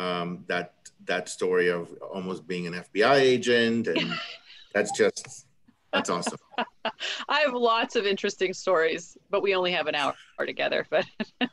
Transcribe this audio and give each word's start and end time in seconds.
um, 0.00 0.44
that 0.48 0.74
that 1.04 1.28
story 1.28 1.68
of 1.68 1.92
almost 2.02 2.46
being 2.46 2.66
an 2.66 2.74
FBI 2.74 3.16
agent, 3.16 3.86
and 3.86 4.12
that's 4.74 4.96
just 4.96 5.46
that's 5.92 6.08
awesome. 6.08 6.38
I 7.28 7.40
have 7.40 7.52
lots 7.52 7.96
of 7.96 8.06
interesting 8.06 8.54
stories, 8.54 9.18
but 9.28 9.42
we 9.42 9.54
only 9.54 9.72
have 9.72 9.86
an 9.86 9.94
hour 9.94 10.14
together. 10.46 10.86
But 10.90 11.04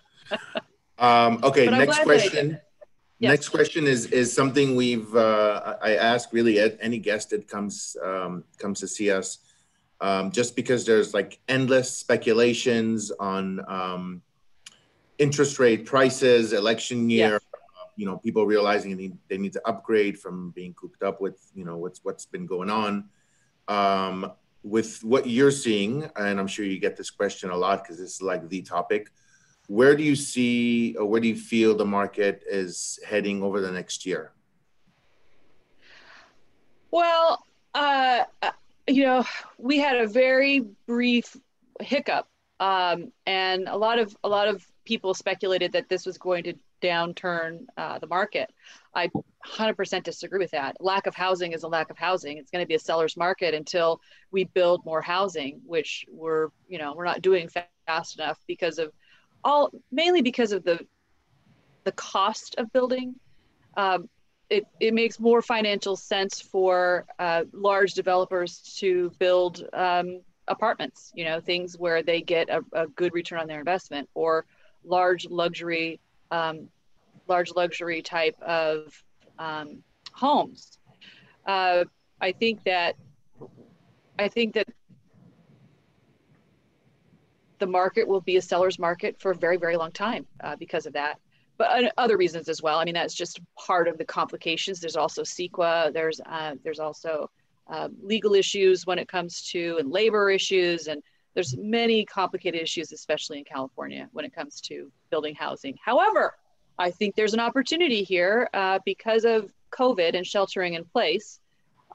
um, 0.97 1.39
okay, 1.43 1.65
but 1.65 1.77
next 1.77 1.99
question. 2.03 2.59
Yes. 3.19 3.31
Next 3.31 3.49
question 3.49 3.87
is 3.87 4.05
is 4.07 4.31
something 4.31 4.75
we've 4.75 5.13
uh, 5.15 5.75
I 5.81 5.95
ask 5.95 6.31
really 6.31 6.59
any 6.79 6.99
guest 6.99 7.31
that 7.31 7.47
comes 7.47 7.97
um, 8.03 8.43
comes 8.59 8.79
to 8.79 8.87
see 8.87 9.09
us, 9.11 9.39
um, 10.01 10.31
just 10.31 10.55
because 10.55 10.85
there's 10.85 11.15
like 11.15 11.39
endless 11.47 11.97
speculations 11.97 13.11
on 13.19 13.59
um, 13.67 14.21
interest 15.17 15.57
rate 15.57 15.85
prices, 15.85 16.53
election 16.53 17.09
year. 17.09 17.41
Uh, 17.97 17.99
you 17.99 18.05
know, 18.05 18.17
people 18.17 18.45
realizing 18.45 18.91
they 18.91 19.03
need, 19.03 19.17
they 19.27 19.37
need 19.37 19.53
to 19.53 19.67
upgrade 19.67 20.17
from 20.17 20.51
being 20.51 20.73
cooped 20.73 21.03
up 21.03 21.19
with 21.19 21.39
you 21.53 21.65
know 21.65 21.77
what's 21.77 22.03
what's 22.03 22.25
been 22.25 22.45
going 22.45 22.69
on. 22.69 23.09
Um, 23.67 24.31
with 24.63 25.03
what 25.03 25.27
you're 25.27 25.51
seeing, 25.51 26.09
and 26.15 26.39
I'm 26.39 26.47
sure 26.47 26.65
you 26.65 26.79
get 26.79 26.97
this 26.97 27.09
question 27.09 27.49
a 27.51 27.57
lot 27.57 27.83
because 27.83 27.97
this 27.99 28.15
is 28.15 28.21
like 28.21 28.47
the 28.49 28.61
topic 28.61 29.11
where 29.67 29.95
do 29.95 30.03
you 30.03 30.15
see 30.15 30.95
or 30.97 31.05
where 31.05 31.19
do 31.19 31.27
you 31.27 31.35
feel 31.35 31.75
the 31.75 31.85
market 31.85 32.41
is 32.49 32.99
heading 33.05 33.43
over 33.43 33.61
the 33.61 33.71
next 33.71 34.05
year? 34.05 34.31
Well, 36.89 37.43
uh, 37.73 38.23
you 38.87 39.03
know, 39.05 39.25
we 39.57 39.77
had 39.77 39.97
a 39.97 40.07
very 40.07 40.61
brief 40.87 41.35
hiccup, 41.81 42.27
um, 42.61 43.11
and 43.25 43.67
a 43.67 43.75
lot 43.75 43.99
of 43.99 44.15
a 44.23 44.29
lot 44.29 44.47
of 44.47 44.65
people 44.85 45.13
speculated 45.13 45.73
that 45.73 45.89
this 45.89 46.05
was 46.05 46.17
going 46.17 46.45
to 46.45 46.53
downturn 46.81 47.65
uh, 47.77 47.99
the 47.99 48.07
market. 48.07 48.51
I 48.93 49.09
100% 49.45 50.03
disagree 50.03 50.39
with 50.39 50.51
that. 50.51 50.77
Lack 50.79 51.07
of 51.07 51.15
housing 51.15 51.53
is 51.53 51.63
a 51.63 51.67
lack 51.67 51.89
of 51.89 51.97
housing. 51.97 52.37
It's 52.37 52.51
going 52.51 52.63
to 52.63 52.67
be 52.67 52.75
a 52.75 52.79
seller's 52.79 53.17
market 53.17 53.53
until 53.53 54.01
we 54.31 54.45
build 54.45 54.85
more 54.85 55.01
housing, 55.01 55.61
which 55.65 56.05
we're 56.09 56.49
you 56.67 56.77
know 56.77 56.93
we're 56.95 57.05
not 57.05 57.21
doing 57.21 57.49
fast 57.87 58.19
enough 58.19 58.39
because 58.47 58.79
of 58.79 58.91
all 59.43 59.71
mainly 59.91 60.21
because 60.21 60.51
of 60.51 60.63
the 60.63 60.79
the 61.83 61.91
cost 61.93 62.55
of 62.57 62.71
building. 62.73 63.15
Um, 63.75 64.09
it, 64.49 64.65
it 64.79 64.93
makes 64.93 65.19
more 65.19 65.41
financial 65.41 65.95
sense 65.95 66.41
for 66.41 67.05
uh, 67.19 67.43
large 67.51 67.93
developers 67.93 68.59
to 68.79 69.11
build 69.19 69.63
um, 69.73 70.21
apartments, 70.47 71.11
you 71.15 71.25
know, 71.25 71.39
things 71.39 71.77
where 71.77 72.01
they 72.01 72.21
get 72.21 72.49
a, 72.49 72.63
a, 72.73 72.87
good 72.87 73.13
return 73.13 73.39
on 73.39 73.47
their 73.47 73.59
investment 73.59 74.09
or 74.13 74.45
large 74.83 75.27
luxury, 75.29 75.99
um, 76.31 76.69
large 77.27 77.51
luxury 77.55 78.01
type 78.01 78.39
of 78.41 79.03
um, 79.39 79.83
homes. 80.13 80.77
Uh, 81.45 81.85
I 82.19 82.31
think 82.31 82.63
that 82.63 82.95
I 84.19 84.27
think 84.27 84.55
that 84.55 84.67
the 87.59 87.67
market 87.67 88.07
will 88.07 88.21
be 88.21 88.37
a 88.37 88.41
seller's 88.41 88.79
market 88.79 89.19
for 89.19 89.31
a 89.31 89.35
very, 89.35 89.57
very 89.57 89.77
long 89.77 89.91
time 89.91 90.25
uh, 90.43 90.55
because 90.55 90.85
of 90.85 90.93
that. 90.93 91.19
But 91.57 91.85
uh, 91.85 91.89
other 91.97 92.17
reasons 92.17 92.49
as 92.49 92.61
well. 92.61 92.79
I 92.79 92.85
mean, 92.85 92.93
that's 92.93 93.15
just 93.15 93.39
part 93.55 93.87
of 93.87 93.97
the 93.97 94.05
complications. 94.05 94.79
There's 94.79 94.95
also 94.95 95.23
CEQA. 95.23 95.93
There's 95.93 96.21
uh, 96.25 96.55
there's 96.63 96.79
also 96.79 97.29
um, 97.67 97.95
legal 98.01 98.33
issues 98.33 98.85
when 98.85 98.99
it 98.99 99.07
comes 99.07 99.41
to 99.51 99.77
and 99.79 99.91
labor 99.91 100.29
issues, 100.29 100.87
and 100.87 101.01
there's 101.37 101.55
many 101.55 102.03
complicated 102.03 102.59
issues, 102.59 102.91
especially 102.91 103.37
in 103.37 103.43
California, 103.43 104.09
when 104.11 104.25
it 104.25 104.33
comes 104.33 104.59
to 104.59 104.91
building 105.11 105.35
housing. 105.35 105.77
However, 105.85 106.33
I 106.79 106.89
think 106.89 107.13
there's 107.13 107.35
an 107.35 107.39
opportunity 107.39 108.01
here 108.01 108.49
uh, 108.55 108.79
because 108.85 109.23
of 109.23 109.53
COVID 109.69 110.15
and 110.15 110.25
sheltering 110.25 110.73
in 110.73 110.83
place. 110.83 111.39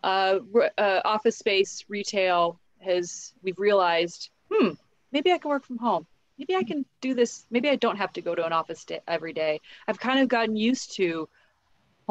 Uh, 0.05 0.39
uh, 0.79 1.01
office 1.05 1.37
space 1.37 1.85
retail 1.89 2.61
has 2.79 3.33
we've 3.43 3.59
realized, 3.59 4.31
hmm, 4.49 4.75
maybe 5.11 5.33
I 5.33 5.39
can 5.39 5.49
work 5.49 5.65
from 5.65 5.79
home. 5.79 6.07
Maybe 6.39 6.55
I 6.55 6.63
can 6.63 6.87
do 7.01 7.13
this. 7.13 7.45
Maybe 7.51 7.69
I 7.69 7.75
don't 7.75 7.97
have 7.97 8.13
to 8.13 8.21
go 8.21 8.37
to 8.37 8.47
an 8.47 8.53
office 8.53 8.85
day, 8.85 9.01
every 9.09 9.33
day. 9.33 9.61
I've 9.89 9.99
kind 9.99 10.21
of 10.21 10.29
gotten 10.29 10.55
used 10.55 10.95
to 10.99 11.29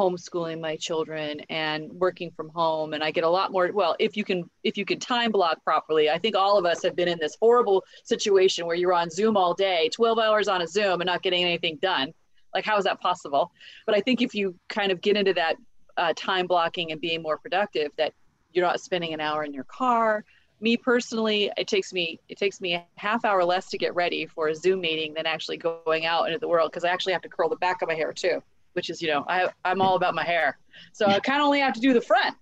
homeschooling 0.02 0.60
my 0.60 0.76
children 0.76 1.40
and 1.48 1.92
working 1.92 2.30
from 2.30 2.48
home 2.48 2.92
and 2.92 3.04
i 3.04 3.10
get 3.10 3.24
a 3.24 3.28
lot 3.28 3.52
more 3.52 3.70
well 3.72 3.94
if 4.00 4.16
you 4.16 4.24
can 4.24 4.48
if 4.64 4.76
you 4.76 4.84
can 4.84 4.98
time 4.98 5.30
block 5.30 5.62
properly 5.62 6.10
i 6.10 6.18
think 6.18 6.34
all 6.34 6.58
of 6.58 6.64
us 6.64 6.82
have 6.82 6.96
been 6.96 7.08
in 7.08 7.18
this 7.20 7.36
horrible 7.40 7.84
situation 8.04 8.66
where 8.66 8.76
you're 8.76 8.92
on 8.92 9.08
zoom 9.10 9.36
all 9.36 9.54
day 9.54 9.88
12 9.94 10.18
hours 10.18 10.48
on 10.48 10.62
a 10.62 10.66
zoom 10.66 11.00
and 11.00 11.06
not 11.06 11.22
getting 11.22 11.44
anything 11.44 11.78
done. 11.80 12.12
Like 12.54 12.64
how 12.64 12.76
is 12.76 12.84
that 12.84 13.00
possible? 13.00 13.52
But 13.86 13.94
i 13.96 14.00
think 14.00 14.20
if 14.20 14.34
you 14.34 14.54
kind 14.68 14.90
of 14.90 15.00
get 15.00 15.16
into 15.16 15.34
that 15.34 15.56
uh, 15.96 16.12
time 16.16 16.46
blocking 16.46 16.92
and 16.92 17.00
being 17.00 17.22
more 17.22 17.38
productive 17.38 17.90
that 17.96 18.12
you're 18.52 18.66
not 18.66 18.80
spending 18.80 19.14
an 19.14 19.20
hour 19.20 19.44
in 19.44 19.52
your 19.52 19.64
car. 19.64 20.24
Me 20.60 20.76
personally, 20.76 21.50
it 21.56 21.66
takes 21.66 21.92
me 21.92 22.20
it 22.28 22.38
takes 22.38 22.60
me 22.60 22.74
a 22.74 22.84
half 22.96 23.24
hour 23.24 23.44
less 23.44 23.68
to 23.70 23.78
get 23.78 23.94
ready 23.94 24.26
for 24.26 24.48
a 24.48 24.54
Zoom 24.54 24.80
meeting 24.80 25.12
than 25.14 25.26
actually 25.26 25.56
going 25.56 26.06
out 26.06 26.26
into 26.26 26.38
the 26.38 26.48
world 26.48 26.70
because 26.70 26.84
I 26.84 26.90
actually 26.90 27.14
have 27.14 27.22
to 27.22 27.28
curl 27.28 27.48
the 27.48 27.56
back 27.56 27.82
of 27.82 27.88
my 27.88 27.94
hair 27.94 28.12
too, 28.12 28.42
which 28.72 28.90
is 28.90 29.02
you 29.02 29.08
know 29.08 29.24
I 29.28 29.48
I'm 29.64 29.80
all 29.80 29.96
about 29.96 30.14
my 30.14 30.24
hair, 30.24 30.58
so 30.92 31.06
I 31.06 31.20
kind 31.20 31.40
of 31.40 31.46
only 31.46 31.60
have 31.60 31.74
to 31.74 31.80
do 31.80 31.92
the 31.92 32.00
front, 32.00 32.36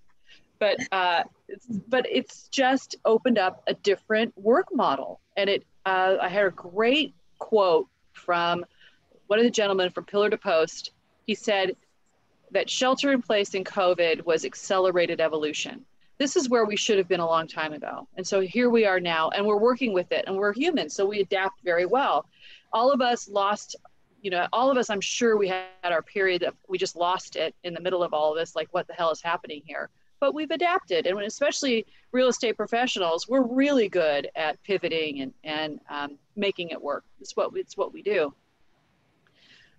but 0.59 0.77
uh, 0.91 1.23
it's, 1.47 1.65
but 1.65 2.05
it's 2.09 2.47
just 2.49 2.95
opened 3.05 3.37
up 3.37 3.63
a 3.67 3.73
different 3.73 4.33
work 4.37 4.67
model, 4.73 5.21
and 5.37 5.49
it 5.49 5.65
uh, 5.85 6.17
I 6.21 6.29
had 6.29 6.45
a 6.45 6.51
great 6.51 7.13
quote 7.39 7.87
from 8.13 8.65
one 9.27 9.39
of 9.39 9.45
the 9.45 9.51
gentlemen 9.51 9.89
from 9.89 10.05
Pillar 10.05 10.29
to 10.29 10.37
Post. 10.37 10.91
He 11.25 11.35
said 11.35 11.75
that 12.51 12.69
shelter 12.69 13.11
in 13.11 13.21
place 13.21 13.53
in 13.53 13.63
COVID 13.63 14.25
was 14.25 14.43
accelerated 14.43 15.21
evolution 15.21 15.85
this 16.21 16.35
is 16.35 16.49
where 16.49 16.65
we 16.65 16.75
should 16.75 16.99
have 16.99 17.07
been 17.07 17.19
a 17.19 17.25
long 17.25 17.47
time 17.47 17.73
ago. 17.73 18.07
And 18.15 18.25
so 18.25 18.41
here 18.41 18.69
we 18.69 18.85
are 18.85 18.99
now, 18.99 19.29
and 19.29 19.43
we're 19.43 19.57
working 19.57 19.91
with 19.91 20.11
it, 20.11 20.25
and 20.27 20.37
we're 20.37 20.53
human, 20.53 20.87
so 20.87 21.03
we 21.03 21.19
adapt 21.19 21.63
very 21.63 21.87
well. 21.87 22.27
All 22.71 22.91
of 22.91 23.01
us 23.01 23.27
lost, 23.27 23.75
you 24.21 24.29
know, 24.29 24.47
all 24.53 24.71
of 24.71 24.77
us, 24.77 24.89
I'm 24.89 25.01
sure 25.01 25.37
we 25.37 25.47
had 25.47 25.65
our 25.83 26.01
period 26.01 26.41
that 26.43 26.53
we 26.67 26.77
just 26.77 26.95
lost 26.95 27.35
it 27.35 27.55
in 27.63 27.73
the 27.73 27.81
middle 27.81 28.03
of 28.03 28.13
all 28.13 28.31
of 28.31 28.37
this, 28.37 28.55
like 28.55 28.67
what 28.71 28.87
the 28.87 28.93
hell 28.93 29.11
is 29.11 29.21
happening 29.21 29.63
here? 29.65 29.89
But 30.19 30.35
we've 30.35 30.51
adapted, 30.51 31.07
and 31.07 31.19
especially 31.21 31.87
real 32.11 32.27
estate 32.27 32.55
professionals, 32.55 33.27
we're 33.27 33.41
really 33.41 33.89
good 33.89 34.29
at 34.35 34.61
pivoting 34.63 35.21
and, 35.21 35.33
and 35.43 35.79
um, 35.89 36.19
making 36.35 36.69
it 36.69 36.81
work. 36.81 37.03
It's 37.19 37.35
what, 37.35 37.51
it's 37.55 37.75
what 37.75 37.91
we 37.91 38.03
do. 38.03 38.33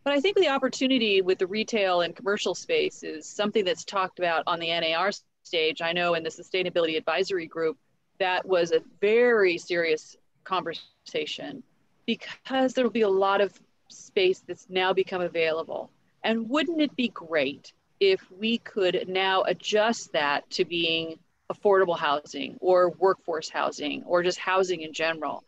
But 0.04 0.14
I 0.14 0.20
think 0.20 0.36
the 0.36 0.48
opportunity 0.48 1.22
with 1.22 1.38
the 1.38 1.46
retail 1.46 2.00
and 2.00 2.16
commercial 2.16 2.56
space 2.56 3.04
is 3.04 3.26
something 3.28 3.64
that's 3.64 3.84
talked 3.84 4.18
about 4.18 4.42
on 4.48 4.58
the 4.58 4.68
NAR 4.68 5.12
stage, 5.44 5.80
I 5.80 5.92
know 5.92 6.14
in 6.14 6.24
the 6.24 6.28
Sustainability 6.28 6.96
Advisory 6.96 7.46
Group, 7.46 7.78
that 8.18 8.44
was 8.44 8.72
a 8.72 8.82
very 9.00 9.58
serious 9.58 10.16
conversation 10.42 11.62
because 12.04 12.74
there 12.74 12.84
will 12.84 12.90
be 12.90 13.02
a 13.02 13.08
lot 13.08 13.40
of 13.40 13.60
space 13.92 14.42
that's 14.46 14.66
now 14.68 14.92
become 14.92 15.22
available. 15.22 15.90
And 16.24 16.48
wouldn't 16.48 16.80
it 16.80 16.94
be 16.96 17.08
great 17.08 17.72
if 18.00 18.20
we 18.30 18.58
could 18.58 19.04
now 19.08 19.42
adjust 19.42 20.12
that 20.12 20.48
to 20.50 20.64
being 20.64 21.18
affordable 21.52 21.98
housing 21.98 22.56
or 22.60 22.90
workforce 22.90 23.48
housing 23.48 24.02
or 24.04 24.22
just 24.22 24.38
housing 24.38 24.82
in 24.82 24.92
general, 24.92 25.44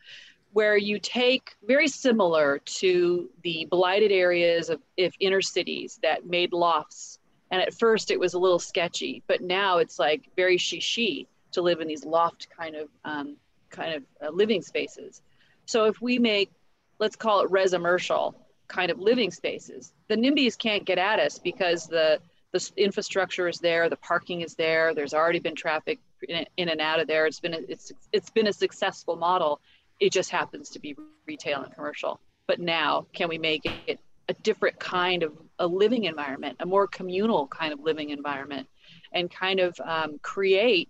where 0.53 0.77
you 0.77 0.99
take 0.99 1.55
very 1.66 1.88
similar 1.88 2.59
to 2.65 3.28
the 3.43 3.66
blighted 3.71 4.12
areas 4.12 4.71
of 4.71 4.81
if 4.97 5.15
inner 5.19 5.43
cities 5.43 5.99
that 6.03 6.26
made 6.26 6.53
lofts 6.53 7.19
and 7.50 7.62
at 7.62 7.72
first 7.75 8.11
it 8.11 8.19
was 8.19 8.34
a 8.34 8.38
little 8.38 8.59
sketchy, 8.59 9.22
but 9.28 9.41
now 9.41 9.78
it's 9.78 9.99
like 9.99 10.28
very 10.34 10.59
shishi 10.59 11.26
to 11.53 11.62
live 11.62 11.81
in 11.81 11.87
these 11.87 12.05
loft 12.05 12.49
kind 12.50 12.75
of 12.75 12.88
um, 13.05 13.37
kind 13.71 13.94
of 13.94 14.03
uh, 14.21 14.31
living 14.31 14.61
spaces. 14.61 15.22
So 15.66 15.84
if 15.84 16.00
we 16.00 16.19
make, 16.19 16.50
let's 16.99 17.16
call 17.16 17.41
it 17.41 17.50
residential 17.50 18.34
kind 18.69 18.91
of 18.91 18.99
living 18.99 19.31
spaces, 19.31 19.93
the 20.09 20.16
NIMBYs 20.16 20.59
can't 20.59 20.84
get 20.84 20.99
at 20.99 21.21
us 21.21 21.38
because 21.38 21.87
the 21.87 22.21
the 22.53 22.70
infrastructure 22.76 23.49
is 23.49 23.58
there, 23.58 23.91
the 23.91 23.96
parking 23.96 24.43
is 24.43 24.55
there. 24.55 24.94
There's 24.94 25.12
already 25.12 25.41
been 25.41 25.56
traffic 25.56 25.99
in, 26.29 26.46
in 26.56 26.69
and 26.69 26.81
out 26.81 27.00
of 27.00 27.08
there. 27.08 27.26
It's 27.26 27.41
been 27.41 27.55
a, 27.55 27.58
it's 27.69 27.91
it's 28.12 28.31
been 28.31 28.46
a 28.46 28.52
successful 28.52 29.17
model. 29.17 29.61
It 29.99 30.12
just 30.12 30.31
happens 30.31 30.70
to 30.70 30.79
be 30.79 30.96
retail 31.26 31.62
and 31.62 31.75
commercial. 31.75 32.20
But 32.46 32.61
now, 32.61 33.06
can 33.12 33.29
we 33.29 33.38
make 33.38 33.64
it 33.64 33.99
a 34.29 34.35
different 34.35 34.79
kind 34.79 35.23
of 35.23 35.32
a 35.58 35.67
living 35.67 36.05
environment, 36.05 36.56
a 36.61 36.67
more 36.67 36.87
communal 36.87 37.47
kind 37.49 37.73
of 37.73 37.81
living 37.81 38.11
environment, 38.11 38.69
and 39.12 39.31
kind 39.31 39.61
of 39.61 39.79
um, 39.85 40.19
create 40.23 40.88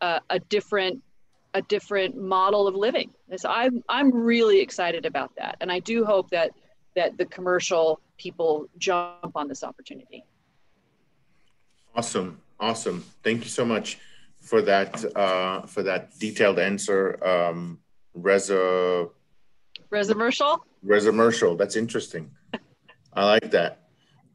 a, 0.00 0.38
different 0.48 1.02
a 1.54 1.62
different 1.62 2.16
model 2.16 2.66
of 2.66 2.74
living. 2.74 3.10
So 3.36 3.48
I'm 3.48 3.82
I'm 3.88 4.12
really 4.12 4.60
excited 4.60 5.06
about 5.06 5.34
that, 5.36 5.56
and 5.60 5.70
I 5.70 5.80
do 5.80 6.04
hope 6.04 6.30
that 6.30 6.52
that 6.96 7.16
the 7.18 7.26
commercial 7.26 8.00
people 8.18 8.68
jump 8.78 9.32
on 9.34 9.48
this 9.48 9.64
opportunity. 9.64 10.24
Awesome, 11.94 12.40
awesome. 12.58 13.04
Thank 13.22 13.44
you 13.44 13.50
so 13.50 13.64
much 13.64 13.98
for 14.40 14.62
that 14.62 15.04
uh, 15.16 15.66
for 15.66 15.82
that 15.82 16.18
detailed 16.18 16.58
answer. 16.58 17.22
Um, 17.24 17.78
Reza. 18.14 19.08
Resermercial. 20.84 21.58
That's 21.58 21.76
interesting. 21.76 22.30
I 23.12 23.24
like 23.24 23.50
that. 23.50 23.88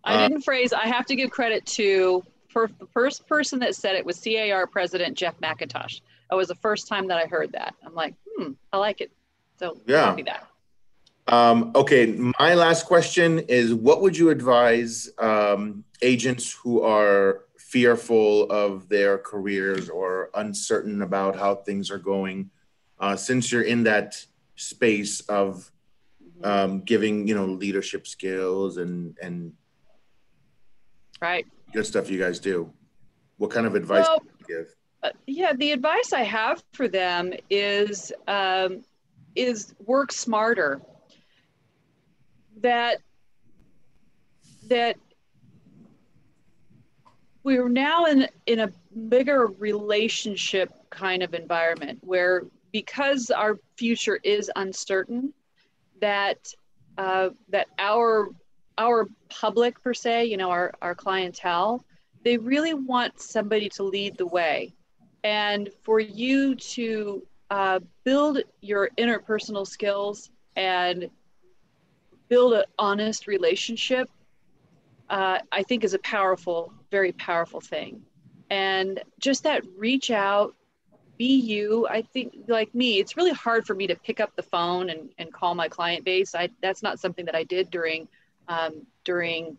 I 0.04 0.16
uh, 0.16 0.28
didn't 0.28 0.44
phrase. 0.44 0.74
I 0.74 0.88
have 0.88 1.06
to 1.08 1.16
give 1.16 1.32
credit 1.32 1.66
to 1.68 2.24
for 2.50 2.70
the 2.80 2.88
first 2.88 3.28
person 3.28 3.60
that 3.60 3.76
said 3.76 3.96
it 3.96 4.06
was 4.06 4.20
CAR 4.22 4.68
President 4.68 5.18
Jeff 5.18 5.40
McIntosh. 5.40 6.02
That 6.30 6.36
was 6.36 6.48
the 6.48 6.56
first 6.56 6.88
time 6.88 7.08
that 7.08 7.18
I 7.18 7.26
heard 7.28 7.52
that. 7.54 7.76
I'm 7.86 7.94
like, 7.94 8.16
hmm, 8.38 8.54
I 8.74 8.78
like 8.78 9.02
it. 9.02 9.12
So 9.60 9.80
yeah. 9.86 10.16
That. 10.26 10.48
Um, 11.28 11.72
okay, 11.76 12.06
my 12.40 12.54
last 12.54 12.86
question 12.86 13.40
is: 13.40 13.74
What 13.74 14.02
would 14.02 14.18
you 14.18 14.30
advise 14.30 15.10
um, 15.18 15.84
agents 16.02 16.52
who 16.52 16.82
are 16.82 17.46
fearful 17.58 18.44
of 18.52 18.88
their 18.90 19.18
careers 19.18 19.90
or 19.90 20.30
uncertain 20.36 21.02
about 21.02 21.36
how 21.36 21.56
things 21.56 21.90
are 21.90 21.98
going? 21.98 22.52
Uh, 23.00 23.16
since 23.16 23.52
you're 23.52 23.64
in 23.64 23.84
that 23.84 24.24
space 24.56 25.22
of 25.22 25.72
um, 26.44 26.82
giving, 26.82 27.28
you 27.28 27.36
know, 27.36 27.46
leadership 27.46 28.08
skills 28.08 28.78
and 28.78 29.18
and 29.22 29.54
right 31.22 31.46
good 31.76 31.86
stuff 31.86 32.10
you 32.10 32.20
guys 32.20 32.40
do. 32.40 32.72
What 33.38 33.52
kind 33.52 33.66
of 33.68 33.76
advice 33.76 34.06
well, 34.08 34.22
give? 34.48 34.75
Uh, 35.06 35.10
yeah, 35.28 35.54
the 35.54 35.72
advice 35.72 36.14
I 36.14 36.24
have 36.24 36.64
for 36.74 36.88
them 36.88 37.32
is 37.50 38.12
um, 38.28 38.82
is 39.36 39.76
work 39.86 40.12
smarter. 40.12 40.82
That 42.62 42.98
that 44.68 44.96
we're 47.44 47.70
now 47.70 48.06
in 48.06 48.28
in 48.48 48.62
a 48.62 48.72
bigger 49.10 49.46
relationship 49.60 50.74
kind 50.90 51.22
of 51.22 51.36
environment 51.36 52.00
where 52.02 52.44
because 52.72 53.30
our 53.30 53.60
future 53.78 54.20
is 54.24 54.50
uncertain 54.56 55.34
that 56.02 56.40
uh, 56.98 57.30
that 57.50 57.68
our 57.78 58.30
our 58.80 59.08
public 59.30 59.84
per 59.84 59.94
se, 59.94 60.26
you 60.26 60.38
know, 60.38 60.50
our, 60.50 60.74
our 60.82 60.96
clientele, 60.96 61.86
they 62.24 62.38
really 62.38 62.74
want 62.74 63.22
somebody 63.22 63.70
to 63.70 63.84
lead 63.84 64.18
the 64.18 64.26
way. 64.26 64.74
And 65.26 65.72
for 65.82 66.00
you 66.00 66.54
to 66.54 67.26
uh, 67.50 67.80
build 68.04 68.44
your 68.62 68.92
interpersonal 68.96 69.66
skills 69.66 70.30
and 70.56 71.10
build 72.30 72.54
an 72.54 72.66
honest 72.78 73.26
relationship, 73.26 74.08
uh, 75.10 75.40
I 75.52 75.64
think 75.64 75.84
is 75.84 75.96
a 75.96 76.00
powerful, 76.00 76.72
very 76.92 77.12
powerful 77.12 77.60
thing. 77.60 78.04
And 78.52 79.02
just 79.20 79.42
that 79.46 79.64
reach 79.76 80.12
out, 80.12 80.54
be 81.18 81.38
you. 81.38 81.88
I 81.90 82.04
think, 82.04 82.36
like 82.48 82.76
me, 82.76 83.00
it's 83.00 83.18
really 83.18 83.34
hard 83.34 83.66
for 83.66 83.74
me 83.74 83.88
to 83.88 83.96
pick 83.96 84.20
up 84.20 84.36
the 84.36 84.44
phone 84.44 84.92
and, 84.92 85.10
and 85.18 85.34
call 85.34 85.56
my 85.56 85.68
client 85.68 86.06
base. 86.06 86.36
I, 86.36 86.50
that's 86.62 86.84
not 86.84 87.00
something 87.00 87.26
that 87.26 87.36
I 87.36 87.46
did 87.46 87.72
during 87.72 88.08
um, 88.48 88.86
during 89.04 89.58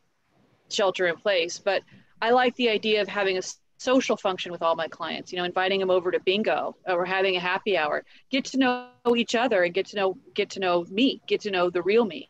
shelter 0.71 1.09
in 1.09 1.17
place. 1.17 1.59
But 1.59 1.83
I 2.23 2.31
like 2.31 2.55
the 2.55 2.69
idea 2.69 3.03
of 3.03 3.09
having 3.09 3.37
a 3.37 3.43
social 3.79 4.17
function 4.17 4.53
with 4.53 4.63
all 4.63 4.75
my 4.75 4.89
clients, 4.89 5.33
you 5.33 5.39
know, 5.39 5.45
inviting 5.45 5.81
them 5.81 5.91
over 5.91 6.11
to 6.11 6.21
bingo 6.21 6.77
or 6.87 7.05
having 7.05 7.37
a 7.37 7.41
happy 7.41 7.77
hour, 7.77 8.05
get 8.31 8.45
to 8.47 8.59
know 8.59 8.89
each 9.17 9.35
other 9.35 9.63
and 9.63 9.75
get 9.75 9.87
to 9.87 9.97
know, 9.97 10.17
get 10.35 10.51
to 10.51 10.61
know 10.61 10.85
me, 10.91 11.21
get 11.27 11.41
to 11.43 11.51
know 11.51 11.71
the 11.71 11.83
real 11.83 12.05
me. 12.05 12.29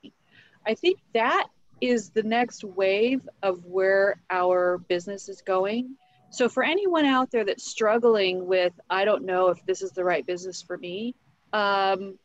I 0.66 0.74
think 0.74 0.98
that 1.14 1.46
is 1.80 2.10
the 2.10 2.22
next 2.22 2.64
wave 2.64 3.28
of 3.42 3.64
where 3.64 4.20
our 4.30 4.78
business 4.88 5.28
is 5.28 5.42
going. 5.42 5.96
So 6.30 6.48
for 6.48 6.64
anyone 6.64 7.04
out 7.04 7.30
there 7.30 7.44
that's 7.44 7.70
struggling 7.70 8.46
with, 8.46 8.72
I 8.90 9.04
don't 9.04 9.24
know 9.24 9.48
if 9.48 9.64
this 9.66 9.82
is 9.82 9.92
the 9.92 10.04
right 10.04 10.26
business 10.26 10.62
for 10.62 10.76
me, 10.76 11.14
um, 11.52 12.18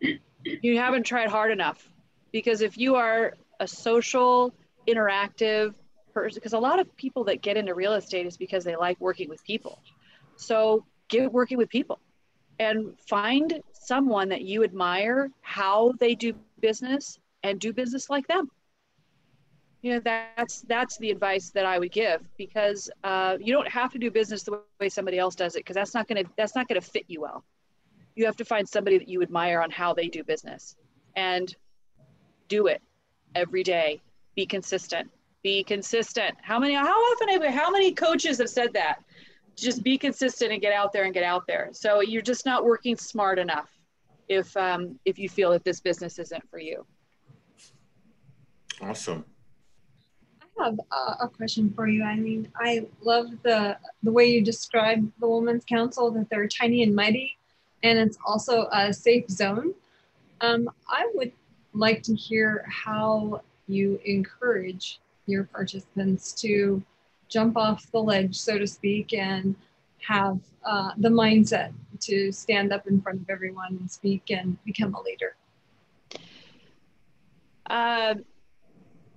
you 0.00 0.78
haven't 0.78 1.04
tried 1.04 1.28
hard 1.28 1.50
enough 1.50 1.88
because 2.32 2.60
if 2.60 2.78
you 2.78 2.94
are 2.94 3.34
a 3.58 3.66
social 3.66 4.54
interactive 4.86 5.74
person 6.16 6.36
because 6.36 6.52
a 6.52 6.58
lot 6.58 6.78
of 6.80 6.96
people 6.96 7.24
that 7.24 7.42
get 7.42 7.56
into 7.56 7.74
real 7.74 7.94
estate 7.94 8.26
is 8.26 8.36
because 8.36 8.64
they 8.64 8.76
like 8.76 8.98
working 9.00 9.28
with 9.28 9.42
people 9.44 9.80
so 10.36 10.84
get 11.08 11.32
working 11.32 11.58
with 11.58 11.68
people 11.68 11.98
and 12.58 12.98
find 12.98 13.60
someone 13.72 14.28
that 14.28 14.42
you 14.42 14.64
admire 14.64 15.30
how 15.42 15.92
they 16.00 16.14
do 16.14 16.32
business 16.60 17.18
and 17.42 17.60
do 17.60 17.72
business 17.72 18.08
like 18.10 18.26
them 18.28 18.50
you 19.82 19.92
know 19.92 20.00
that's 20.00 20.62
that's 20.62 20.96
the 20.98 21.10
advice 21.10 21.50
that 21.50 21.66
i 21.66 21.78
would 21.78 21.92
give 21.92 22.20
because 22.36 22.90
uh, 23.04 23.36
you 23.38 23.52
don't 23.52 23.68
have 23.68 23.92
to 23.92 23.98
do 23.98 24.10
business 24.10 24.42
the 24.42 24.60
way 24.80 24.88
somebody 24.88 25.18
else 25.18 25.34
does 25.34 25.54
it 25.54 25.60
because 25.60 25.74
that's 25.74 25.94
not 25.94 26.08
going 26.08 26.24
to 26.24 26.30
that's 26.36 26.54
not 26.54 26.66
going 26.66 26.80
to 26.80 26.86
fit 26.86 27.04
you 27.08 27.20
well 27.20 27.44
you 28.16 28.24
have 28.24 28.36
to 28.36 28.44
find 28.44 28.66
somebody 28.68 28.98
that 28.98 29.08
you 29.08 29.22
admire 29.22 29.60
on 29.60 29.70
how 29.70 29.92
they 29.92 30.08
do 30.08 30.24
business 30.24 30.74
and 31.14 31.54
do 32.48 32.66
it 32.66 32.82
every 33.34 33.62
day. 33.62 34.00
Be 34.34 34.46
consistent. 34.46 35.10
Be 35.46 35.62
consistent. 35.62 36.34
How 36.42 36.58
many? 36.58 36.74
How 36.74 36.88
often? 36.88 37.28
Have, 37.28 37.54
how 37.54 37.70
many 37.70 37.92
coaches 37.92 38.38
have 38.38 38.48
said 38.48 38.72
that? 38.72 38.96
Just 39.54 39.84
be 39.84 39.96
consistent 39.96 40.50
and 40.50 40.60
get 40.60 40.72
out 40.72 40.92
there 40.92 41.04
and 41.04 41.14
get 41.14 41.22
out 41.22 41.46
there. 41.46 41.68
So 41.70 42.00
you're 42.00 42.20
just 42.20 42.44
not 42.44 42.64
working 42.64 42.96
smart 42.96 43.38
enough 43.38 43.70
if 44.28 44.56
um, 44.56 44.98
if 45.04 45.20
you 45.20 45.28
feel 45.28 45.52
that 45.52 45.62
this 45.62 45.78
business 45.78 46.18
isn't 46.18 46.42
for 46.50 46.58
you. 46.58 46.84
Awesome. 48.80 49.24
I 50.58 50.64
have 50.64 50.80
a 51.20 51.28
question 51.28 51.72
for 51.76 51.86
you. 51.86 52.02
I 52.02 52.16
mean, 52.16 52.48
I 52.56 52.88
love 53.00 53.26
the 53.44 53.78
the 54.02 54.10
way 54.10 54.26
you 54.26 54.42
describe 54.42 55.08
the 55.20 55.28
Women's 55.28 55.64
Council 55.64 56.10
that 56.10 56.28
they're 56.28 56.48
tiny 56.48 56.82
and 56.82 56.92
mighty, 56.92 57.38
and 57.84 58.00
it's 58.00 58.18
also 58.26 58.66
a 58.72 58.92
safe 58.92 59.30
zone. 59.30 59.74
Um, 60.40 60.68
I 60.90 61.08
would 61.14 61.30
like 61.72 62.02
to 62.02 62.16
hear 62.16 62.66
how 62.68 63.42
you 63.68 64.00
encourage 64.04 64.98
your 65.26 65.44
participants 65.44 66.32
to 66.32 66.82
jump 67.28 67.56
off 67.56 67.90
the 67.90 67.98
ledge, 67.98 68.36
so 68.36 68.58
to 68.58 68.66
speak, 68.66 69.12
and 69.12 69.54
have 70.06 70.38
uh, 70.64 70.92
the 70.98 71.08
mindset 71.08 71.72
to 72.00 72.30
stand 72.30 72.72
up 72.72 72.86
in 72.86 73.00
front 73.00 73.20
of 73.20 73.30
everyone 73.30 73.76
and 73.80 73.90
speak 73.90 74.30
and 74.30 74.56
become 74.64 74.94
a 74.94 75.02
leader? 75.02 75.36
Uh, 77.68 78.14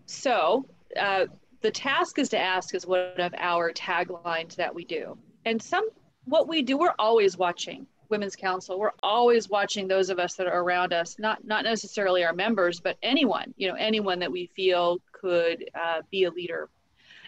so, 0.06 0.66
uh, 1.00 1.26
the 1.62 1.70
task 1.70 2.18
is 2.18 2.30
to 2.30 2.38
ask 2.40 2.74
is 2.74 2.88
one 2.88 3.12
of 3.20 3.34
our 3.38 3.72
taglines 3.72 4.56
that 4.56 4.74
we 4.74 4.86
do. 4.86 5.18
And 5.46 5.62
some, 5.62 5.88
what 6.26 6.48
we 6.48 6.64
do, 6.64 6.78
we're 6.78 6.96
always 6.98 7.38
watching 7.38 7.86
women's 8.10 8.36
council 8.36 8.80
we're 8.80 8.92
always 9.04 9.50
watching 9.50 9.88
those 9.88 10.10
of 10.10 10.20
us 10.20 10.34
that 10.36 10.48
are 10.48 10.62
around 10.64 10.94
us 10.94 11.18
not 11.20 11.46
not 11.46 11.64
necessarily 11.64 12.24
our 12.24 12.34
members 12.34 12.80
but 12.80 12.98
anyone 13.04 13.54
you 13.56 13.68
know 13.68 13.76
anyone 13.76 14.20
that 14.20 14.32
we 14.32 14.50
feel 14.56 15.00
could 15.20 15.66
uh, 15.80 16.02
be 16.12 16.24
a 16.26 16.32
leader. 16.32 16.70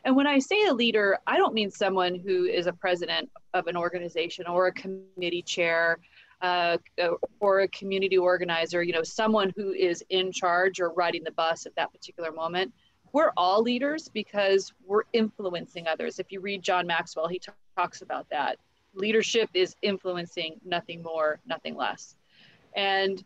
And 0.03 0.15
when 0.15 0.25
i 0.25 0.39
say 0.39 0.65
a 0.65 0.73
leader 0.73 1.19
i 1.27 1.37
don't 1.37 1.54
mean 1.54 1.69
someone 1.69 2.16
who 2.16 2.45
is 2.45 2.66
a 2.66 2.73
president 2.73 3.30
of 3.54 3.68
an 3.68 3.77
organization 3.77 4.47
or 4.47 4.68
a 4.68 4.71
committee 4.71 5.44
chair 5.44 5.99
uh, 6.42 6.77
or 7.39 7.59
a 7.61 7.68
community 7.68 8.18
organizer 8.18 8.81
you 8.81 8.94
know 8.94 9.04
someone 9.04 9.54
who 9.56 9.73
is 9.73 10.04
in 10.09 10.31
charge 10.31 10.80
or 10.80 10.92
riding 10.94 11.23
the 11.23 11.31
bus 11.31 11.66
at 11.66 11.75
that 11.75 11.92
particular 11.92 12.31
moment. 12.31 12.73
We're 13.13 13.31
all 13.35 13.61
leaders 13.61 14.07
because 14.07 14.71
we're 14.85 15.04
influencing 15.11 15.85
others. 15.87 16.18
If 16.18 16.31
you 16.31 16.39
read 16.39 16.63
john 16.63 16.87
maxwell 16.87 17.27
he 17.27 17.37
t- 17.37 17.51
talks 17.77 18.01
about 18.01 18.27
that. 18.31 18.57
Leadership 18.94 19.49
is 19.54 19.75
influencing 19.81 20.59
nothing 20.66 21.01
more, 21.01 21.39
nothing 21.45 21.75
less. 21.75 22.16
And 22.75 23.23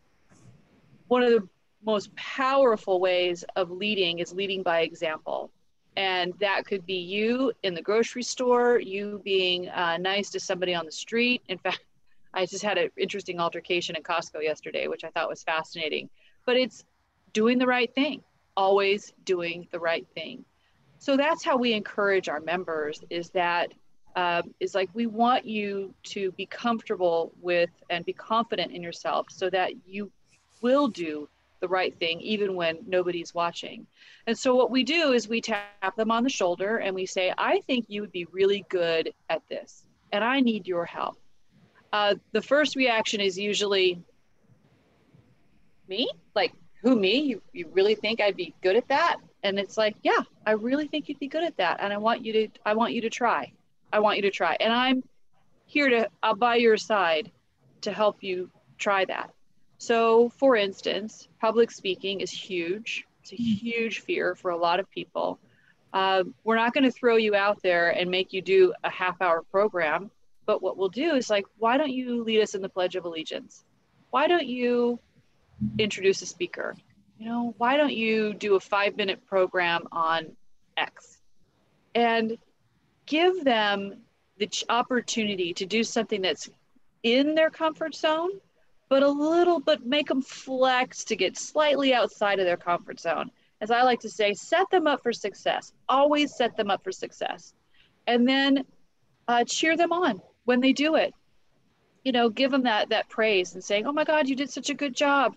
one 1.08 1.22
of 1.22 1.30
the 1.30 1.48
most 1.86 2.14
powerful 2.16 3.00
ways 3.00 3.44
of 3.54 3.70
leading 3.70 4.18
is 4.18 4.34
leading 4.34 4.62
by 4.62 4.80
example. 4.80 5.50
And 5.96 6.34
that 6.40 6.66
could 6.66 6.84
be 6.84 6.98
you 6.98 7.52
in 7.62 7.74
the 7.74 7.80
grocery 7.80 8.22
store, 8.22 8.78
you 8.78 9.20
being 9.24 9.68
uh, 9.70 9.96
nice 9.96 10.28
to 10.30 10.40
somebody 10.40 10.74
on 10.74 10.84
the 10.84 10.92
street. 10.92 11.42
In 11.48 11.56
fact, 11.56 11.80
I 12.34 12.44
just 12.44 12.62
had 12.62 12.76
an 12.76 12.90
interesting 12.98 13.40
altercation 13.40 13.96
at 13.96 14.02
Costco 14.02 14.42
yesterday, 14.42 14.88
which 14.88 15.04
I 15.04 15.10
thought 15.10 15.28
was 15.28 15.42
fascinating. 15.42 16.10
But 16.44 16.56
it's 16.56 16.84
doing 17.32 17.58
the 17.58 17.66
right 17.66 17.94
thing, 17.94 18.22
always 18.56 19.14
doing 19.24 19.68
the 19.70 19.80
right 19.80 20.06
thing. 20.14 20.44
So 20.98 21.16
that's 21.16 21.44
how 21.44 21.56
we 21.56 21.72
encourage 21.72 22.28
our 22.28 22.40
members 22.40 23.00
is 23.08 23.30
that 23.30 23.72
uh, 24.16 24.42
is 24.60 24.74
like 24.74 24.90
we 24.92 25.06
want 25.06 25.44
you 25.44 25.94
to 26.02 26.32
be 26.32 26.46
comfortable 26.46 27.32
with 27.40 27.70
and 27.90 28.04
be 28.04 28.14
confident 28.14 28.72
in 28.72 28.82
yourself 28.82 29.26
so 29.30 29.48
that 29.50 29.72
you 29.86 30.10
will 30.62 30.88
do 30.88 31.28
the 31.60 31.68
right 31.68 31.96
thing 31.98 32.20
even 32.20 32.54
when 32.54 32.78
nobody's 32.86 33.34
watching. 33.34 33.86
And 34.26 34.38
so 34.38 34.54
what 34.54 34.70
we 34.70 34.84
do 34.84 35.12
is 35.12 35.28
we 35.28 35.40
tap 35.40 35.96
them 35.96 36.10
on 36.10 36.22
the 36.22 36.30
shoulder 36.30 36.78
and 36.78 36.94
we 36.94 37.06
say, 37.06 37.32
I 37.36 37.60
think 37.66 37.86
you 37.88 38.00
would 38.00 38.12
be 38.12 38.26
really 38.26 38.64
good 38.68 39.12
at 39.28 39.42
this 39.48 39.84
and 40.12 40.22
I 40.22 40.40
need 40.40 40.66
your 40.66 40.84
help. 40.84 41.18
Uh, 41.92 42.16
the 42.32 42.42
first 42.42 42.76
reaction 42.76 43.20
is 43.20 43.38
usually, 43.38 44.02
me? 45.88 46.08
Like, 46.34 46.52
who, 46.82 46.96
me? 46.96 47.20
You, 47.20 47.42
you 47.52 47.68
really 47.72 47.94
think 47.94 48.20
I'd 48.20 48.36
be 48.36 48.54
good 48.62 48.76
at 48.76 48.88
that? 48.88 49.16
And 49.42 49.58
it's 49.58 49.76
like, 49.76 49.96
yeah, 50.02 50.20
I 50.44 50.52
really 50.52 50.88
think 50.88 51.08
you'd 51.08 51.18
be 51.18 51.28
good 51.28 51.44
at 51.44 51.56
that. 51.56 51.78
And 51.80 51.92
I 51.92 51.98
want 51.98 52.24
you 52.24 52.32
to, 52.32 52.48
I 52.64 52.74
want 52.74 52.92
you 52.92 53.00
to 53.02 53.10
try. 53.10 53.52
I 53.92 54.00
want 54.00 54.16
you 54.16 54.22
to 54.22 54.30
try. 54.30 54.56
And 54.60 54.72
I'm 54.72 55.02
here 55.66 55.88
to, 55.88 56.08
I'll 56.22 56.34
by 56.34 56.56
your 56.56 56.76
side 56.76 57.30
to 57.82 57.92
help 57.92 58.22
you 58.22 58.50
try 58.78 59.04
that. 59.04 59.30
So, 59.78 60.30
for 60.30 60.56
instance, 60.56 61.28
public 61.40 61.70
speaking 61.70 62.20
is 62.20 62.30
huge 62.30 63.06
It's 63.22 63.32
a 63.32 63.36
huge 63.36 64.00
fear 64.00 64.34
for 64.34 64.50
a 64.50 64.56
lot 64.56 64.80
of 64.80 64.90
people. 64.90 65.38
Uh, 65.92 66.24
we're 66.44 66.56
not 66.56 66.72
going 66.72 66.84
to 66.84 66.90
throw 66.90 67.16
you 67.16 67.34
out 67.34 67.62
there 67.62 67.90
and 67.90 68.10
make 68.10 68.32
you 68.32 68.42
do 68.42 68.72
a 68.84 68.90
half 68.90 69.20
hour 69.20 69.42
program. 69.50 70.10
But 70.44 70.62
what 70.62 70.76
we'll 70.76 70.88
do 70.88 71.14
is 71.14 71.28
like, 71.28 71.44
why 71.58 71.76
don't 71.76 71.90
you 71.90 72.22
lead 72.22 72.40
us 72.40 72.54
in 72.54 72.62
the 72.62 72.68
Pledge 72.68 72.94
of 72.96 73.04
Allegiance? 73.04 73.64
Why 74.10 74.28
don't 74.28 74.46
you 74.46 75.00
introduce 75.78 76.22
a 76.22 76.26
speaker? 76.26 76.76
You 77.18 77.28
know, 77.28 77.54
why 77.58 77.76
don't 77.76 77.94
you 77.94 78.34
do 78.34 78.54
a 78.54 78.60
five 78.60 78.96
minute 78.96 79.26
program 79.26 79.88
on 79.90 80.36
X? 80.76 81.18
And 81.94 82.38
give 83.06 83.42
them 83.42 84.02
the 84.38 84.48
opportunity 84.68 85.54
to 85.54 85.66
do 85.66 85.82
something 85.82 86.20
that's 86.20 86.48
in 87.02 87.34
their 87.34 87.50
comfort 87.50 87.94
zone, 87.94 88.30
but 88.88 89.02
a 89.02 89.08
little, 89.08 89.60
but 89.60 89.84
make 89.84 90.08
them 90.08 90.22
flex 90.22 91.04
to 91.04 91.16
get 91.16 91.36
slightly 91.36 91.92
outside 91.92 92.38
of 92.38 92.46
their 92.46 92.56
comfort 92.56 93.00
zone. 93.00 93.30
As 93.60 93.70
I 93.70 93.82
like 93.82 94.00
to 94.00 94.10
say, 94.10 94.34
set 94.34 94.70
them 94.70 94.86
up 94.86 95.02
for 95.02 95.12
success. 95.12 95.72
Always 95.88 96.36
set 96.36 96.56
them 96.56 96.70
up 96.70 96.84
for 96.84 96.92
success. 96.92 97.54
And 98.06 98.28
then 98.28 98.64
uh, 99.28 99.44
cheer 99.44 99.76
them 99.76 99.92
on 99.92 100.20
when 100.44 100.60
they 100.60 100.72
do 100.72 100.96
it. 100.96 101.14
You 102.04 102.12
know, 102.12 102.28
give 102.28 102.50
them 102.50 102.62
that 102.64 102.90
that 102.90 103.08
praise 103.08 103.54
and 103.54 103.64
saying, 103.64 103.86
"Oh 103.86 103.92
my 103.92 104.04
God, 104.04 104.28
you 104.28 104.36
did 104.36 104.50
such 104.50 104.70
a 104.70 104.74
good 104.74 104.94
job." 104.94 105.34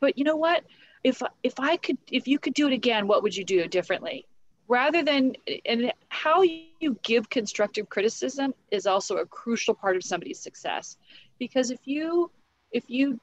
But 0.00 0.18
you 0.18 0.24
know 0.24 0.36
what? 0.36 0.64
If 1.04 1.22
if 1.44 1.60
I 1.60 1.76
could, 1.76 1.98
if 2.10 2.26
you 2.26 2.40
could 2.40 2.54
do 2.54 2.66
it 2.66 2.72
again, 2.72 3.06
what 3.06 3.22
would 3.22 3.36
you 3.36 3.44
do 3.44 3.68
differently? 3.68 4.26
rather 4.68 5.02
than 5.02 5.34
and 5.66 5.92
how 6.08 6.40
you 6.42 6.96
give 7.02 7.28
constructive 7.28 7.88
criticism 7.90 8.54
is 8.70 8.86
also 8.86 9.16
a 9.16 9.26
crucial 9.26 9.74
part 9.74 9.96
of 9.96 10.02
somebody's 10.02 10.38
success 10.38 10.96
because 11.38 11.70
if 11.70 11.80
you 11.84 12.30
if 12.72 12.84
you 12.88 13.20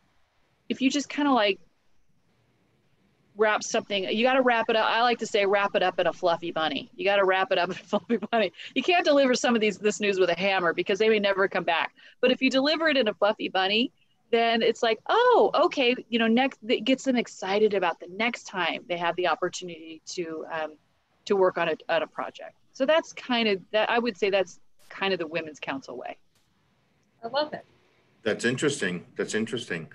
if 0.69 0.81
you 0.81 0.89
just 0.89 1.09
kind 1.09 1.27
of 1.27 1.33
like 1.33 1.59
wrap 3.35 3.63
something 3.63 4.03
you 4.03 4.23
got 4.23 4.33
to 4.33 4.41
wrap 4.41 4.69
it 4.69 4.75
up 4.75 4.85
i 4.85 5.01
like 5.01 5.17
to 5.17 5.25
say 5.25 5.45
wrap 5.45 5.73
it 5.73 5.81
up 5.81 5.97
in 5.97 6.07
a 6.07 6.13
fluffy 6.13 6.51
bunny 6.51 6.91
you 6.95 7.05
got 7.05 7.15
to 7.17 7.25
wrap 7.25 7.51
it 7.51 7.57
up 7.57 7.69
in 7.69 7.75
a 7.75 7.79
fluffy 7.79 8.17
bunny 8.17 8.51
you 8.75 8.83
can't 8.83 9.05
deliver 9.05 9.33
some 9.33 9.55
of 9.55 9.61
these 9.61 9.77
this 9.77 9.99
news 9.99 10.19
with 10.19 10.29
a 10.29 10.37
hammer 10.37 10.73
because 10.73 10.99
they 10.99 11.09
may 11.09 11.19
never 11.19 11.47
come 11.47 11.63
back 11.63 11.93
but 12.21 12.31
if 12.31 12.41
you 12.41 12.49
deliver 12.49 12.89
it 12.89 12.97
in 12.97 13.07
a 13.07 13.13
fluffy 13.13 13.47
bunny 13.47 13.91
then 14.31 14.61
it's 14.61 14.83
like 14.83 14.99
oh 15.07 15.51
okay 15.55 15.95
you 16.09 16.19
know 16.19 16.27
next 16.27 16.59
it 16.67 16.83
gets 16.83 17.03
them 17.03 17.15
excited 17.15 17.73
about 17.73 17.99
the 17.99 18.07
next 18.09 18.43
time 18.43 18.83
they 18.89 18.97
have 18.97 19.15
the 19.15 19.27
opportunity 19.27 20.01
to 20.05 20.45
um, 20.51 20.73
to 21.29 21.35
work 21.35 21.57
on 21.57 21.69
a, 21.69 21.75
on 21.87 22.03
a 22.03 22.07
project. 22.07 22.55
So 22.73 22.85
that's 22.85 23.13
kind 23.13 23.47
of 23.47 23.61
that. 23.71 23.89
I 23.89 23.99
would 23.99 24.17
say 24.17 24.29
that's 24.29 24.59
kind 24.89 25.13
of 25.13 25.19
the 25.19 25.27
Women's 25.27 25.59
Council 25.59 25.95
way. 25.95 26.17
I 27.23 27.27
love 27.27 27.53
it. 27.53 27.65
That's 28.23 28.45
interesting. 28.45 29.05
That's 29.17 29.33
interesting. 29.33 29.87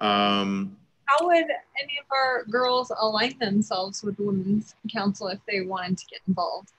Um, 0.00 0.76
How 1.06 1.26
would 1.26 1.36
any 1.36 1.98
of 2.00 2.06
our 2.12 2.44
girls 2.44 2.92
align 3.00 3.36
themselves 3.38 4.02
with 4.02 4.16
the 4.16 4.24
Women's 4.24 4.74
Council 4.92 5.28
if 5.28 5.40
they 5.46 5.62
wanted 5.62 5.98
to 5.98 6.06
get 6.06 6.20
involved? 6.28 6.72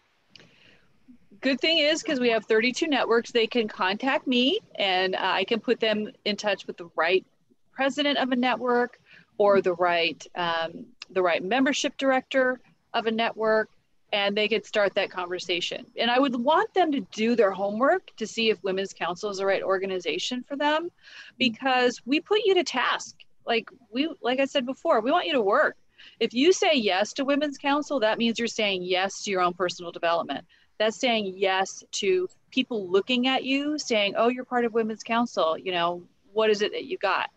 Good 1.41 1.61
thing 1.61 1.79
is 1.79 2.01
because 2.01 2.19
we 2.19 2.29
have 2.29 2.45
32 2.45 2.87
networks, 2.87 3.31
they 3.31 3.47
can 3.47 3.67
contact 3.67 4.27
me 4.27 4.59
and 4.75 5.15
uh, 5.15 5.19
I 5.21 5.45
can 5.45 5.59
put 5.59 5.79
them 5.79 6.09
in 6.25 6.35
touch 6.35 6.67
with 6.67 6.75
the 6.75 6.89
right 6.95 7.25
president 7.71 8.17
of 8.17 8.31
a 8.31 8.35
network 8.35 8.99
or 9.37 9.61
the 9.61 9.73
right 9.75 10.25
um, 10.35 10.85
the 11.11 11.21
right 11.21 11.41
membership 11.41 11.97
director 11.97 12.59
of 12.93 13.05
a 13.05 13.11
network 13.11 13.69
and 14.11 14.35
they 14.35 14.47
could 14.47 14.65
start 14.65 14.93
that 14.95 15.11
conversation. 15.11 15.85
And 15.97 16.09
I 16.09 16.19
would 16.19 16.35
want 16.35 16.73
them 16.73 16.91
to 16.91 17.01
do 17.11 17.35
their 17.35 17.51
homework 17.51 18.15
to 18.17 18.25
see 18.25 18.49
if 18.49 18.63
Women's 18.63 18.93
Council 18.93 19.29
is 19.29 19.37
the 19.37 19.45
right 19.45 19.63
organization 19.63 20.43
for 20.47 20.55
them 20.55 20.85
mm-hmm. 20.85 21.35
because 21.37 22.01
we 22.05 22.19
put 22.19 22.41
you 22.45 22.55
to 22.55 22.63
task. 22.63 23.15
Like 23.45 23.69
we 23.91 24.09
like 24.21 24.39
I 24.39 24.45
said 24.45 24.65
before, 24.65 25.01
we 25.01 25.11
want 25.11 25.27
you 25.27 25.33
to 25.33 25.41
work. 25.41 25.75
If 26.19 26.33
you 26.33 26.53
say 26.53 26.73
yes 26.73 27.13
to 27.13 27.25
Women's 27.25 27.57
Council, 27.57 27.99
that 27.99 28.17
means 28.17 28.39
you're 28.39 28.47
saying 28.47 28.83
yes 28.83 29.23
to 29.23 29.31
your 29.31 29.41
own 29.41 29.53
personal 29.53 29.91
development. 29.91 30.45
That's 30.77 30.97
saying 30.97 31.33
yes 31.35 31.83
to 31.93 32.29
people 32.51 32.87
looking 32.89 33.27
at 33.27 33.43
you 33.43 33.77
saying, 33.77 34.13
"Oh, 34.17 34.29
you're 34.29 34.45
part 34.45 34.65
of 34.65 34.73
Women's 34.73 35.03
Council, 35.03 35.57
you 35.57 35.71
know, 35.71 36.03
what 36.31 36.49
is 36.49 36.61
it 36.61 36.71
that 36.71 36.85
you 36.85 36.97
got?" 36.97 37.29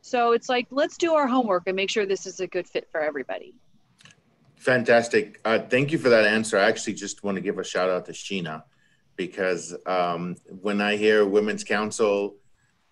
So 0.00 0.32
it's 0.32 0.50
like, 0.50 0.66
let's 0.70 0.98
do 0.98 1.14
our 1.14 1.26
homework 1.26 1.62
and 1.66 1.74
make 1.74 1.88
sure 1.88 2.04
this 2.04 2.26
is 2.26 2.40
a 2.40 2.46
good 2.46 2.68
fit 2.68 2.86
for 2.92 3.00
everybody. 3.00 3.54
Fantastic. 4.64 5.42
Uh, 5.44 5.58
thank 5.58 5.92
you 5.92 5.98
for 5.98 6.08
that 6.08 6.24
answer. 6.24 6.56
I 6.56 6.64
actually 6.64 6.94
just 6.94 7.22
want 7.22 7.34
to 7.34 7.42
give 7.42 7.58
a 7.58 7.64
shout 7.64 7.90
out 7.90 8.06
to 8.06 8.12
Sheena 8.12 8.62
because 9.14 9.76
um, 9.84 10.36
when 10.62 10.80
I 10.80 10.96
hear 10.96 11.26
Women's 11.26 11.64
Council, 11.64 12.36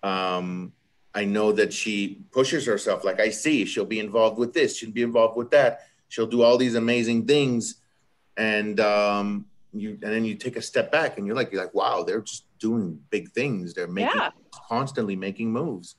um, 0.03 0.73
I 1.15 1.25
know 1.25 1.51
that 1.51 1.73
she 1.73 2.25
pushes 2.31 2.67
herself. 2.67 3.03
Like 3.03 3.19
I 3.19 3.31
see, 3.31 3.65
she'll 3.65 3.85
be 3.85 3.99
involved 3.99 4.37
with 4.37 4.53
this, 4.53 4.77
she'll 4.77 4.91
be 4.91 5.01
involved 5.01 5.35
with 5.35 5.49
that. 5.49 5.87
She'll 6.09 6.27
do 6.27 6.43
all 6.43 6.59
these 6.59 6.75
amazing 6.75 7.25
things, 7.25 7.81
and 8.37 8.79
um, 8.79 9.47
you 9.73 9.97
and 10.03 10.13
then 10.13 10.25
you 10.25 10.35
take 10.35 10.57
a 10.57 10.61
step 10.61 10.91
back 10.91 11.17
and 11.17 11.25
you're 11.25 11.35
like, 11.35 11.51
you're 11.51 11.63
like, 11.63 11.73
wow, 11.73 12.03
they're 12.03 12.21
just 12.21 12.45
doing 12.59 12.99
big 13.09 13.31
things. 13.31 13.73
They're 13.73 13.87
making 13.87 14.19
yeah. 14.19 14.29
constantly 14.69 15.15
making 15.15 15.51
moves. 15.51 15.95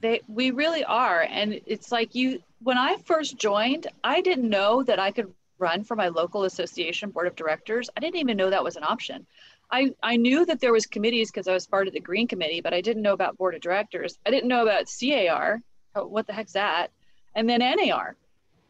They 0.00 0.20
we 0.28 0.50
really 0.50 0.84
are, 0.84 1.22
and 1.22 1.62
it's 1.64 1.90
like 1.90 2.14
you 2.14 2.42
when 2.64 2.78
I 2.78 2.96
first 3.04 3.36
joined, 3.36 3.86
I 4.02 4.22
didn't 4.22 4.48
know 4.48 4.82
that 4.82 4.98
I 4.98 5.10
could 5.10 5.32
run 5.58 5.84
for 5.84 5.96
my 5.96 6.08
local 6.08 6.44
association 6.44 7.10
board 7.10 7.26
of 7.26 7.36
directors. 7.36 7.88
I 7.96 8.00
didn't 8.00 8.16
even 8.16 8.36
know 8.36 8.50
that 8.50 8.64
was 8.64 8.76
an 8.76 8.84
option. 8.84 9.26
I, 9.70 9.94
I 10.02 10.16
knew 10.16 10.44
that 10.46 10.60
there 10.60 10.72
was 10.72 10.86
committees 10.86 11.30
because 11.30 11.46
I 11.46 11.52
was 11.52 11.66
part 11.66 11.86
of 11.86 11.92
the 11.92 12.00
green 12.00 12.26
committee, 12.26 12.60
but 12.60 12.74
I 12.74 12.80
didn't 12.80 13.02
know 13.02 13.12
about 13.12 13.36
board 13.36 13.54
of 13.54 13.60
directors. 13.60 14.18
I 14.26 14.30
didn't 14.30 14.48
know 14.48 14.62
about 14.62 14.86
CAR. 14.88 15.62
What 15.94 16.26
the 16.26 16.32
heck's 16.32 16.52
that? 16.52 16.90
And 17.34 17.48
then 17.48 17.60
NAR. 17.60 18.16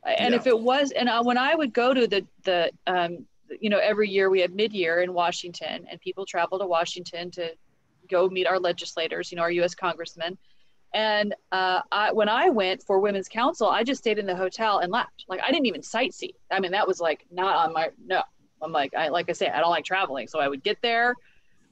And 0.05 0.33
yeah. 0.33 0.41
if 0.41 0.47
it 0.47 0.59
was, 0.59 0.91
and 0.91 1.09
uh, 1.09 1.23
when 1.23 1.39
I 1.39 1.55
would 1.55 1.73
go 1.73 1.95
to 1.95 2.07
the, 2.07 2.27
the 2.43 2.71
um, 2.87 3.27
you 3.61 3.71
know, 3.71 3.79
every 3.79 4.11
year 4.11 4.29
we 4.29 4.41
had 4.41 4.55
mid-year 4.55 5.03
in 5.03 5.15
Washington 5.15 5.87
and 5.91 6.01
people 6.01 6.27
travel 6.27 6.59
to 6.59 6.67
Washington 6.67 7.31
to 7.33 7.55
go 8.11 8.29
meet 8.29 8.47
our 8.47 8.59
legislators, 8.59 9.31
you 9.31 9.37
know, 9.37 9.43
our 9.43 9.51
U.S. 9.53 9.75
congressmen. 9.75 10.37
And 10.95 11.35
uh, 11.51 11.81
I, 11.91 12.13
when 12.13 12.29
I 12.29 12.49
went 12.51 12.85
for 12.85 13.01
Women's 13.01 13.29
Council, 13.29 13.69
I 13.69 13.83
just 13.83 14.01
stayed 14.01 14.19
in 14.19 14.27
the 14.27 14.37
hotel 14.37 14.79
and 14.79 14.93
left. 14.93 15.25
Like 15.29 15.41
I 15.43 15.51
didn't 15.51 15.67
even 15.67 15.81
sightsee. 15.81 16.35
I 16.53 16.61
mean, 16.61 16.71
that 16.71 16.87
was 16.87 17.01
like 17.01 17.27
not 17.33 17.57
on 17.57 17.73
my 17.73 17.91
no. 18.07 18.23
I'm 18.63 18.71
like 18.71 18.95
I 18.95 19.09
like 19.09 19.29
I 19.29 19.33
say, 19.33 19.49
I 19.49 19.61
don't 19.61 19.71
like 19.71 19.85
traveling, 19.85 20.29
so 20.29 20.39
I 20.39 20.49
would 20.49 20.63
get 20.63 20.79
there, 20.83 21.17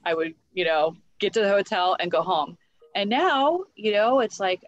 I 0.05 0.14
would 0.14 0.35
you 0.52 0.64
know 0.64 0.97
get 1.21 1.33
to 1.35 1.41
the 1.41 1.49
hotel 1.49 1.97
and 2.00 2.11
go 2.11 2.23
home. 2.23 2.59
And 2.97 3.09
now 3.09 3.61
you 3.76 3.93
know 3.93 4.21
it's 4.21 4.41
like 4.41 4.61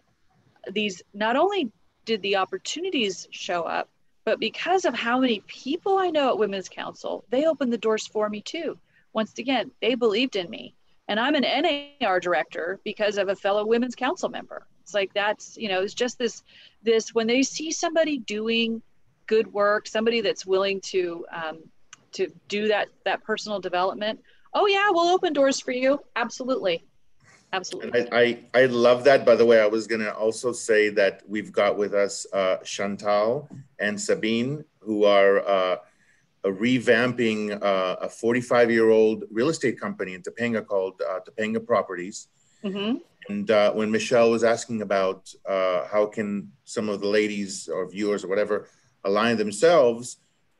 these. 0.71 1.03
Not 1.13 1.35
only 1.35 1.69
did 2.05 2.21
the 2.21 2.37
opportunities 2.37 3.27
show 3.31 3.63
up, 3.63 3.89
but 4.23 4.39
because 4.39 4.85
of 4.85 4.95
how 4.95 5.19
many 5.19 5.41
people 5.47 5.97
I 5.97 6.11
know 6.11 6.29
at 6.29 6.37
Women's 6.37 6.69
Council, 6.69 7.25
they 7.29 7.45
opened 7.45 7.73
the 7.73 7.77
doors 7.77 8.07
for 8.07 8.29
me 8.29 8.41
too. 8.41 8.79
Once 9.11 9.37
again, 9.37 9.71
they 9.81 9.95
believed 9.95 10.37
in 10.37 10.49
me 10.49 10.75
and 11.07 11.19
I'm 11.19 11.35
an 11.35 11.45
NAR 12.01 12.19
director 12.19 12.79
because 12.83 13.17
of 13.17 13.29
a 13.29 13.35
fellow 13.35 13.65
women's 13.65 13.95
council 13.95 14.29
member. 14.29 14.65
It's 14.81 14.93
like 14.93 15.13
that's 15.13 15.57
you 15.57 15.69
know 15.69 15.81
it's 15.81 15.93
just 15.93 16.17
this 16.17 16.43
this 16.83 17.13
when 17.13 17.27
they 17.27 17.43
see 17.43 17.71
somebody 17.71 18.19
doing 18.19 18.81
good 19.27 19.51
work, 19.51 19.87
somebody 19.87 20.21
that's 20.21 20.45
willing 20.45 20.79
to 20.81 21.25
um, 21.31 21.63
to 22.13 22.27
do 22.47 22.67
that 22.67 22.89
that 23.03 23.23
personal 23.23 23.59
development. 23.59 24.21
Oh 24.53 24.67
yeah, 24.67 24.89
we'll 24.91 25.09
open 25.09 25.33
doors 25.33 25.59
for 25.59 25.71
you. 25.71 25.99
Absolutely, 26.15 26.85
absolutely. 27.51 28.11
I 28.11 28.19
I, 28.53 28.61
I 28.61 28.65
love 28.65 29.03
that. 29.05 29.25
By 29.25 29.35
the 29.35 29.45
way, 29.45 29.59
I 29.59 29.67
was 29.67 29.87
gonna 29.87 30.11
also 30.11 30.51
say 30.51 30.89
that 30.89 31.23
we've 31.27 31.51
got 31.51 31.77
with 31.77 31.93
us 31.93 32.25
uh, 32.33 32.57
Chantal 32.57 33.49
and 33.79 33.99
Sabine, 33.99 34.65
who 34.79 35.05
are. 35.05 35.45
Uh, 35.47 35.77
revamping 36.51 37.61
uh, 37.61 37.95
a 38.01 38.09
45 38.09 38.71
year 38.71 38.89
old 38.89 39.23
real 39.31 39.49
estate 39.49 39.79
company 39.79 40.13
in 40.13 40.21
Topanga 40.21 40.65
called 40.65 41.01
uh, 41.01 41.19
Topanga 41.19 41.65
Properties. 41.65 42.27
Mm-hmm. 42.63 42.97
And 43.29 43.49
uh, 43.49 43.73
when 43.73 43.89
Michelle 43.91 44.31
was 44.31 44.43
asking 44.43 44.81
about 44.81 45.33
uh, 45.47 45.87
how 45.91 46.05
can 46.05 46.51
some 46.63 46.89
of 46.89 47.01
the 47.01 47.07
ladies 47.07 47.67
or 47.67 47.89
viewers 47.89 48.23
or 48.23 48.27
whatever 48.27 48.67
align 49.03 49.37
themselves, 49.37 50.17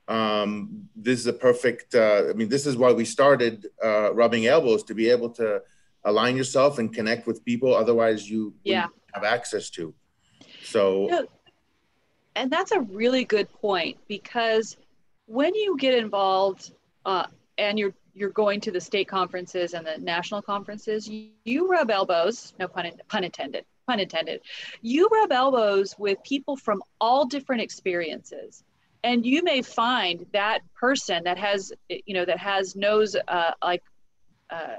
um, 0.08 0.88
this 0.96 1.20
is 1.20 1.28
a 1.28 1.34
perfect. 1.34 1.96
Uh, 1.96 2.24
I 2.30 2.34
mean, 2.34 2.50
this 2.50 2.66
is 2.66 2.78
why 2.78 2.92
we 2.92 3.06
started 3.06 3.68
uh, 3.84 4.14
rubbing 4.14 4.48
elbows 4.48 4.84
to 4.84 4.94
be 4.94 5.10
able 5.10 5.30
to 5.32 5.62
align 6.04 6.36
yourself 6.38 6.80
and 6.80 6.94
connect 6.94 7.28
with 7.28 7.44
people. 7.44 7.74
Otherwise, 7.74 8.30
you 8.30 8.54
yeah. 8.64 8.88
have 9.14 9.24
access 9.24 9.70
to. 9.72 9.94
So, 10.64 11.28
and 12.36 12.52
that's 12.52 12.72
a 12.72 12.82
really 12.82 13.24
good 13.24 13.52
point 13.52 13.98
because 14.08 14.78
when 15.26 15.56
you 15.56 15.78
get 15.78 15.94
involved 15.94 16.72
uh, 17.06 17.26
and 17.58 17.80
you're 17.80 17.94
you're 18.16 18.30
going 18.30 18.62
to 18.62 18.72
the 18.72 18.80
state 18.80 19.08
conferences 19.10 19.74
and 19.74 19.86
the 19.86 19.98
national 19.98 20.42
conferences, 20.42 21.08
you, 21.08 21.28
you 21.44 21.68
rub 21.68 21.92
elbows, 21.92 22.54
no 22.58 22.68
pun, 22.68 22.90
pun 23.10 23.26
intended, 23.26 23.66
pun 23.86 24.00
intended. 24.00 24.40
You 24.82 25.10
rub 25.12 25.34
elbows 25.34 25.96
with 26.00 26.24
people 26.24 26.56
from 26.56 26.82
all 27.02 27.26
different 27.26 27.62
experiences. 27.62 28.64
And 29.04 29.26
you 29.26 29.44
may 29.44 29.62
find 29.62 30.26
that 30.32 30.62
person 30.74 31.26
that 31.26 31.38
has, 31.38 31.74
you 31.90 32.14
know, 32.14 32.24
that 32.24 32.40
has 32.40 32.76
knows 32.76 33.18
uh, 33.28 33.52
like 33.62 33.84
uh, 34.50 34.78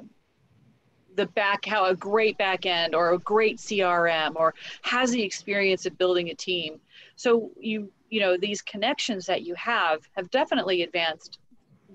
the 1.14 1.26
back, 1.26 1.66
how 1.66 1.84
a 1.84 1.94
great 1.94 2.38
back 2.38 2.64
end 2.64 2.94
or 2.94 3.12
a 3.12 3.18
great 3.18 3.58
CRM 3.58 4.34
or 4.34 4.54
has 4.80 5.10
the 5.10 5.22
experience 5.22 5.84
of 5.84 5.98
building 5.98 6.30
a 6.30 6.34
team. 6.34 6.80
So 7.16 7.50
you 7.60 7.92
you 8.10 8.20
know 8.20 8.36
these 8.36 8.62
connections 8.62 9.26
that 9.26 9.42
you 9.42 9.54
have 9.54 10.08
have 10.16 10.30
definitely 10.30 10.82
advanced 10.82 11.38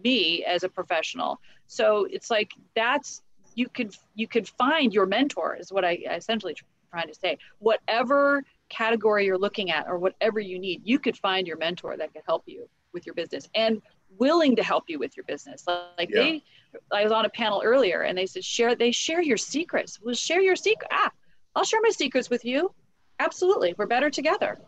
me 0.04 0.44
as 0.46 0.64
a 0.64 0.70
professional. 0.70 1.40
So 1.68 2.08
it's 2.10 2.30
like 2.30 2.52
that's 2.76 3.22
you 3.56 3.68
could 3.70 3.96
you 4.16 4.28
could 4.28 4.48
find 4.48 4.94
your 4.94 5.06
mentor 5.06 5.58
is 5.60 5.72
what 5.72 5.84
i 5.84 5.94
essentially 6.12 6.56
trying 6.92 7.08
to 7.08 7.16
say. 7.16 7.38
Whatever 7.60 8.44
category 8.70 9.26
you're 9.26 9.38
looking 9.38 9.72
at 9.72 9.88
or 9.88 9.98
whatever 9.98 10.40
you 10.40 10.58
need 10.58 10.82
you 10.86 10.98
could 10.98 11.18
find 11.18 11.46
your 11.46 11.58
mentor 11.58 11.98
that 11.98 12.14
could 12.14 12.22
help 12.26 12.44
you 12.46 12.70
with 12.94 13.06
your 13.06 13.14
business 13.16 13.50
and 13.54 13.82
willing 14.18 14.56
to 14.56 14.64
help 14.64 14.86
you 14.88 14.98
with 14.98 15.16
your 15.18 15.26
business. 15.26 15.66
Like 15.68 16.10
yeah. 16.10 16.22
they 16.22 16.44
i 16.92 17.04
was 17.04 17.12
on 17.12 17.26
a 17.26 17.30
panel 17.30 17.62
earlier 17.64 18.04
and 18.04 18.18
they 18.18 18.26
said 18.26 18.44
share 18.44 18.76
they 18.76 18.92
share 18.92 19.22
your 19.22 19.38
secrets. 19.38 20.00
Well 20.02 20.16
share 20.16 20.42
your 20.42 20.56
secret 20.56 20.90
ah 20.92 21.12
i'll 21.56 21.64
share 21.64 21.82
my 21.82 21.90
secrets 21.90 22.30
with 22.30 22.46
you. 22.46 22.74
Absolutely 23.20 23.76
we're 23.78 23.88
better 23.88 24.10
together 24.10 24.60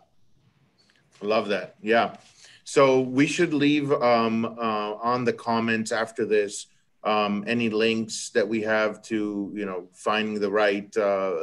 Love 1.23 1.49
that. 1.49 1.75
Yeah. 1.81 2.15
So 2.63 3.01
we 3.01 3.27
should 3.27 3.53
leave 3.53 3.91
um, 3.91 4.45
uh, 4.45 4.93
on 4.95 5.25
the 5.25 5.33
comments 5.33 5.91
after 5.91 6.25
this 6.25 6.67
um, 7.03 7.43
any 7.47 7.69
links 7.69 8.29
that 8.29 8.47
we 8.47 8.61
have 8.61 9.01
to 9.03 9.51
you 9.53 9.65
know 9.65 9.87
finding 9.93 10.39
the 10.39 10.49
right 10.49 10.95
uh, 10.95 11.35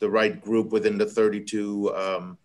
the 0.00 0.10
right 0.10 0.40
group 0.40 0.72
within 0.72 0.98
the 0.98 1.06
32. 1.06 1.94
Um, 1.94 2.38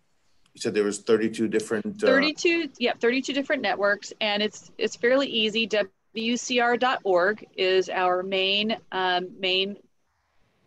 you 0.54 0.60
said 0.60 0.72
there 0.72 0.84
was 0.84 1.00
32 1.00 1.48
different. 1.48 2.02
Uh, 2.02 2.06
32. 2.06 2.70
Yeah, 2.78 2.92
32 2.98 3.32
different 3.32 3.62
networks, 3.62 4.12
and 4.20 4.42
it's 4.42 4.70
it's 4.78 4.96
fairly 4.96 5.26
easy. 5.26 5.68
WCR.org 6.16 7.46
is 7.56 7.90
our 7.90 8.22
main 8.22 8.76
um, 8.92 9.28
main. 9.38 9.76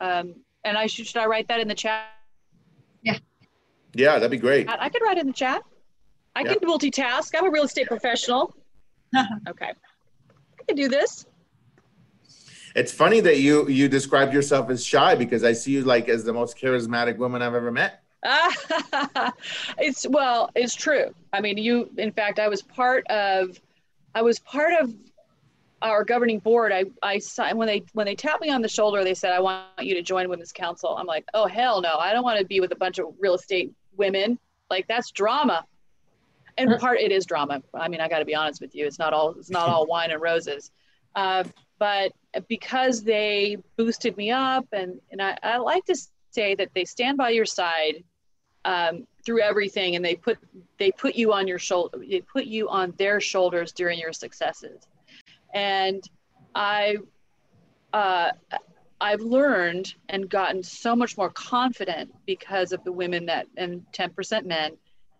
Um, 0.01 0.35
and 0.63 0.77
I 0.77 0.87
should 0.87 1.07
should 1.07 1.17
I 1.17 1.25
write 1.25 1.47
that 1.47 1.59
in 1.59 1.67
the 1.67 1.75
chat? 1.75 2.05
Yeah. 3.01 3.17
Yeah, 3.95 4.13
that'd 4.15 4.29
be 4.29 4.37
great. 4.37 4.69
I 4.69 4.89
could 4.89 5.01
write 5.01 5.17
in 5.17 5.27
the 5.27 5.33
chat. 5.33 5.63
I 6.39 6.43
yep. 6.43 6.61
can 6.61 6.69
multitask. 6.69 7.31
I'm 7.37 7.45
a 7.45 7.51
real 7.51 7.65
estate 7.65 7.87
professional. 7.87 8.55
okay. 9.49 9.73
I 9.73 10.63
can 10.65 10.77
do 10.77 10.87
this. 10.87 11.25
It's 12.75 12.93
funny 12.93 13.19
that 13.19 13.39
you 13.39 13.67
you 13.67 13.89
described 13.89 14.33
yourself 14.33 14.69
as 14.69 14.85
shy 14.85 15.15
because 15.15 15.43
I 15.43 15.51
see 15.51 15.71
you 15.71 15.81
like 15.81 16.07
as 16.07 16.23
the 16.23 16.31
most 16.31 16.57
charismatic 16.57 17.17
woman 17.17 17.41
I've 17.41 17.55
ever 17.55 17.71
met. 17.71 18.03
it's 19.77 20.07
well, 20.07 20.49
it's 20.55 20.75
true. 20.75 21.13
I 21.33 21.41
mean, 21.41 21.57
you 21.57 21.89
in 21.97 22.13
fact 22.13 22.39
I 22.39 22.47
was 22.47 22.61
part 22.61 23.05
of 23.07 23.59
I 24.15 24.21
was 24.21 24.39
part 24.39 24.71
of 24.79 24.93
our 25.81 26.05
governing 26.05 26.39
board. 26.39 26.71
I 26.71 26.85
I 27.03 27.19
when 27.53 27.67
they 27.67 27.83
when 27.91 28.05
they 28.05 28.15
tapped 28.15 28.41
me 28.41 28.49
on 28.49 28.61
the 28.61 28.69
shoulder, 28.69 29.03
they 29.03 29.13
said 29.13 29.33
I 29.33 29.41
want 29.41 29.65
you 29.79 29.93
to 29.95 30.01
join 30.01 30.29
women's 30.29 30.53
council. 30.53 30.95
I'm 30.95 31.07
like, 31.07 31.25
"Oh 31.33 31.47
hell 31.47 31.81
no. 31.81 31.97
I 31.97 32.13
don't 32.13 32.23
want 32.23 32.39
to 32.39 32.45
be 32.45 32.61
with 32.61 32.71
a 32.71 32.77
bunch 32.77 32.97
of 32.97 33.07
real 33.19 33.33
estate 33.33 33.73
women. 33.97 34.39
Like 34.69 34.87
that's 34.87 35.11
drama." 35.11 35.65
And 36.59 36.79
part 36.79 36.99
it 36.99 37.11
is 37.11 37.25
drama. 37.25 37.61
I 37.73 37.87
mean, 37.87 38.01
I 38.01 38.07
got 38.07 38.19
to 38.19 38.25
be 38.25 38.35
honest 38.35 38.61
with 38.61 38.75
you. 38.75 38.85
It's 38.85 38.99
not 38.99 39.13
all 39.13 39.31
it's 39.31 39.49
not 39.49 39.69
all 39.73 39.85
wine 39.87 40.11
and 40.11 40.21
roses. 40.21 40.71
Uh, 41.15 41.43
but 41.79 42.11
because 42.47 43.03
they 43.03 43.57
boosted 43.77 44.17
me 44.17 44.31
up, 44.31 44.67
and 44.73 44.99
and 45.11 45.21
I, 45.21 45.37
I 45.41 45.57
like 45.57 45.85
to 45.85 45.95
say 46.31 46.55
that 46.55 46.69
they 46.75 46.85
stand 46.85 47.17
by 47.17 47.29
your 47.29 47.45
side 47.45 48.03
um, 48.65 49.07
through 49.25 49.41
everything, 49.41 49.95
and 49.95 50.03
they 50.03 50.15
put 50.15 50.37
they 50.77 50.91
put 50.91 51.15
you 51.15 51.33
on 51.33 51.47
your 51.47 51.59
shoulder. 51.59 51.97
They 52.07 52.21
put 52.21 52.45
you 52.45 52.69
on 52.69 52.93
their 52.97 53.19
shoulders 53.19 53.71
during 53.71 53.99
your 53.99 54.13
successes, 54.13 54.81
and 55.53 56.03
I. 56.53 56.97
Uh, 57.91 58.31
I've 59.01 59.21
learned 59.21 59.93
and 60.09 60.29
gotten 60.29 60.61
so 60.61 60.93
much 60.93 61.17
more 61.17 61.29
confident 61.29 62.13
because 62.25 62.73
of 62.73 62.83
the 62.83 62.91
women 62.91 63.25
that 63.27 63.47
and 63.55 63.85
10% 63.93 64.45
men 64.45 64.73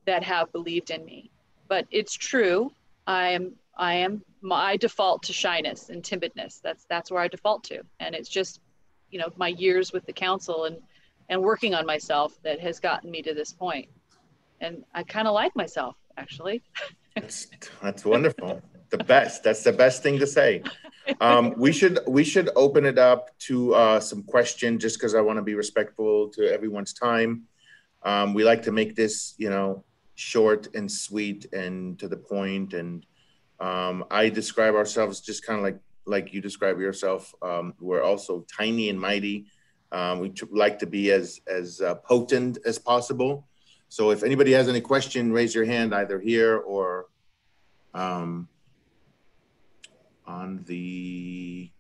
that 0.10 0.24
have 0.24 0.52
believed 0.52 0.90
in 0.90 1.06
me. 1.06 1.30
But 1.68 1.86
it's 1.92 2.16
true. 2.16 2.72
I 3.06 3.30
am 3.30 3.54
I 3.78 3.94
am 3.94 4.24
my 4.42 4.76
default 4.76 5.22
to 5.24 5.34
shyness 5.34 5.90
and 5.90 6.02
timidness. 6.02 6.62
That's 6.62 6.86
that's 6.90 7.12
where 7.12 7.22
I 7.22 7.28
default 7.28 7.64
to. 7.66 7.84
And 8.00 8.16
it's 8.16 8.28
just, 8.30 8.60
you 9.12 9.20
know, 9.20 9.30
my 9.38 9.50
years 9.50 9.94
with 9.94 10.06
the 10.08 10.14
council 10.14 10.66
and 10.66 10.78
and 11.30 11.40
working 11.44 11.76
on 11.76 11.86
myself 11.86 12.34
that 12.44 12.60
has 12.60 12.80
gotten 12.80 13.12
me 13.12 13.22
to 13.22 13.36
this 13.36 13.54
point. 13.54 13.88
And 14.62 14.84
I 14.96 15.04
kind 15.04 15.28
of 15.28 15.36
like 15.36 15.56
myself 15.56 15.96
actually. 16.18 16.64
that's 17.16 17.48
that's 17.84 18.04
wonderful. 18.04 18.62
the 18.90 18.98
best. 18.98 19.44
That's 19.44 19.64
the 19.64 19.74
best 19.74 20.02
thing 20.02 20.18
to 20.18 20.28
say. 20.28 20.64
Um, 21.22 21.54
we 21.58 21.72
should 21.72 22.00
we 22.08 22.24
should 22.24 22.50
open 22.56 22.84
it 22.86 22.98
up 22.98 23.38
to 23.50 23.76
uh, 23.76 24.00
some 24.00 24.24
questions 24.24 24.82
just 24.82 24.98
because 24.98 25.14
I 25.14 25.22
want 25.22 25.38
to 25.38 25.44
be 25.44 25.54
respectful 25.54 26.30
to 26.30 26.52
everyone's 26.52 26.94
time. 26.94 27.44
Um, 28.04 28.34
we 28.34 28.44
like 28.44 28.64
to 28.64 28.72
make 28.72 28.96
this, 28.96 29.36
you 29.38 29.50
know, 29.50 29.84
short 30.20 30.68
and 30.76 30.92
sweet 30.92 31.52
and 31.54 31.98
to 31.98 32.08
the 32.08 32.18
point. 32.18 32.74
And 32.74 33.06
um, 33.60 34.04
I 34.12 34.30
describe 34.30 34.76
ourselves 34.76 35.22
just 35.22 35.46
kind 35.46 35.58
of 35.58 35.64
like 35.64 35.80
like 36.06 36.34
you 36.34 36.42
describe 36.42 36.80
yourself. 36.80 37.34
Um, 37.42 37.74
we're 37.80 38.04
also 38.04 38.46
tiny 38.58 38.90
and 38.90 39.00
mighty. 39.00 39.46
Um, 39.92 40.20
we 40.20 40.34
like 40.52 40.80
to 40.80 40.88
be 40.88 41.12
as 41.12 41.40
as 41.48 41.82
uh, 41.82 41.96
potent 41.96 42.58
as 42.66 42.78
possible. 42.78 43.48
So 43.88 44.12
if 44.12 44.24
anybody 44.24 44.52
has 44.52 44.68
any 44.68 44.82
question, 44.82 45.32
raise 45.32 45.56
your 45.56 45.66
hand 45.66 45.96
either 45.96 46.20
here 46.20 46.58
or 46.58 47.08
um, 47.94 48.48
on 50.28 50.64
the 50.68 51.72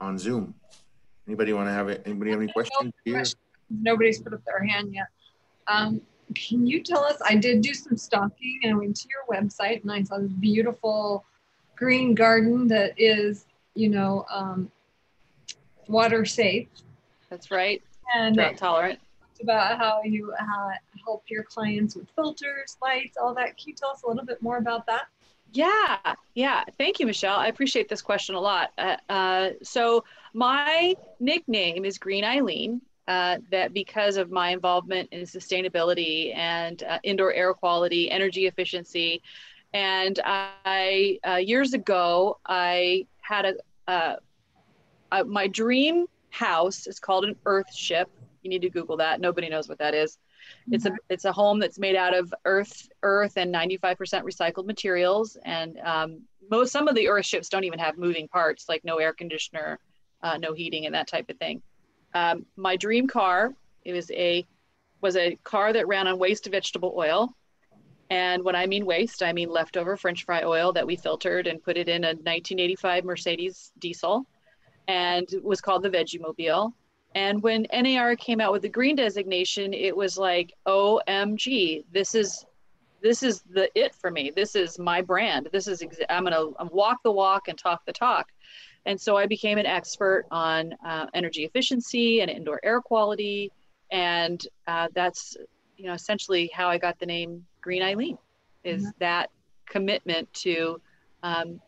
on 0.00 0.18
Zoom. 0.18 0.54
Anybody 1.26 1.52
want 1.52 1.68
to 1.68 1.72
have 1.72 1.88
it? 1.88 2.02
Anybody 2.06 2.30
have 2.30 2.40
any 2.40 2.52
questions? 2.52 2.92
Here? 3.04 3.22
Nobody's 3.70 4.20
put 4.20 4.34
up 4.34 4.44
their 4.44 4.62
hand 4.64 4.94
yet. 4.94 5.08
Can 6.34 6.66
you 6.66 6.82
tell 6.82 7.04
us? 7.04 7.16
I 7.24 7.36
did 7.36 7.62
do 7.62 7.74
some 7.74 7.96
stalking 7.96 8.60
and 8.62 8.74
I 8.74 8.76
went 8.76 8.96
to 8.96 9.08
your 9.08 9.40
website 9.40 9.82
and 9.82 9.92
I 9.92 10.02
saw 10.02 10.18
this 10.18 10.32
beautiful 10.32 11.24
green 11.76 12.14
garden 12.14 12.68
that 12.68 12.92
is, 12.96 13.46
you 13.74 13.88
know, 13.88 14.24
um, 14.30 14.70
water 15.88 16.24
safe. 16.24 16.68
That's 17.28 17.50
right. 17.50 17.82
And 18.14 18.34
drought 18.34 18.56
tolerant. 18.56 18.98
About 19.40 19.78
how 19.78 20.02
you 20.04 20.32
uh, 20.38 20.70
help 21.04 21.24
your 21.28 21.42
clients 21.42 21.96
with 21.96 22.08
filters, 22.14 22.76
lights, 22.80 23.16
all 23.20 23.34
that. 23.34 23.56
Can 23.56 23.70
you 23.70 23.74
tell 23.74 23.90
us 23.90 24.02
a 24.04 24.08
little 24.08 24.24
bit 24.24 24.40
more 24.40 24.58
about 24.58 24.86
that? 24.86 25.06
Yeah, 25.52 26.14
yeah. 26.34 26.62
Thank 26.78 27.00
you, 27.00 27.06
Michelle. 27.06 27.36
I 27.36 27.48
appreciate 27.48 27.88
this 27.88 28.00
question 28.00 28.36
a 28.36 28.40
lot. 28.40 28.72
Uh, 28.78 28.96
uh, 29.08 29.50
so 29.62 30.04
my 30.32 30.94
nickname 31.20 31.84
is 31.84 31.98
Green 31.98 32.24
Eileen, 32.24 32.80
uh, 33.08 33.38
that 33.50 33.72
because 33.72 34.16
of 34.16 34.30
my 34.30 34.50
involvement 34.50 35.08
in 35.12 35.22
sustainability 35.22 36.34
and 36.36 36.82
uh, 36.82 36.98
indoor 37.02 37.32
air 37.32 37.52
quality, 37.54 38.10
energy 38.10 38.46
efficiency, 38.46 39.22
and 39.74 40.20
I 40.24 41.18
uh, 41.26 41.36
years 41.36 41.72
ago 41.72 42.38
I 42.46 43.06
had 43.20 43.56
a 43.88 44.16
my 45.26 45.46
dream 45.46 46.06
house 46.30 46.86
is 46.86 46.98
called 46.98 47.24
an 47.24 47.36
Earth 47.46 47.74
ship. 47.74 48.08
You 48.42 48.50
need 48.50 48.62
to 48.62 48.70
Google 48.70 48.96
that. 48.98 49.20
Nobody 49.20 49.48
knows 49.48 49.68
what 49.68 49.78
that 49.78 49.94
is. 49.94 50.18
It's 50.70 50.84
a 50.84 50.90
mm-hmm. 50.90 50.96
it's 51.08 51.24
a 51.24 51.32
home 51.32 51.58
that's 51.58 51.78
made 51.78 51.96
out 51.96 52.14
of 52.14 52.32
earth 52.44 52.88
earth 53.02 53.36
and 53.36 53.54
95% 53.54 53.96
recycled 53.96 54.66
materials. 54.66 55.36
And 55.44 55.78
um, 55.80 56.22
most 56.50 56.72
some 56.72 56.88
of 56.88 56.94
the 56.94 57.08
Earth 57.08 57.26
ships 57.26 57.48
don't 57.48 57.64
even 57.64 57.78
have 57.78 57.98
moving 57.98 58.28
parts, 58.28 58.68
like 58.68 58.84
no 58.84 58.98
air 58.98 59.12
conditioner, 59.12 59.78
uh, 60.22 60.38
no 60.38 60.52
heating, 60.52 60.86
and 60.86 60.94
that 60.94 61.08
type 61.08 61.30
of 61.30 61.38
thing. 61.38 61.62
Um, 62.14 62.46
my 62.56 62.76
dream 62.76 63.06
car 63.06 63.54
it 63.84 63.92
was 63.92 64.10
a 64.12 64.46
was 65.00 65.16
a 65.16 65.36
car 65.42 65.72
that 65.72 65.88
ran 65.88 66.06
on 66.06 66.18
waste 66.18 66.46
vegetable 66.46 66.94
oil. 66.96 67.34
And 68.10 68.44
when 68.44 68.54
I 68.54 68.66
mean 68.66 68.86
waste, 68.86 69.22
I 69.22 69.32
mean 69.32 69.48
leftover 69.48 69.96
French 69.96 70.24
fry 70.24 70.42
oil 70.42 70.72
that 70.74 70.86
we 70.86 70.96
filtered 70.96 71.46
and 71.46 71.62
put 71.62 71.76
it 71.76 71.88
in 71.88 72.04
a 72.04 72.08
1985 72.08 73.04
Mercedes 73.04 73.72
diesel, 73.78 74.26
and 74.86 75.30
it 75.32 75.42
was 75.42 75.60
called 75.60 75.82
the 75.82 75.90
Veggie 75.90 76.20
Mobile. 76.20 76.74
And 77.14 77.42
when 77.42 77.66
NAR 77.72 78.16
came 78.16 78.40
out 78.40 78.52
with 78.52 78.62
the 78.62 78.68
green 78.68 78.96
designation, 78.96 79.74
it 79.74 79.94
was 79.94 80.16
like, 80.16 80.54
OMG, 80.66 81.84
this 81.92 82.14
is 82.14 82.44
this 83.02 83.22
is 83.22 83.42
the 83.50 83.68
it 83.74 83.94
for 83.94 84.10
me. 84.10 84.30
This 84.34 84.54
is 84.54 84.78
my 84.78 85.02
brand. 85.02 85.48
This 85.52 85.66
is 85.66 85.82
I'm 86.08 86.24
gonna 86.24 86.50
walk 86.70 87.02
the 87.02 87.12
walk 87.12 87.48
and 87.48 87.58
talk 87.58 87.84
the 87.86 87.92
talk. 87.92 88.30
And 88.84 89.00
so 89.00 89.16
I 89.16 89.26
became 89.26 89.58
an 89.58 89.66
expert 89.66 90.26
on 90.30 90.74
uh, 90.84 91.06
energy 91.14 91.44
efficiency 91.44 92.20
and 92.20 92.30
indoor 92.30 92.60
air 92.62 92.80
quality. 92.80 93.52
And 93.90 94.44
uh, 94.66 94.88
that's, 94.94 95.36
you 95.76 95.86
know, 95.86 95.92
essentially 95.92 96.50
how 96.52 96.68
I 96.68 96.78
got 96.78 96.98
the 96.98 97.06
name 97.06 97.46
Green 97.60 97.82
Eileen 97.82 98.18
is 98.64 98.82
mm-hmm. 98.82 98.90
that 98.98 99.30
commitment 99.66 100.32
to 100.34 100.80
um, 101.22 101.60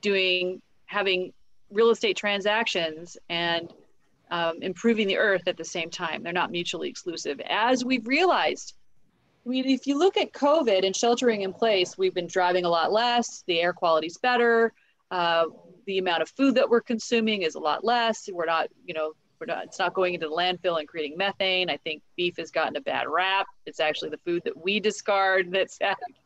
doing, 0.00 0.62
having 0.86 1.32
real 1.70 1.90
estate 1.90 2.16
transactions 2.16 3.18
and 3.28 3.72
um, 4.30 4.62
improving 4.62 5.08
the 5.08 5.18
earth 5.18 5.42
at 5.46 5.56
the 5.56 5.64
same 5.64 5.90
time. 5.90 6.22
They're 6.22 6.32
not 6.32 6.50
mutually 6.50 6.88
exclusive. 6.88 7.40
As 7.46 7.84
we've 7.84 8.06
realized, 8.06 8.74
I 9.44 9.48
mean, 9.48 9.68
if 9.68 9.86
you 9.86 9.98
look 9.98 10.16
at 10.16 10.32
COVID 10.32 10.86
and 10.86 10.94
sheltering 10.94 11.42
in 11.42 11.52
place, 11.52 11.98
we've 11.98 12.14
been 12.14 12.28
driving 12.28 12.64
a 12.64 12.68
lot 12.68 12.92
less, 12.92 13.44
the 13.46 13.60
air 13.60 13.72
quality's 13.72 14.16
better. 14.16 14.72
Uh, 15.10 15.44
the 15.86 15.98
amount 15.98 16.22
of 16.22 16.28
food 16.30 16.54
that 16.54 16.68
we're 16.68 16.80
consuming 16.80 17.42
is 17.42 17.54
a 17.54 17.60
lot 17.60 17.84
less. 17.84 18.28
We're 18.32 18.46
not, 18.46 18.68
you 18.84 18.94
know, 18.94 19.12
we're 19.40 19.46
not, 19.46 19.64
it's 19.64 19.78
not 19.78 19.92
going 19.92 20.14
into 20.14 20.28
the 20.28 20.34
landfill 20.34 20.78
and 20.78 20.86
creating 20.86 21.18
methane. 21.18 21.68
I 21.68 21.76
think 21.78 22.02
beef 22.16 22.36
has 22.36 22.52
gotten 22.52 22.76
a 22.76 22.80
bad 22.80 23.08
rap. 23.08 23.46
It's 23.66 23.80
actually 23.80 24.10
the 24.10 24.18
food 24.18 24.42
that 24.44 24.56
we 24.56 24.78
discard 24.78 25.50
that's 25.50 25.78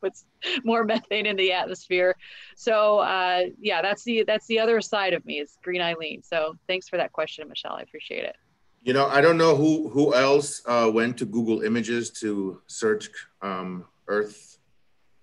puts 0.03 0.27
more 0.65 0.85
methane 0.85 1.25
in 1.25 1.37
the 1.37 1.53
atmosphere. 1.53 2.15
So 2.57 2.99
uh, 2.99 3.45
yeah, 3.59 3.81
that's 3.81 4.05
the 4.05 4.25
that's 4.27 4.47
the 4.47 4.59
other 4.59 4.83
side 4.83 5.15
of 5.15 5.25
me 5.25 5.41
is 5.41 5.57
Green 5.63 5.81
Eileen. 5.81 6.23
So 6.23 6.57
thanks 6.67 6.89
for 6.89 6.99
that 6.99 7.13
question, 7.13 7.49
Michelle. 7.49 7.77
I 7.77 7.83
appreciate 7.83 8.25
it. 8.25 8.37
You 8.83 8.93
know, 8.93 9.07
I 9.07 9.21
don't 9.21 9.39
know 9.39 9.57
who 9.57 9.89
who 9.89 10.15
else 10.15 10.63
uh, 10.67 10.91
went 10.93 11.17
to 11.19 11.25
Google 11.25 11.63
Images 11.63 12.11
to 12.21 12.61
search 12.67 13.09
um, 13.41 13.87
Earth 14.09 14.59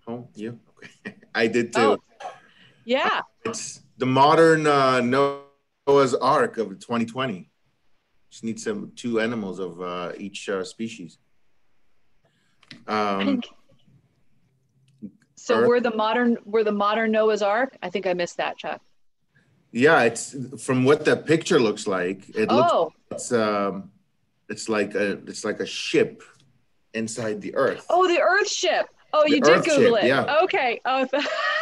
home. 0.06 0.28
You? 0.36 0.60
Okay. 0.78 1.16
I 1.36 1.48
did 1.48 1.74
too. 1.74 1.80
Oh, 1.80 1.98
yeah. 2.86 3.22
It's 3.46 3.82
the 4.04 4.08
modern 4.08 4.68
uh, 4.68 5.00
Noah's 5.00 6.14
Ark 6.14 6.58
of 6.58 6.68
2020. 6.72 7.50
Just 8.30 8.44
need 8.44 8.60
some 8.60 8.92
two 8.98 9.22
animals 9.22 9.60
of 9.60 9.82
uh, 9.82 10.12
each 10.18 10.50
uh, 10.50 10.66
species. 10.66 11.20
Um, 12.86 13.42
so 15.38 15.56
Earth. 15.56 15.68
we're 15.70 15.80
the 15.80 15.96
modern 15.96 16.38
we're 16.44 16.66
the 16.66 16.74
modern 16.74 17.14
Noah's 17.14 17.42
Ark. 17.42 17.78
I 17.82 17.90
think 17.90 18.06
I 18.06 18.14
missed 18.14 18.36
that, 18.36 18.58
Chuck. 18.58 18.82
Yeah, 19.72 20.02
it's 20.02 20.36
from 20.62 20.84
what 20.84 21.06
that 21.06 21.26
picture 21.26 21.62
looks 21.62 21.88
like. 21.88 22.28
It 22.36 22.48
oh. 22.50 22.92
looks 23.10 23.32
it's 23.32 23.32
um 23.32 23.90
it's 24.50 24.68
like 24.68 24.96
a 24.96 25.12
it's 25.30 25.46
like 25.46 25.62
a 25.62 25.66
ship 25.66 26.24
inside 26.94 27.40
the 27.40 27.56
Earth. 27.56 27.86
Oh, 27.90 28.06
the 28.06 28.20
Earth 28.20 28.50
ship. 28.50 28.86
Oh, 29.14 29.24
the 29.24 29.36
you 29.36 29.40
did 29.40 29.64
Google 29.64 29.96
ship, 29.96 30.04
it. 30.04 30.08
Yeah. 30.08 30.40
Okay. 30.44 30.82
Oh, 30.84 31.08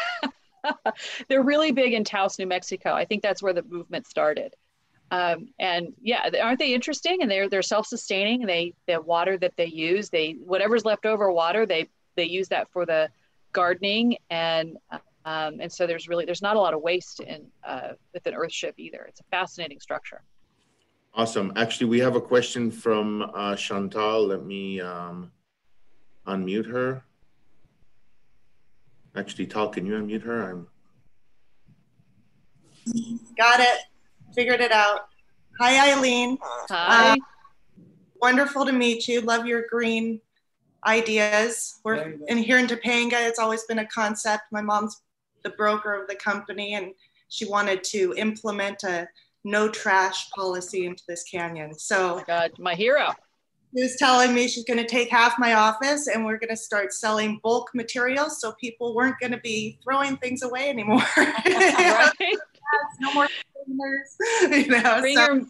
they're 1.27 1.43
really 1.43 1.71
big 1.71 1.93
in 1.93 2.03
Taos, 2.03 2.39
New 2.39 2.47
Mexico. 2.47 2.93
I 2.93 3.05
think 3.05 3.21
that's 3.21 3.41
where 3.41 3.53
the 3.53 3.63
movement 3.63 4.07
started. 4.07 4.55
Um, 5.11 5.49
and 5.59 5.93
yeah, 6.01 6.29
aren't 6.41 6.59
they 6.59 6.73
interesting? 6.73 7.21
And 7.21 7.29
they're 7.29 7.49
they're 7.49 7.61
self-sustaining. 7.61 8.45
They 8.45 8.73
the 8.87 9.01
water 9.01 9.37
that 9.39 9.53
they 9.57 9.65
use, 9.65 10.09
they 10.09 10.37
whatever's 10.43 10.85
left 10.85 11.05
over 11.05 11.31
water, 11.31 11.65
they 11.65 11.89
they 12.15 12.23
use 12.25 12.47
that 12.49 12.69
for 12.71 12.85
the 12.85 13.09
gardening 13.51 14.15
and 14.29 14.77
um, 15.25 15.59
and 15.59 15.71
so 15.71 15.85
there's 15.85 16.07
really 16.07 16.25
there's 16.25 16.41
not 16.41 16.55
a 16.55 16.59
lot 16.59 16.73
of 16.73 16.81
waste 16.81 17.19
in 17.19 17.45
uh, 17.63 17.89
with 18.13 18.25
an 18.25 18.33
Earthship 18.33 18.73
either. 18.77 19.05
It's 19.07 19.19
a 19.19 19.23
fascinating 19.25 19.79
structure. 19.79 20.23
Awesome. 21.13 21.51
Actually, 21.57 21.87
we 21.87 21.99
have 21.99 22.15
a 22.15 22.21
question 22.21 22.71
from 22.71 23.29
uh, 23.35 23.55
Chantal. 23.55 24.27
Let 24.27 24.45
me 24.45 24.79
um, 24.79 25.31
unmute 26.25 26.71
her. 26.71 27.03
Actually, 29.15 29.47
Tal, 29.47 29.69
can 29.69 29.85
you 29.85 29.93
unmute 29.93 30.23
her? 30.23 30.49
I'm. 30.49 30.67
Got 33.37 33.59
it. 33.59 33.79
Figured 34.33 34.61
it 34.61 34.71
out. 34.71 35.07
Hi, 35.59 35.91
Eileen. 35.91 36.37
Hi. 36.69 37.13
Uh, 37.13 37.15
wonderful 38.21 38.65
to 38.65 38.71
meet 38.71 39.07
you. 39.07 39.21
Love 39.21 39.45
your 39.45 39.65
green 39.69 40.21
ideas. 40.85 41.79
We're 41.83 42.15
in 42.27 42.37
here 42.37 42.57
in 42.57 42.67
Topanga. 42.67 43.27
It's 43.27 43.39
always 43.39 43.63
been 43.65 43.79
a 43.79 43.87
concept. 43.87 44.43
My 44.51 44.61
mom's 44.61 45.01
the 45.43 45.51
broker 45.51 45.93
of 45.93 46.07
the 46.07 46.15
company, 46.15 46.75
and 46.75 46.93
she 47.29 47.45
wanted 47.45 47.83
to 47.85 48.13
implement 48.17 48.83
a 48.83 49.07
no 49.43 49.67
trash 49.67 50.29
policy 50.31 50.85
into 50.85 51.03
this 51.07 51.23
canyon. 51.23 51.73
So, 51.77 52.19
oh 52.19 52.23
God, 52.25 52.51
my 52.57 52.75
hero. 52.75 53.09
She 53.75 53.83
was 53.83 53.95
telling 53.95 54.33
me 54.33 54.47
she's 54.47 54.65
going 54.65 54.79
to 54.79 54.85
take 54.85 55.09
half 55.09 55.39
my 55.39 55.53
office 55.53 56.07
and 56.07 56.25
we're 56.25 56.37
going 56.37 56.49
to 56.49 56.57
start 56.57 56.93
selling 56.93 57.39
bulk 57.41 57.69
materials 57.73 58.41
so 58.41 58.51
people 58.59 58.93
weren't 58.93 59.15
going 59.19 59.31
to 59.31 59.39
be 59.39 59.79
throwing 59.83 60.17
things 60.17 60.43
away 60.43 60.69
anymore. 60.69 61.03
right? 61.17 62.11
no 62.99 63.13
more 63.13 63.27
you 64.41 64.67
know, 64.67 64.99
bring 65.01 65.15
so. 65.15 65.33
your 65.33 65.45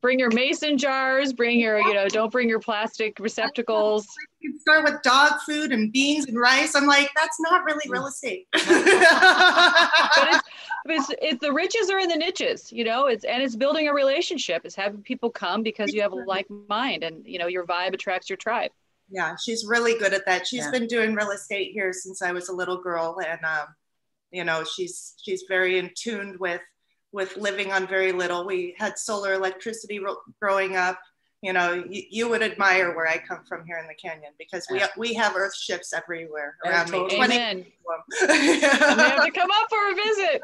bring 0.00 0.18
your 0.18 0.30
mason 0.30 0.78
jars, 0.78 1.32
bring 1.32 1.60
your, 1.60 1.78
you 1.78 1.94
know, 1.94 2.08
don't 2.08 2.32
bring 2.32 2.48
your 2.48 2.60
plastic 2.60 3.18
receptacles. 3.20 4.06
You 4.40 4.52
can 4.52 4.60
start 4.60 4.84
with 4.84 5.02
dog 5.02 5.40
food 5.44 5.72
and 5.72 5.92
beans 5.92 6.26
and 6.26 6.38
rice. 6.38 6.74
I'm 6.74 6.86
like, 6.86 7.10
that's 7.14 7.38
not 7.40 7.64
really 7.64 7.84
real 7.88 8.06
estate. 8.06 8.46
but 8.52 8.62
it's, 10.26 10.42
it's, 10.86 11.10
it's, 11.20 11.40
the 11.40 11.52
riches 11.52 11.90
are 11.90 11.98
in 11.98 12.08
the 12.08 12.16
niches, 12.16 12.72
you 12.72 12.84
know, 12.84 13.06
it's, 13.06 13.24
and 13.24 13.42
it's 13.42 13.56
building 13.56 13.88
a 13.88 13.94
relationship. 13.94 14.62
It's 14.64 14.74
having 14.74 15.02
people 15.02 15.30
come 15.30 15.62
because 15.62 15.92
you 15.92 16.00
have 16.02 16.12
a 16.12 16.16
like 16.16 16.46
mind 16.68 17.04
and, 17.04 17.26
you 17.26 17.38
know, 17.38 17.46
your 17.46 17.66
vibe 17.66 17.92
attracts 17.92 18.30
your 18.30 18.38
tribe. 18.38 18.70
Yeah, 19.10 19.36
she's 19.36 19.66
really 19.66 19.98
good 19.98 20.14
at 20.14 20.24
that. 20.26 20.46
She's 20.46 20.64
yeah. 20.64 20.70
been 20.70 20.86
doing 20.86 21.14
real 21.14 21.30
estate 21.30 21.72
here 21.72 21.92
since 21.92 22.22
I 22.22 22.32
was 22.32 22.48
a 22.48 22.52
little 22.52 22.80
girl. 22.80 23.18
And, 23.26 23.40
um, 23.44 23.66
you 24.30 24.44
know, 24.44 24.64
she's, 24.64 25.14
she's 25.22 25.44
very 25.48 25.78
in 25.78 25.90
tuned 25.96 26.38
with 26.38 26.60
with 27.12 27.36
living 27.36 27.72
on 27.72 27.86
very 27.86 28.12
little. 28.12 28.46
We 28.46 28.74
had 28.78 28.98
solar 28.98 29.34
electricity 29.34 29.98
ro- 29.98 30.16
growing 30.40 30.76
up. 30.76 30.98
You 31.42 31.54
know, 31.54 31.72
you, 31.88 32.02
you, 32.10 32.28
would 32.28 32.42
admire 32.42 32.94
where 32.94 33.08
I 33.08 33.16
come 33.16 33.44
from 33.48 33.64
here 33.64 33.78
in 33.78 33.86
the 33.86 33.94
canyon 33.94 34.32
because 34.38 34.66
we 34.70 34.82
we 34.98 35.14
have 35.14 35.34
earth 35.36 35.56
ships 35.56 35.94
everywhere 35.94 36.56
oh, 36.64 36.68
around 36.68 36.90
me. 36.90 37.08
Amen. 37.12 37.64
you 38.20 38.60
have 38.60 39.24
to 39.24 39.30
come 39.34 39.50
up 39.50 39.68
for 39.70 39.90
a 39.90 39.94
visit. 39.94 40.40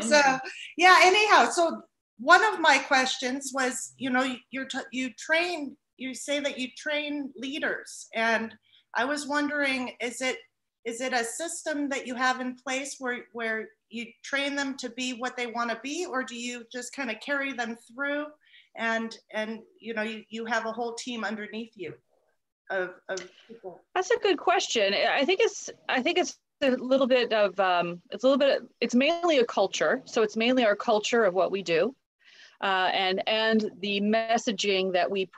so 0.00 0.20
mm-hmm. 0.20 0.48
yeah. 0.76 0.98
Anyhow, 1.04 1.48
so 1.48 1.82
one 2.18 2.44
of 2.52 2.60
my 2.60 2.78
questions 2.78 3.52
was, 3.54 3.92
you 3.96 4.10
know, 4.10 4.36
you're 4.50 4.66
t- 4.66 4.78
you 4.90 5.10
train. 5.14 5.76
You 5.98 6.12
say 6.12 6.40
that 6.40 6.58
you 6.58 6.68
train 6.76 7.32
leaders, 7.36 8.08
and 8.12 8.54
I 8.94 9.04
was 9.04 9.26
wondering, 9.28 9.92
is 10.00 10.20
it 10.20 10.38
is 10.84 11.00
it 11.00 11.12
a 11.12 11.24
system 11.24 11.88
that 11.90 12.06
you 12.06 12.14
have 12.14 12.40
in 12.40 12.54
place 12.54 12.96
where 12.98 13.26
where 13.32 13.68
you 13.88 14.06
train 14.24 14.56
them 14.56 14.76
to 14.76 14.90
be 14.90 15.12
what 15.12 15.36
they 15.36 15.46
want 15.46 15.70
to 15.70 15.78
be 15.82 16.06
or 16.06 16.22
do 16.22 16.34
you 16.36 16.64
just 16.72 16.92
kind 16.92 17.10
of 17.10 17.20
carry 17.20 17.52
them 17.52 17.76
through 17.88 18.26
and 18.76 19.18
and 19.32 19.60
you 19.80 19.94
know 19.94 20.02
you, 20.02 20.22
you 20.28 20.44
have 20.44 20.66
a 20.66 20.72
whole 20.72 20.94
team 20.94 21.24
underneath 21.24 21.72
you 21.74 21.94
of, 22.70 22.90
of 23.08 23.20
people? 23.46 23.80
That's 23.94 24.10
a 24.10 24.18
good 24.18 24.38
question. 24.38 24.94
I 24.94 25.24
think 25.24 25.40
it's 25.40 25.70
i 25.88 26.02
think 26.02 26.18
it's 26.18 26.38
a 26.62 26.70
little 26.70 27.06
bit 27.06 27.32
of 27.32 27.58
um, 27.60 28.00
it's 28.10 28.24
a 28.24 28.26
little 28.26 28.38
bit 28.38 28.62
it's 28.80 28.94
mainly 28.94 29.38
a 29.38 29.44
culture. 29.44 30.02
So 30.04 30.22
it's 30.22 30.36
mainly 30.36 30.64
our 30.64 30.76
culture 30.76 31.24
of 31.24 31.34
what 31.34 31.50
we 31.50 31.62
do 31.62 31.94
uh, 32.60 32.90
and 32.92 33.22
and 33.28 33.70
the 33.80 34.00
messaging 34.00 34.92
that 34.92 35.10
we 35.10 35.28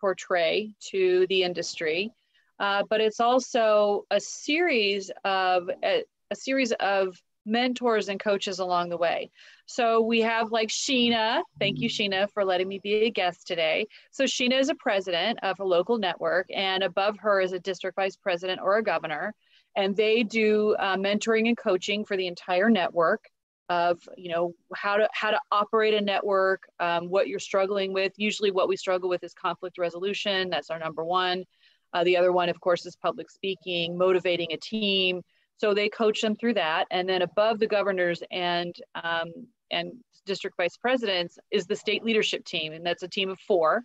portray 0.00 0.74
to 0.90 1.26
the 1.28 1.42
industry. 1.42 2.12
Uh, 2.58 2.82
but 2.90 3.00
it's 3.00 3.20
also 3.20 4.04
a 4.10 4.20
series 4.20 5.10
of 5.24 5.70
a, 5.82 6.04
a 6.30 6.36
series 6.36 6.72
of 6.72 7.20
mentors 7.50 8.08
and 8.08 8.20
coaches 8.20 8.58
along 8.58 8.88
the 8.88 8.96
way. 8.96 9.30
So 9.66 10.00
we 10.00 10.20
have 10.20 10.50
like 10.52 10.68
Sheena. 10.68 11.42
Thank 11.58 11.80
you, 11.80 11.88
Sheena, 11.88 12.30
for 12.32 12.44
letting 12.44 12.68
me 12.68 12.80
be 12.82 12.94
a 12.94 13.10
guest 13.10 13.46
today. 13.46 13.86
So 14.10 14.24
Sheena 14.24 14.58
is 14.58 14.68
a 14.68 14.74
president 14.74 15.38
of 15.42 15.60
a 15.60 15.64
local 15.64 15.98
network, 15.98 16.46
and 16.54 16.82
above 16.82 17.18
her 17.18 17.40
is 17.40 17.52
a 17.52 17.60
district 17.60 17.96
vice 17.96 18.16
president 18.16 18.60
or 18.62 18.78
a 18.78 18.82
governor. 18.82 19.34
And 19.76 19.96
they 19.96 20.22
do 20.22 20.74
uh, 20.78 20.96
mentoring 20.96 21.48
and 21.48 21.56
coaching 21.56 22.04
for 22.04 22.16
the 22.16 22.26
entire 22.26 22.70
network 22.70 23.24
of 23.70 24.00
you 24.16 24.30
know 24.30 24.52
how 24.74 24.96
to 24.96 25.08
how 25.12 25.30
to 25.30 25.40
operate 25.52 25.94
a 25.94 26.00
network 26.00 26.64
um, 26.80 27.08
what 27.08 27.28
you're 27.28 27.38
struggling 27.38 27.92
with 27.92 28.12
usually 28.16 28.50
what 28.50 28.68
we 28.68 28.76
struggle 28.76 29.08
with 29.08 29.22
is 29.22 29.32
conflict 29.32 29.78
resolution 29.78 30.50
that's 30.50 30.70
our 30.70 30.78
number 30.78 31.04
one 31.04 31.44
uh, 31.92 32.02
the 32.02 32.16
other 32.16 32.32
one 32.32 32.48
of 32.48 32.60
course 32.60 32.84
is 32.84 32.96
public 32.96 33.30
speaking 33.30 33.96
motivating 33.96 34.48
a 34.50 34.56
team 34.56 35.22
so 35.60 35.74
they 35.74 35.90
coach 35.90 36.22
them 36.22 36.34
through 36.34 36.54
that. 36.54 36.86
And 36.90 37.06
then 37.06 37.20
above 37.20 37.58
the 37.58 37.66
governors 37.66 38.22
and, 38.30 38.74
um, 38.94 39.30
and 39.70 39.92
district 40.24 40.56
vice 40.56 40.78
presidents 40.78 41.38
is 41.50 41.66
the 41.66 41.76
state 41.76 42.02
leadership 42.02 42.46
team. 42.46 42.72
And 42.72 42.84
that's 42.84 43.02
a 43.02 43.08
team 43.08 43.28
of 43.28 43.38
four. 43.40 43.84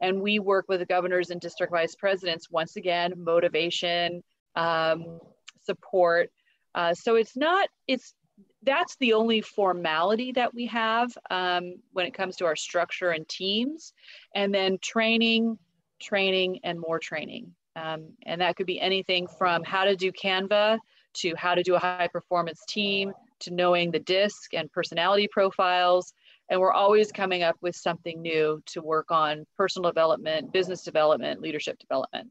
And 0.00 0.20
we 0.20 0.38
work 0.38 0.66
with 0.68 0.78
the 0.78 0.86
governors 0.86 1.30
and 1.30 1.40
district 1.40 1.72
vice 1.72 1.96
presidents, 1.96 2.48
once 2.48 2.76
again, 2.76 3.12
motivation, 3.16 4.22
um, 4.54 5.18
support. 5.64 6.30
Uh, 6.76 6.94
so 6.94 7.16
it's 7.16 7.36
not, 7.36 7.68
it's, 7.88 8.14
that's 8.62 8.96
the 9.00 9.14
only 9.14 9.40
formality 9.40 10.30
that 10.30 10.54
we 10.54 10.66
have 10.66 11.10
um, 11.30 11.74
when 11.92 12.06
it 12.06 12.14
comes 12.14 12.36
to 12.36 12.44
our 12.44 12.56
structure 12.56 13.10
and 13.10 13.28
teams. 13.28 13.92
And 14.36 14.54
then 14.54 14.78
training, 14.80 15.58
training, 16.00 16.60
and 16.62 16.78
more 16.78 17.00
training. 17.00 17.52
Um, 17.74 18.12
and 18.24 18.40
that 18.40 18.54
could 18.54 18.66
be 18.66 18.80
anything 18.80 19.26
from 19.26 19.64
how 19.64 19.84
to 19.84 19.96
do 19.96 20.12
Canva 20.12 20.78
to 21.16 21.34
how 21.36 21.54
to 21.54 21.62
do 21.62 21.74
a 21.74 21.78
high 21.78 22.08
performance 22.12 22.60
team 22.68 23.12
to 23.40 23.52
knowing 23.52 23.90
the 23.90 23.98
disc 24.00 24.54
and 24.54 24.70
personality 24.72 25.28
profiles. 25.30 26.12
And 26.48 26.60
we're 26.60 26.72
always 26.72 27.10
coming 27.10 27.42
up 27.42 27.56
with 27.60 27.74
something 27.74 28.22
new 28.22 28.62
to 28.66 28.80
work 28.80 29.10
on 29.10 29.46
personal 29.56 29.90
development, 29.90 30.52
business 30.52 30.82
development, 30.82 31.40
leadership 31.40 31.78
development. 31.78 32.28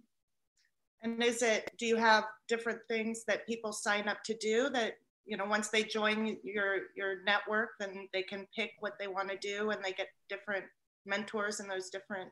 And 1.02 1.24
is 1.24 1.42
it, 1.42 1.72
do 1.78 1.86
you 1.86 1.98
have 1.98 2.24
different 2.48 2.80
things 2.88 3.24
that 3.28 3.46
people 3.46 3.72
sign 3.72 4.08
up 4.08 4.24
to 4.24 4.36
do 4.36 4.70
that, 4.70 4.94
you 5.26 5.38
know, 5.38 5.46
once 5.46 5.68
they 5.68 5.84
join 5.84 6.38
your, 6.44 6.78
your 6.96 7.24
network, 7.24 7.72
then 7.80 8.08
they 8.14 8.24
can 8.24 8.48
pick 8.56 8.72
what 8.80 8.94
they 9.00 9.08
want 9.08 9.30
to 9.30 9.38
do 9.38 9.70
and 9.70 9.84
they 9.84 9.92
get 9.92 10.08
different 10.30 10.66
mentors 11.06 11.60
in 11.60 11.68
those 11.68 11.90
different 11.90 12.32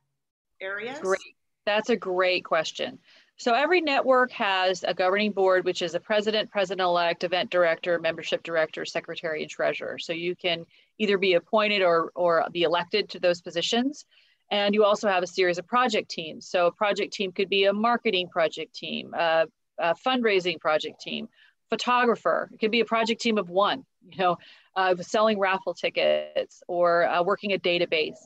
areas? 0.62 1.00
Great. 1.00 1.20
That's 1.66 1.90
a 1.90 1.96
great 1.96 2.44
question. 2.46 3.00
So 3.38 3.54
every 3.54 3.82
network 3.82 4.32
has 4.32 4.84
a 4.84 4.94
governing 4.94 5.32
board, 5.32 5.66
which 5.66 5.82
is 5.82 5.96
a 5.96 6.00
president, 6.00 6.52
president-elect, 6.52 7.24
event 7.24 7.50
director, 7.50 8.00
membership 8.00 8.44
director, 8.44 8.86
secretary, 8.86 9.42
and 9.42 9.50
treasurer. 9.50 9.98
So 9.98 10.14
you 10.14 10.36
can 10.36 10.66
either 11.00 11.18
be 11.18 11.34
appointed 11.34 11.82
or, 11.82 12.12
or 12.16 12.46
be 12.52 12.64
elected 12.64 13.10
to 13.10 13.20
those 13.20 13.42
positions. 13.42 14.06
And 14.52 14.76
you 14.76 14.86
also 14.86 15.08
have 15.08 15.24
a 15.24 15.28
series 15.28 15.58
of 15.58 15.66
project 15.66 16.12
teams. 16.12 16.48
So 16.48 16.68
a 16.68 16.72
project 16.72 17.14
team 17.14 17.32
could 17.32 17.50
be 17.50 17.66
a 17.66 17.74
marketing 17.74 18.30
project 18.30 18.76
team, 18.76 19.14
a, 19.16 19.48
a 19.80 19.96
fundraising 19.96 20.60
project 20.60 21.02
team, 21.02 21.28
photographer. 21.70 22.50
It 22.54 22.60
could 22.60 22.72
be 22.72 22.82
a 22.82 22.86
project 22.86 23.20
team 23.20 23.40
of 23.40 23.50
one, 23.50 23.84
you 24.08 24.18
know, 24.20 24.38
uh, 24.76 24.96
selling 24.98 25.40
raffle 25.40 25.74
tickets 25.74 26.62
or 26.68 27.06
uh, 27.08 27.24
working 27.24 27.54
a 27.54 27.58
database. 27.58 28.18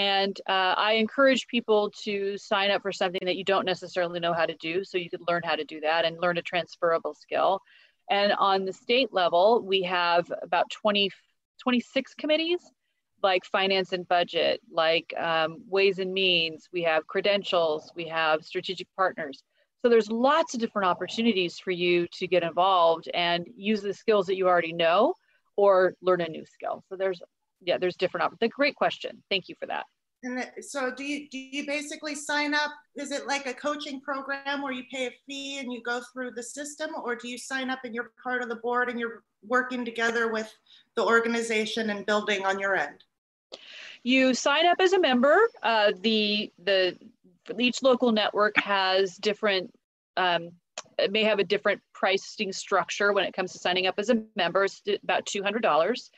And 0.00 0.40
uh, 0.48 0.74
I 0.78 0.92
encourage 0.92 1.46
people 1.46 1.92
to 2.04 2.38
sign 2.38 2.70
up 2.70 2.80
for 2.80 2.90
something 2.90 3.20
that 3.26 3.36
you 3.36 3.44
don't 3.44 3.66
necessarily 3.66 4.18
know 4.18 4.32
how 4.32 4.46
to 4.46 4.54
do, 4.54 4.82
so 4.82 4.96
you 4.96 5.10
could 5.10 5.20
learn 5.28 5.42
how 5.44 5.56
to 5.56 5.64
do 5.64 5.78
that 5.80 6.06
and 6.06 6.18
learn 6.22 6.38
a 6.38 6.42
transferable 6.42 7.12
skill. 7.12 7.60
And 8.08 8.32
on 8.32 8.64
the 8.64 8.72
state 8.72 9.12
level, 9.12 9.62
we 9.62 9.82
have 9.82 10.32
about 10.42 10.70
20, 10.70 11.10
26 11.62 12.14
committees 12.14 12.60
like 13.22 13.44
finance 13.44 13.92
and 13.92 14.08
budget, 14.08 14.62
like 14.72 15.12
um, 15.18 15.58
ways 15.68 15.98
and 15.98 16.14
means, 16.14 16.66
we 16.72 16.82
have 16.82 17.06
credentials, 17.06 17.92
we 17.94 18.08
have 18.08 18.42
strategic 18.42 18.88
partners. 18.96 19.42
So 19.82 19.90
there's 19.90 20.10
lots 20.10 20.54
of 20.54 20.60
different 20.60 20.88
opportunities 20.88 21.58
for 21.58 21.72
you 21.72 22.06
to 22.14 22.26
get 22.26 22.42
involved 22.42 23.10
and 23.12 23.46
use 23.54 23.82
the 23.82 23.92
skills 23.92 24.24
that 24.28 24.36
you 24.36 24.48
already 24.48 24.72
know 24.72 25.12
or 25.56 25.92
learn 26.00 26.22
a 26.22 26.28
new 26.28 26.46
skill. 26.46 26.82
So 26.88 26.96
there's, 26.96 27.20
yeah, 27.62 27.78
there's 27.78 27.96
different 27.96 28.24
options. 28.24 28.40
The 28.40 28.48
great 28.48 28.76
question. 28.76 29.22
Thank 29.30 29.48
you 29.48 29.54
for 29.58 29.66
that. 29.66 29.84
And 30.22 30.46
so 30.60 30.92
do 30.94 31.02
you, 31.02 31.28
do 31.30 31.38
you 31.38 31.66
basically 31.66 32.14
sign 32.14 32.52
up? 32.52 32.72
Is 32.94 33.10
it 33.10 33.26
like 33.26 33.46
a 33.46 33.54
coaching 33.54 34.02
program 34.02 34.60
where 34.60 34.72
you 34.72 34.84
pay 34.92 35.06
a 35.06 35.10
fee 35.26 35.58
and 35.58 35.72
you 35.72 35.82
go 35.82 36.02
through 36.12 36.32
the 36.32 36.42
system 36.42 36.90
or 37.02 37.16
do 37.16 37.28
you 37.28 37.38
sign 37.38 37.70
up 37.70 37.80
and 37.84 37.94
you're 37.94 38.12
part 38.22 38.42
of 38.42 38.50
the 38.50 38.56
board 38.56 38.90
and 38.90 39.00
you're 39.00 39.22
working 39.46 39.84
together 39.84 40.30
with 40.30 40.52
the 40.96 41.04
organization 41.04 41.88
and 41.88 42.04
building 42.04 42.44
on 42.44 42.58
your 42.58 42.76
end? 42.76 43.02
You 44.02 44.34
sign 44.34 44.66
up 44.66 44.78
as 44.80 44.92
a 44.92 45.00
member. 45.00 45.38
Uh, 45.62 45.92
the 46.00 46.52
the 46.62 46.96
each 47.58 47.82
local 47.82 48.12
network 48.12 48.56
has 48.56 49.16
different. 49.16 49.72
Um, 50.16 50.52
it 50.98 51.12
may 51.12 51.24
have 51.24 51.38
a 51.38 51.44
different 51.44 51.80
pricing 51.92 52.52
structure 52.52 53.12
when 53.12 53.24
it 53.24 53.32
comes 53.32 53.52
to 53.52 53.58
signing 53.58 53.86
up 53.86 53.94
as 53.98 54.10
a 54.10 54.22
member. 54.36 54.64
It's 54.64 54.82
about 55.02 55.26
two 55.26 55.42
hundred 55.42 55.62
dollars, 55.62 56.10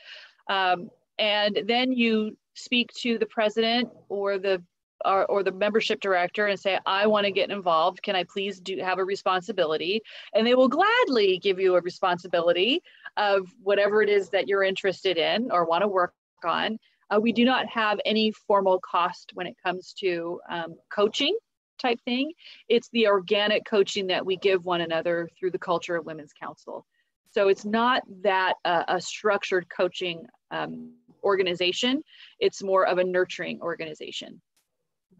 um, 0.49 0.91
and 1.23 1.61
then 1.69 1.93
you 1.93 2.37
speak 2.55 2.93
to 2.95 3.17
the 3.17 3.27
president 3.27 3.89
or 4.09 4.39
the 4.39 4.61
or, 5.05 5.25
or, 5.27 5.43
the 5.43 5.51
membership 5.51 6.01
director 6.01 6.47
and 6.47 6.61
say, 6.61 6.79
I 6.87 7.09
want 7.09 7.27
to 7.27 7.33
get 7.33 7.51
involved. 7.51 8.05
Can 8.05 8.15
I 8.15 8.23
please 8.23 8.61
do 8.61 8.79
have 8.79 9.01
a 9.01 9.05
responsibility? 9.05 10.01
And 10.33 10.47
they 10.47 10.55
will 10.55 10.69
gladly 10.69 11.39
give 11.39 11.59
you 11.59 11.75
a 11.75 11.81
responsibility 11.81 12.85
of 13.17 13.53
whatever 13.65 14.03
it 14.03 14.09
is 14.09 14.29
that 14.31 14.47
you're 14.47 14.63
interested 14.63 15.19
in 15.19 15.51
or 15.51 15.65
want 15.65 15.83
to 15.83 15.89
work 15.89 16.15
on. 16.45 16.79
Uh, 17.11 17.19
we 17.21 17.33
do 17.33 17.45
not 17.45 17.67
have 17.67 17.99
any 18.05 18.31
formal 18.31 18.79
cost 18.79 19.33
when 19.35 19.49
it 19.49 19.57
comes 19.61 19.93
to 19.95 20.41
um, 20.49 20.77
coaching 20.89 21.37
type 21.81 21.99
thing. 22.05 22.31
It's 22.69 22.89
the 22.93 23.09
organic 23.09 23.65
coaching 23.65 24.07
that 24.07 24.25
we 24.25 24.37
give 24.37 24.65
one 24.65 24.83
another 24.83 25.29
through 25.37 25.51
the 25.51 25.59
Culture 25.59 25.97
of 25.97 26.07
Women's 26.07 26.33
Council. 26.33 26.87
So 27.33 27.49
it's 27.49 27.65
not 27.65 28.03
that 28.23 28.55
uh, 28.65 28.85
a 28.89 29.01
structured 29.01 29.67
coaching 29.69 30.27
um, 30.53 30.93
organization, 31.25 32.03
it's 32.39 32.63
more 32.63 32.87
of 32.87 32.99
a 32.99 33.05
nurturing 33.05 33.61
organization. 33.61 34.41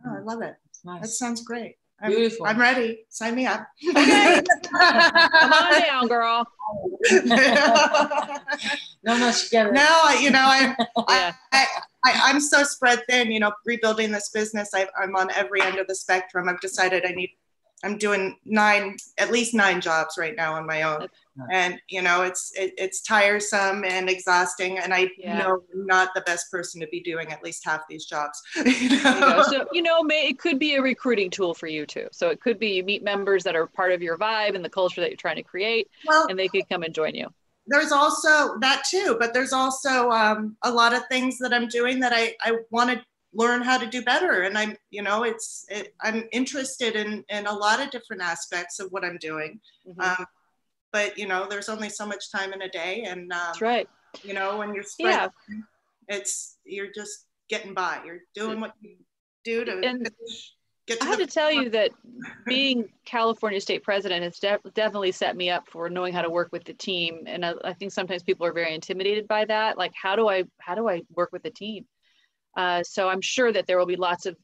Oh, 0.07 0.17
I 0.17 0.21
love 0.21 0.43
it. 0.43 0.55
Nice. 0.85 1.03
That 1.03 1.09
sounds 1.09 1.43
great. 1.43 1.77
I'm, 2.01 2.11
Beautiful. 2.11 2.47
I'm 2.47 2.59
ready. 2.59 3.05
Sign 3.09 3.37
me 3.37 3.47
up. 3.47 3.67
Okay. 3.91 4.43
Come 4.71 5.53
on 5.53 5.81
down, 5.83 6.09
girl. 6.09 6.47
no, 7.25 9.19
no, 9.19 9.33
she 9.33 9.51
get 9.51 9.67
it. 9.67 9.73
No, 9.73 10.11
you 10.19 10.31
know, 10.31 10.41
I, 10.47 10.75
yeah. 11.09 11.33
I, 11.53 11.67
I, 12.05 12.31
am 12.31 12.41
so 12.41 12.63
spread 12.63 13.03
thin, 13.09 13.31
you 13.31 13.39
know, 13.39 13.53
rebuilding 13.67 14.11
this 14.11 14.31
business. 14.31 14.71
I, 14.75 14.89
I'm 15.01 15.15
on 15.15 15.31
every 15.33 15.61
end 15.61 15.79
of 15.79 15.87
the 15.87 15.95
spectrum. 15.95 16.49
I've 16.49 16.61
decided 16.61 17.05
I 17.05 17.13
need, 17.13 17.31
I'm 17.85 17.99
doing 17.99 18.37
nine, 18.45 18.97
at 19.19 19.33
least 19.33 19.55
nine 19.55 19.81
jobs 19.81 20.17
right 20.19 20.37
now 20.37 20.55
on 20.55 20.67
my 20.67 20.83
own. 20.83 21.09
And 21.51 21.81
you 21.89 22.03
know 22.03 22.23
it's 22.23 22.53
it, 22.55 22.75
it's 22.77 23.01
tiresome 23.01 23.85
and 23.87 24.11
exhausting 24.11 24.79
and 24.79 24.93
i 24.93 25.09
yeah. 25.17 25.39
know 25.39 25.63
I'm 25.73 25.87
not 25.87 26.11
the 26.15 26.21
best 26.23 26.51
person 26.51 26.79
to 26.83 26.87
be 26.89 27.01
doing 27.01 27.33
at 27.33 27.43
least 27.43 27.65
half 27.65 27.89
these 27.89 28.05
jobs 28.05 28.43
you 28.57 29.03
know? 29.03 29.37
You 29.39 29.45
so 29.45 29.67
you 29.73 29.81
know 29.81 30.03
may, 30.03 30.29
it 30.29 30.39
could 30.39 30.59
be 30.59 30.75
a 30.75 30.83
recruiting 30.83 31.31
tool 31.31 31.55
for 31.55 31.69
you 31.69 31.87
too. 31.87 32.07
So 32.13 32.29
it 32.29 32.41
could 32.43 32.59
be 32.59 32.75
you 32.75 32.85
meet 32.85 33.03
members 33.03 33.45
that 33.45 33.57
are 33.57 33.67
part 33.67 33.93
of 33.93 34.03
your 34.03 34.19
vibe 34.19 34.55
and 34.55 34.63
the 34.63 34.69
culture 34.69 35.01
that 35.01 35.09
you're 35.09 35.17
trying 35.17 35.37
to 35.37 35.43
create 35.43 35.89
well, 36.07 36.27
and 36.29 36.39
they 36.39 36.49
could 36.49 36.69
come 36.69 36.83
and 36.83 36.95
join 36.95 37.15
you. 37.15 37.29
There's 37.67 37.93
also 37.93 38.59
that 38.59 38.83
too 38.91 39.17
but 39.19 39.33
there's 39.33 39.55
also 39.55 40.11
um, 40.11 40.57
a 40.63 40.71
lot 40.71 40.93
of 40.93 41.07
things 41.07 41.39
that 41.39 41.55
i'm 41.55 41.69
doing 41.69 42.01
that 42.01 42.13
i 42.13 42.35
i 42.43 42.59
want 42.71 42.91
to 42.91 43.03
learn 43.35 43.63
how 43.63 43.79
to 43.79 43.87
do 43.87 44.03
better 44.03 44.43
and 44.43 44.59
i'm 44.59 44.77
you 44.91 45.03
know 45.03 45.23
it's 45.25 45.65
it, 45.69 45.95
i'm 46.01 46.25
interested 46.33 46.97
in 46.97 47.25
in 47.29 47.47
a 47.47 47.53
lot 47.53 47.81
of 47.81 47.91
different 47.91 48.23
aspects 48.23 48.79
of 48.79 48.91
what 48.91 49.05
i'm 49.05 49.19
doing 49.19 49.59
mm-hmm. 49.89 50.01
um, 50.01 50.27
but 50.93 51.17
you 51.17 51.27
know 51.27 51.47
there's 51.49 51.69
only 51.69 51.89
so 51.89 52.07
much 52.07 52.31
time 52.31 52.53
in 52.53 52.63
a 52.63 52.69
day 52.69 53.05
and 53.07 53.33
um, 53.33 53.39
that's 53.47 53.61
right 53.61 53.89
you 54.23 54.35
know 54.35 54.59
when 54.59 54.75
you're 54.75 54.85
spread 54.85 55.31
yeah. 55.49 55.57
it's 56.09 56.59
you're 56.65 56.93
just 56.95 57.27
getting 57.49 57.75
by 57.75 58.01
you're 58.05 58.21
doing 58.35 58.61
what 58.61 58.75
you 58.81 58.97
do 59.45 59.65
to 59.65 59.81
and 59.83 60.09
get 60.87 61.01
to 61.01 61.07
I 61.07 61.09
have 61.09 61.19
to 61.19 61.27
tell 61.27 61.51
you 61.51 61.71
that 61.71 61.91
being 62.45 62.89
California 63.05 63.61
state 63.61 63.83
president 63.83 64.25
has 64.25 64.39
de- 64.39 64.71
definitely 64.75 65.13
set 65.13 65.37
me 65.37 65.51
up 65.51 65.69
for 65.69 65.89
knowing 65.89 66.13
how 66.13 66.23
to 66.23 66.31
work 66.31 66.51
with 66.53 66.65
the 66.65 66.75
team. 66.75 67.25
And 67.27 67.45
I, 67.45 67.55
I, 67.65 67.73
think 67.73 67.93
sometimes 67.93 68.23
people 68.23 68.47
are 68.47 68.53
very 68.53 68.75
intimidated 68.75 69.29
by 69.29 69.45
that. 69.45 69.79
Like, 69.79 69.93
how 69.95 70.17
do 70.17 70.29
I 70.29 70.45
how 70.59 70.75
do 70.75 70.89
I 70.89 71.03
work 71.15 71.31
with 71.33 71.43
the 71.43 71.51
team? 71.51 71.87
Uh, 72.57 72.83
so 72.83 73.09
I'm 73.09 73.21
sure 73.21 73.53
that 73.53 73.67
there 73.67 73.79
will 73.79 73.87
be 73.87 73.97
lots 73.97 74.27
of 74.27 74.37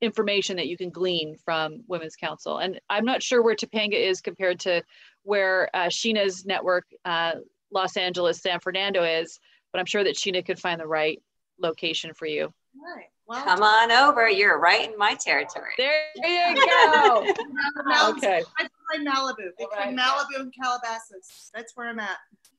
information 0.00 0.56
that 0.56 0.68
you 0.68 0.76
can 0.76 0.90
glean 0.90 1.36
from 1.44 1.82
Women's 1.88 2.16
Council. 2.16 2.58
And 2.58 2.80
I'm 2.90 3.04
not 3.04 3.22
sure 3.22 3.42
where 3.42 3.54
Topanga 3.54 3.94
is 3.94 4.20
compared 4.20 4.60
to 4.60 4.82
where 5.22 5.70
uh, 5.74 5.86
Sheena's 5.86 6.44
network, 6.44 6.84
uh, 7.04 7.32
Los 7.72 7.96
Angeles, 7.96 8.40
San 8.40 8.60
Fernando 8.60 9.02
is, 9.02 9.38
but 9.72 9.78
I'm 9.78 9.86
sure 9.86 10.04
that 10.04 10.16
Sheena 10.16 10.44
could 10.44 10.58
find 10.58 10.80
the 10.80 10.86
right 10.86 11.20
location 11.58 12.12
for 12.14 12.26
you. 12.26 12.52
Right. 12.74 13.06
Well, 13.26 13.42
Come 13.42 13.62
on 13.62 13.90
over. 13.90 14.28
You're 14.28 14.60
right 14.60 14.88
in 14.88 14.96
my 14.96 15.16
territory. 15.20 15.72
There 15.76 16.04
you 16.16 16.54
go. 16.54 17.26
okay. 18.10 18.42
I'm 18.60 19.04
Malibu, 19.04 19.50
between 19.58 19.68
right. 19.76 19.96
Malibu 19.96 20.40
and 20.40 20.54
Calabasas. 20.54 21.50
That's 21.52 21.72
where 21.74 21.88
I'm 21.88 21.98
at. 21.98 22.18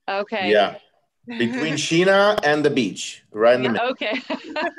Okay. 0.09 0.51
Yeah 0.51 0.77
between 1.27 1.73
Sheena 1.75 2.39
and 2.43 2.63
the 2.63 2.69
beach, 2.69 3.23
right 3.31 3.55
in 3.55 3.63
the 3.63 3.69
middle. 3.69 3.89
Okay. 3.89 4.21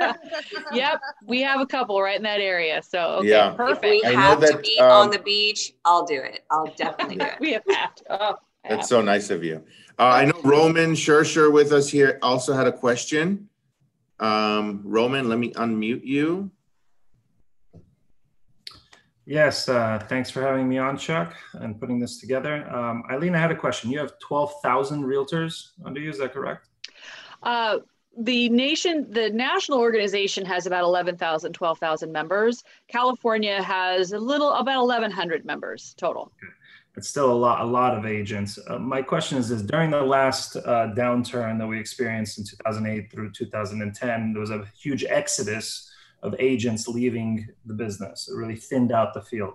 yep, 0.73 1.01
we 1.27 1.43
have 1.43 1.61
a 1.61 1.67
couple 1.67 2.01
right 2.01 2.17
in 2.17 2.23
that 2.23 2.41
area. 2.41 2.83
So 2.83 3.17
okay, 3.19 3.29
yeah. 3.29 3.51
perfect. 3.51 3.85
If 3.85 4.03
we 4.03 4.05
I 4.05 4.21
have 4.21 4.41
that, 4.41 4.53
to 4.53 4.59
be 4.59 4.79
um, 4.81 4.91
on 4.91 5.11
the 5.11 5.19
beach. 5.19 5.75
I'll 5.85 6.07
do 6.07 6.21
it. 6.21 6.45
I'll 6.51 6.73
definitely 6.77 7.17
do 7.17 7.25
it. 7.41 7.41
we 7.41 7.53
have 7.53 7.95
to. 7.97 8.05
Oh, 8.11 8.37
That's 8.69 8.89
so 8.89 9.03
nice 9.03 9.31
of 9.31 9.45
you. 9.45 9.65
Uh, 9.99 10.05
I 10.05 10.25
know 10.25 10.41
Roman 10.45 10.93
Shersher 10.93 11.53
with 11.53 11.73
us 11.73 11.89
here 11.89 12.19
also 12.23 12.55
had 12.55 12.67
a 12.67 12.73
question. 12.73 13.49
Um, 14.21 14.83
Roman, 14.85 15.29
let 15.29 15.39
me 15.39 15.53
unmute 15.53 16.05
you. 16.05 16.51
Yes, 19.29 19.69
uh, 19.69 20.03
thanks 20.09 20.31
for 20.31 20.41
having 20.41 20.67
me 20.67 20.79
on, 20.79 20.97
Chuck, 20.97 21.35
and 21.53 21.79
putting 21.79 21.99
this 21.99 22.19
together. 22.19 22.67
Um, 22.75 23.03
Eileen, 23.11 23.35
I 23.35 23.39
had 23.39 23.51
a 23.51 23.55
question. 23.55 23.91
You 23.91 23.99
have 23.99 24.19
12,000 24.21 25.05
realtors 25.05 25.73
under 25.85 26.01
you, 26.01 26.09
is 26.09 26.17
that 26.17 26.33
correct? 26.33 26.69
Uh, 27.43 27.81
the 28.17 28.49
nation, 28.49 29.07
the 29.11 29.29
national 29.29 29.81
organization 29.81 30.47
has 30.47 30.65
about 30.65 30.83
11,000, 30.85 31.53
12,000 31.53 32.11
members. 32.11 32.65
California 32.89 33.63
has 33.63 34.13
a 34.13 34.19
little, 34.19 34.51
about 34.55 34.87
1,100 34.87 35.45
members 35.45 35.95
total. 35.99 36.33
Okay. 36.43 36.51
It's 36.97 37.11
still 37.11 37.31
a 37.31 37.35
lot, 37.35 37.61
a 37.61 37.67
lot 37.67 37.99
of 37.99 38.07
agents. 38.07 38.59
Uh, 38.67 38.79
my 38.79 39.03
question 39.03 39.37
is, 39.37 39.51
is 39.51 39.63
during 39.63 39.91
the 39.91 40.01
last 40.01 40.57
uh, 40.57 40.91
downturn 40.97 41.59
that 41.59 41.67
we 41.67 41.79
experienced 41.79 42.39
in 42.39 42.45
2008 42.47 43.13
through 43.13 43.33
2010, 43.33 44.33
there 44.33 44.41
was 44.41 44.51
a 44.51 44.65
huge 44.75 45.05
exodus 45.05 45.88
of 46.23 46.35
agents 46.39 46.89
leaving 46.89 47.49
the 47.67 47.75
business. 47.75 48.29
It 48.29 48.37
really 48.37 48.57
thinned 48.57 48.93
out 48.93 49.15
the 49.15 49.23
field. 49.23 49.55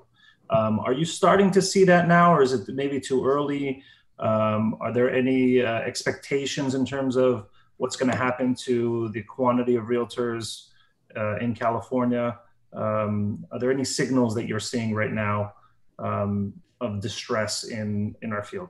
Um, 0.49 0.80
are 0.80 0.93
you 0.93 1.06
starting 1.06 1.52
to 1.52 1.62
see 1.62 1.84
that 1.86 2.08
now, 2.08 2.34
or 2.34 2.41
is 2.41 2.54
it 2.54 2.67
maybe 2.73 2.99
too 2.99 3.26
early? 3.26 3.84
Um, 4.19 4.78
are 4.80 4.93
there 4.93 5.13
any 5.13 5.62
uh, 5.62 5.80
expectations 5.80 6.76
in 6.76 6.86
terms 6.86 7.15
of 7.15 7.47
what's 7.78 7.95
going 7.95 8.12
to 8.12 8.17
happen 8.17 8.56
to 8.56 9.10
the 9.10 9.23
quantity 9.23 9.76
of 9.76 9.86
realtors 9.86 10.69
uh, 11.17 11.38
in 11.38 11.54
California? 11.54 12.39
Um, 12.73 13.45
are 13.52 13.60
there 13.60 13.71
any 13.71 13.86
signals 13.86 14.36
that 14.36 14.47
you're 14.47 14.60
seeing 14.60 14.93
right 14.93 15.12
now 15.12 15.54
um, 15.99 16.54
of 16.82 17.02
distress 17.02 17.63
in 17.65 18.15
in 18.21 18.32
our 18.32 18.43
field? 18.43 18.69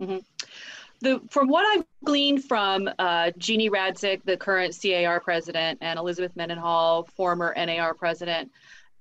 Mm-hmm 0.00 0.18
the 1.00 1.20
from 1.30 1.48
what 1.48 1.64
I've 1.66 1.84
gleaned 2.04 2.44
from 2.44 2.88
uh, 2.98 3.30
Jeanne 3.38 3.70
Radsick, 3.70 4.22
the 4.24 4.36
current 4.36 4.76
CAR 4.80 5.20
president, 5.20 5.78
and 5.82 5.98
Elizabeth 5.98 6.34
Mendenhall, 6.36 7.04
former 7.16 7.54
NAR 7.56 7.94
president, 7.94 8.50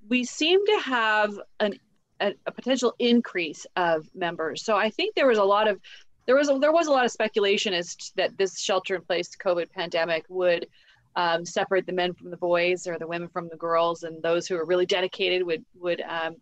we 0.09 0.23
seem 0.23 0.65
to 0.65 0.79
have 0.79 1.39
an 1.59 1.73
a, 2.19 2.33
a, 2.45 2.51
potential 2.51 2.93
increase 2.99 3.65
of 3.75 4.07
members. 4.15 4.63
So 4.63 4.77
I 4.77 4.89
think 4.89 5.15
there 5.15 5.27
was 5.27 5.37
a 5.37 5.43
lot 5.43 5.67
of 5.67 5.79
there 6.25 6.35
was 6.35 6.49
a, 6.49 6.57
there 6.59 6.71
was 6.71 6.87
a 6.87 6.91
lot 6.91 7.05
of 7.05 7.11
speculation 7.11 7.73
as 7.73 7.95
to 7.95 8.15
that 8.15 8.37
this 8.37 8.59
shelter 8.59 8.95
in 8.95 9.01
place 9.01 9.29
COVID 9.35 9.69
pandemic 9.71 10.25
would 10.29 10.67
um, 11.15 11.45
separate 11.45 11.85
the 11.85 11.93
men 11.93 12.13
from 12.13 12.31
the 12.31 12.37
boys 12.37 12.87
or 12.87 12.97
the 12.97 13.07
women 13.07 13.27
from 13.27 13.49
the 13.49 13.57
girls, 13.57 14.03
and 14.03 14.21
those 14.23 14.47
who 14.47 14.55
are 14.55 14.65
really 14.65 14.85
dedicated 14.85 15.43
would 15.43 15.63
would 15.75 16.01
um, 16.01 16.35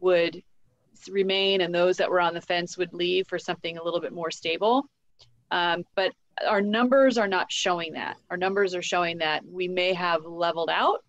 would 0.00 0.42
remain, 1.10 1.60
and 1.60 1.74
those 1.74 1.96
that 1.96 2.10
were 2.10 2.20
on 2.20 2.34
the 2.34 2.40
fence 2.40 2.76
would 2.76 2.92
leave 2.92 3.26
for 3.28 3.38
something 3.38 3.78
a 3.78 3.82
little 3.82 4.00
bit 4.00 4.12
more 4.12 4.30
stable. 4.30 4.86
Um, 5.50 5.84
but 5.94 6.12
our 6.46 6.60
numbers 6.60 7.18
are 7.18 7.28
not 7.28 7.50
showing 7.50 7.92
that. 7.94 8.16
Our 8.30 8.36
numbers 8.36 8.74
are 8.74 8.82
showing 8.82 9.18
that 9.18 9.44
we 9.46 9.68
may 9.68 9.92
have 9.94 10.24
leveled 10.24 10.70
out, 10.70 11.04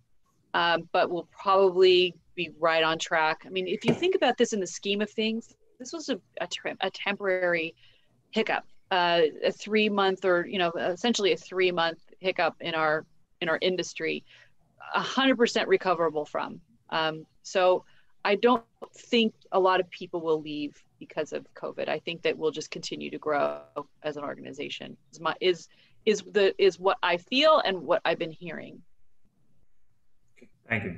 um, 0.53 0.87
but 0.91 1.09
we'll 1.09 1.27
probably 1.31 2.13
be 2.35 2.51
right 2.59 2.83
on 2.83 2.97
track. 2.97 3.43
I 3.45 3.49
mean, 3.49 3.67
if 3.67 3.83
you 3.83 3.93
think 3.93 4.15
about 4.15 4.37
this 4.37 4.53
in 4.53 4.59
the 4.59 4.67
scheme 4.67 5.01
of 5.01 5.09
things, 5.09 5.53
this 5.79 5.91
was 5.93 6.09
a, 6.09 6.19
a, 6.39 6.47
a 6.81 6.89
temporary 6.91 7.75
hiccup, 8.31 8.63
uh, 8.91 9.21
a 9.43 9.51
three 9.51 9.89
month 9.89 10.23
or 10.25 10.45
you 10.47 10.59
know 10.59 10.71
essentially 10.71 11.33
a 11.33 11.37
three 11.37 11.71
month 11.71 11.99
hiccup 12.19 12.55
in 12.61 12.73
our 12.73 13.05
in 13.41 13.49
our 13.49 13.59
industry, 13.61 14.23
hundred 14.79 15.37
percent 15.37 15.67
recoverable 15.67 16.25
from. 16.25 16.61
Um, 16.89 17.25
so 17.43 17.83
I 18.27 18.35
don't 18.35 18.61
think 18.93 19.33
a 19.53 19.59
lot 19.59 19.79
of 19.79 19.89
people 19.89 20.19
will 20.19 20.41
leave 20.41 20.75
because 20.99 21.31
of 21.31 21.45
COVID. 21.53 21.87
I 21.87 21.99
think 21.99 22.23
that 22.23 22.37
we'll 22.37 22.51
just 22.51 22.69
continue 22.71 23.09
to 23.09 23.17
grow 23.17 23.61
as 24.03 24.17
an 24.17 24.25
organization. 24.25 24.97
Is 25.13 25.21
my 25.21 25.33
is 25.39 25.69
is 26.05 26.23
the 26.33 26.53
is 26.61 26.77
what 26.77 26.97
I 27.01 27.15
feel 27.15 27.61
and 27.63 27.83
what 27.83 28.01
I've 28.03 28.19
been 28.19 28.33
hearing. 28.33 28.81
Thank 30.67 30.83
you. 30.83 30.97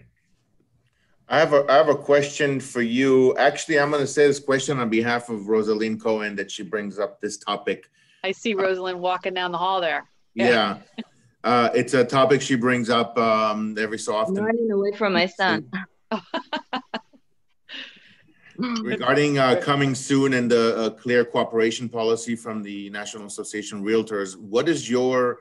I 1.28 1.38
have 1.38 1.54
a 1.54 1.72
I 1.72 1.76
have 1.76 1.90
a 1.90 1.96
question 1.96 2.60
for 2.60 2.82
you. 2.82 3.38
Actually, 3.38 3.80
I'm 3.80 3.92
going 3.92 4.02
to 4.02 4.08
say 4.08 4.26
this 4.26 4.40
question 4.40 4.80
on 4.80 4.90
behalf 4.90 5.30
of 5.30 5.50
Rosalind 5.50 6.02
Cohen 6.02 6.36
that 6.38 6.50
she 6.50 6.64
brings 6.64 6.98
up 6.98 7.22
this 7.22 7.38
topic. 7.38 7.92
I 8.24 8.32
see 8.32 8.56
Rosalind 8.56 9.00
walking 9.00 9.36
down 9.36 9.52
the 9.52 9.60
hall 9.60 9.82
there. 9.82 10.10
Yeah. 10.34 10.80
yeah. 10.98 11.04
Uh, 11.44 11.70
it's 11.76 11.94
a 11.94 12.04
topic 12.04 12.42
she 12.42 12.56
brings 12.56 12.90
up 12.90 13.16
um, 13.20 13.78
every 13.78 14.00
so 14.00 14.16
often. 14.16 14.40
I'm 14.40 14.46
running 14.46 14.72
away 14.72 14.94
from 14.94 15.14
my 15.14 15.28
son. 15.28 15.70
Regarding 18.60 19.38
uh, 19.38 19.60
coming 19.62 19.96
soon 19.96 20.34
and 20.34 20.52
the 20.52 20.76
uh, 20.76 20.90
clear 20.90 21.24
cooperation 21.24 21.88
policy 21.88 22.36
from 22.36 22.62
the 22.62 22.90
National 22.90 23.26
Association 23.26 23.80
of 23.80 23.86
Realtors, 23.86 24.36
what 24.36 24.68
is 24.68 24.90
your 24.90 25.40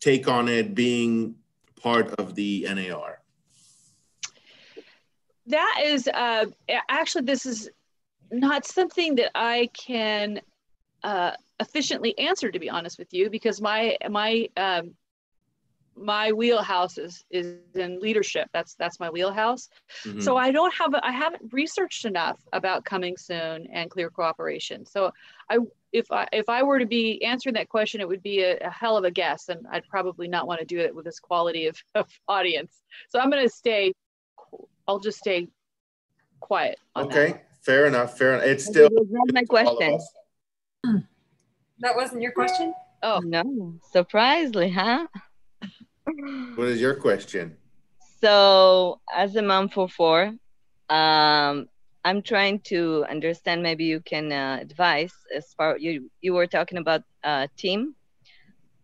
take 0.00 0.28
on 0.28 0.48
it 0.48 0.74
being 0.74 1.34
part 1.80 2.14
of 2.16 2.34
the 2.34 2.66
NAR? 2.68 3.22
That 5.46 5.80
is 5.82 6.08
uh, 6.08 6.44
actually, 6.90 7.24
this 7.24 7.46
is 7.46 7.70
not 8.30 8.66
something 8.66 9.14
that 9.14 9.30
I 9.34 9.70
can 9.72 10.42
uh, 11.02 11.32
efficiently 11.60 12.18
answer, 12.18 12.50
to 12.50 12.58
be 12.58 12.68
honest 12.68 12.98
with 12.98 13.14
you, 13.14 13.30
because 13.30 13.62
my 13.62 13.96
my 14.10 14.48
um, 14.58 14.94
my 16.00 16.32
wheelhouse 16.32 16.98
is 16.98 17.24
is 17.30 17.56
in 17.74 18.00
leadership. 18.00 18.48
That's 18.52 18.74
that's 18.74 19.00
my 19.00 19.10
wheelhouse. 19.10 19.68
Mm-hmm. 20.04 20.20
so 20.20 20.36
i 20.36 20.50
don't 20.50 20.72
have 20.74 20.94
i 21.02 21.10
haven't 21.10 21.52
researched 21.52 22.04
enough 22.04 22.38
about 22.52 22.84
coming 22.84 23.16
soon 23.16 23.66
and 23.72 23.90
clear 23.90 24.10
cooperation. 24.10 24.84
So 24.86 25.12
i 25.50 25.58
if 25.92 26.10
i 26.12 26.26
if 26.32 26.48
i 26.48 26.62
were 26.62 26.78
to 26.78 26.86
be 26.86 27.22
answering 27.24 27.54
that 27.54 27.68
question 27.68 28.00
it 28.00 28.08
would 28.08 28.22
be 28.22 28.42
a, 28.42 28.58
a 28.58 28.70
hell 28.70 28.96
of 28.96 29.04
a 29.04 29.10
guess 29.10 29.48
and 29.48 29.66
i'd 29.72 29.86
probably 29.88 30.28
not 30.28 30.46
want 30.46 30.60
to 30.60 30.66
do 30.66 30.78
it 30.78 30.94
with 30.94 31.04
this 31.04 31.18
quality 31.18 31.66
of, 31.66 31.76
of 31.94 32.08
audience. 32.28 32.82
So 33.08 33.18
i'm 33.18 33.30
going 33.30 33.42
to 33.42 33.54
stay 33.54 33.92
i'll 34.86 35.00
just 35.00 35.18
stay 35.18 35.48
quiet 36.40 36.78
okay 36.96 37.32
that. 37.32 37.46
fair 37.62 37.86
enough 37.86 38.16
fair 38.16 38.34
enough. 38.34 38.46
It's 38.46 38.64
still 38.64 38.90
not 38.92 39.32
my 39.32 39.44
question. 39.44 39.98
that 41.80 41.96
wasn't 41.96 42.22
your 42.22 42.32
question? 42.32 42.74
Oh. 43.02 43.20
No 43.24 43.74
surprisingly 43.92 44.70
huh 44.70 45.06
what 46.54 46.68
is 46.68 46.80
your 46.80 46.94
question? 46.94 47.56
So, 48.20 49.00
as 49.14 49.36
a 49.36 49.42
mom 49.42 49.68
for 49.68 49.88
four, 49.88 50.34
um, 50.88 51.68
I'm 52.04 52.22
trying 52.22 52.60
to 52.66 53.04
understand. 53.08 53.62
Maybe 53.62 53.84
you 53.84 54.00
can 54.00 54.32
uh, 54.32 54.58
advise 54.60 55.12
as 55.34 55.52
far 55.56 55.76
you 55.78 56.10
you 56.20 56.32
were 56.34 56.46
talking 56.46 56.78
about 56.78 57.02
uh, 57.22 57.46
team. 57.56 57.94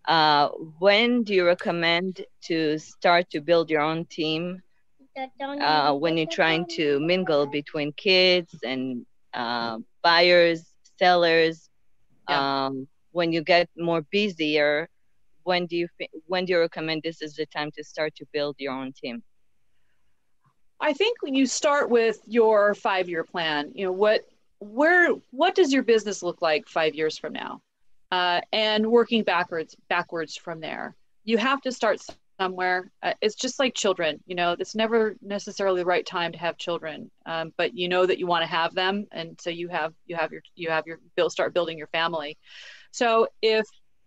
Uh, 0.07 0.49
when 0.79 1.23
do 1.23 1.35
you 1.35 1.47
recommend 1.47 2.21
to 2.43 2.79
start 2.79 3.31
to 3.31 3.41
build 3.41 3.71
your 3.71 3.81
own 3.81 4.05
team? 4.05 4.63
Uh, 5.17 5.95
when 5.95 6.17
you're 6.17 6.27
trying 6.27 6.67
to 6.67 6.99
mingle 7.01 7.47
between 7.47 7.93
kids 7.93 8.53
and 8.65 9.07
uh, 9.33 9.79
buyers, 10.03 10.65
sellers, 10.99 11.71
yeah. 12.29 12.67
um, 12.67 12.89
when 13.13 13.33
you 13.33 13.43
get 13.43 13.69
more 13.77 14.03
busier, 14.11 14.89
when 15.45 15.67
do 15.67 15.77
you 15.77 15.89
when 16.27 16.45
do 16.45 16.55
you 16.55 16.61
recommend 16.61 17.03
this 17.03 17.23
is 17.23 17.35
the 17.35 17.47
time 17.47 17.71
to 17.77 17.85
start 17.85 18.15
to 18.17 18.27
build 18.33 18.57
your 18.59 18.73
own 18.73 18.93
team? 18.93 19.23
I 20.81 20.93
think 20.93 21.23
when 21.23 21.35
you 21.35 21.47
start 21.47 21.89
with 21.89 22.19
your 22.27 22.75
five 22.75 23.09
year 23.09 23.25
plan, 23.25 23.73
you 23.75 23.85
know 23.87 23.93
what 23.93 24.27
where 24.59 25.11
what 25.31 25.55
does 25.55 25.73
your 25.73 25.83
business 25.83 26.23
look 26.23 26.43
like 26.43 26.67
five 26.69 26.95
years 26.95 27.19
from 27.19 27.33
now, 27.33 27.61
uh, 28.11 28.41
and 28.53 28.87
working 28.87 29.23
backwards 29.23 29.77
backwards 29.89 30.37
from 30.37 30.61
there. 30.61 30.97
You 31.25 31.39
have 31.39 31.61
to 31.63 31.73
start 31.73 32.01
somewhere. 32.41 32.91
Uh, 33.03 33.15
it's 33.23 33.35
just 33.35 33.59
like 33.59 33.75
children, 33.75 34.21
you 34.27 34.35
know. 34.35 34.57
It's 34.59 34.75
never 34.75 35.17
necessarily 35.23 35.81
the 35.81 35.87
right 35.87 36.05
time 36.05 36.33
to 36.33 36.39
have 36.39 36.59
children, 36.59 37.11
um, 37.27 37.53
but 37.57 37.75
you 37.75 37.89
know 37.89 38.05
that 38.07 38.19
you 38.19 38.27
want 38.27 38.43
to 38.43 38.49
have 38.49 38.75
them, 38.75 39.07
and 39.13 39.41
so 39.41 39.51
you 39.51 39.69
have 39.69 39.95
you 40.07 40.17
have 40.17 40.33
your 40.33 40.43
you 40.55 40.71
have 40.71 40.87
your 40.87 40.99
build 41.17 41.33
start 41.33 41.55
building 41.55 41.79
your 41.79 41.89
family. 41.89 42.37
So 42.91 43.29
if 43.43 43.65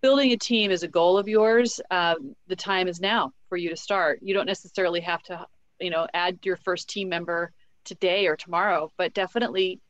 building 0.08 0.32
a 0.32 0.38
team 0.38 0.72
is 0.72 0.84
a 0.84 0.88
goal 0.88 1.18
of 1.18 1.28
yours, 1.28 1.82
um, 1.92 2.34
the 2.48 2.56
time 2.56 2.88
is 2.88 3.02
now 3.02 3.34
for 3.50 3.58
you 3.58 3.70
to 3.70 3.76
start. 3.76 4.20
You 4.22 4.34
don't 4.34 4.46
necessarily 4.46 5.02
have 5.02 5.22
to, 5.24 5.46
you 5.82 5.90
know, 5.90 6.08
add 6.14 6.40
your 6.44 6.56
first 6.56 6.88
team 6.88 7.10
member 7.10 7.52
today 7.84 8.26
or 8.26 8.38
tomorrow, 8.38 8.90
but 8.98 9.14
definitely 9.14 9.82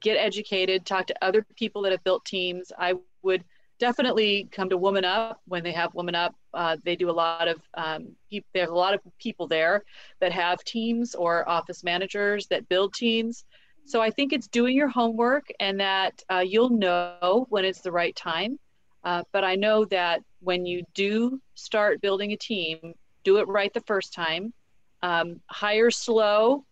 get 0.00 0.18
educated, 0.18 0.84
talk 0.84 1.06
to 1.06 1.14
other 1.22 1.42
people 1.56 1.80
that 1.80 1.92
have 1.92 2.04
built 2.04 2.22
teams. 2.26 2.70
I 2.78 2.96
would 3.22 3.44
definitely 3.78 4.46
come 4.52 4.68
to 4.68 4.76
Woman 4.76 5.06
Up 5.06 5.40
when 5.48 5.64
they 5.64 5.72
have 5.72 5.94
Woman 5.94 6.14
Up. 6.14 6.34
Uh, 6.52 6.76
they 6.84 6.94
do 6.94 7.08
a 7.08 7.18
lot 7.24 7.48
of 7.48 7.58
um, 7.72 8.08
there's 8.52 8.68
a 8.68 8.74
lot 8.74 8.92
of 8.92 9.00
people 9.18 9.48
there 9.48 9.84
that 10.20 10.32
have 10.32 10.62
teams 10.64 11.14
or 11.14 11.48
office 11.48 11.82
managers 11.82 12.46
that 12.48 12.68
build 12.68 12.92
teams. 12.92 13.46
So 13.86 14.02
I 14.02 14.10
think 14.10 14.34
it's 14.34 14.48
doing 14.48 14.76
your 14.76 14.88
homework 14.88 15.46
and 15.60 15.80
that 15.80 16.22
uh, 16.30 16.44
you'll 16.46 16.68
know 16.68 17.46
when 17.48 17.64
it's 17.64 17.80
the 17.80 17.92
right 17.92 18.14
time 18.14 18.58
uh, 19.06 19.22
but 19.30 19.44
I 19.44 19.54
know 19.54 19.84
that 19.84 20.22
when 20.40 20.66
you 20.66 20.82
do 20.92 21.40
start 21.54 22.00
building 22.00 22.32
a 22.32 22.36
team, 22.36 22.92
do 23.22 23.38
it 23.38 23.46
right 23.46 23.72
the 23.72 23.80
first 23.82 24.12
time. 24.12 24.52
Um, 25.00 25.40
hire 25.46 25.92
slow, 25.92 26.64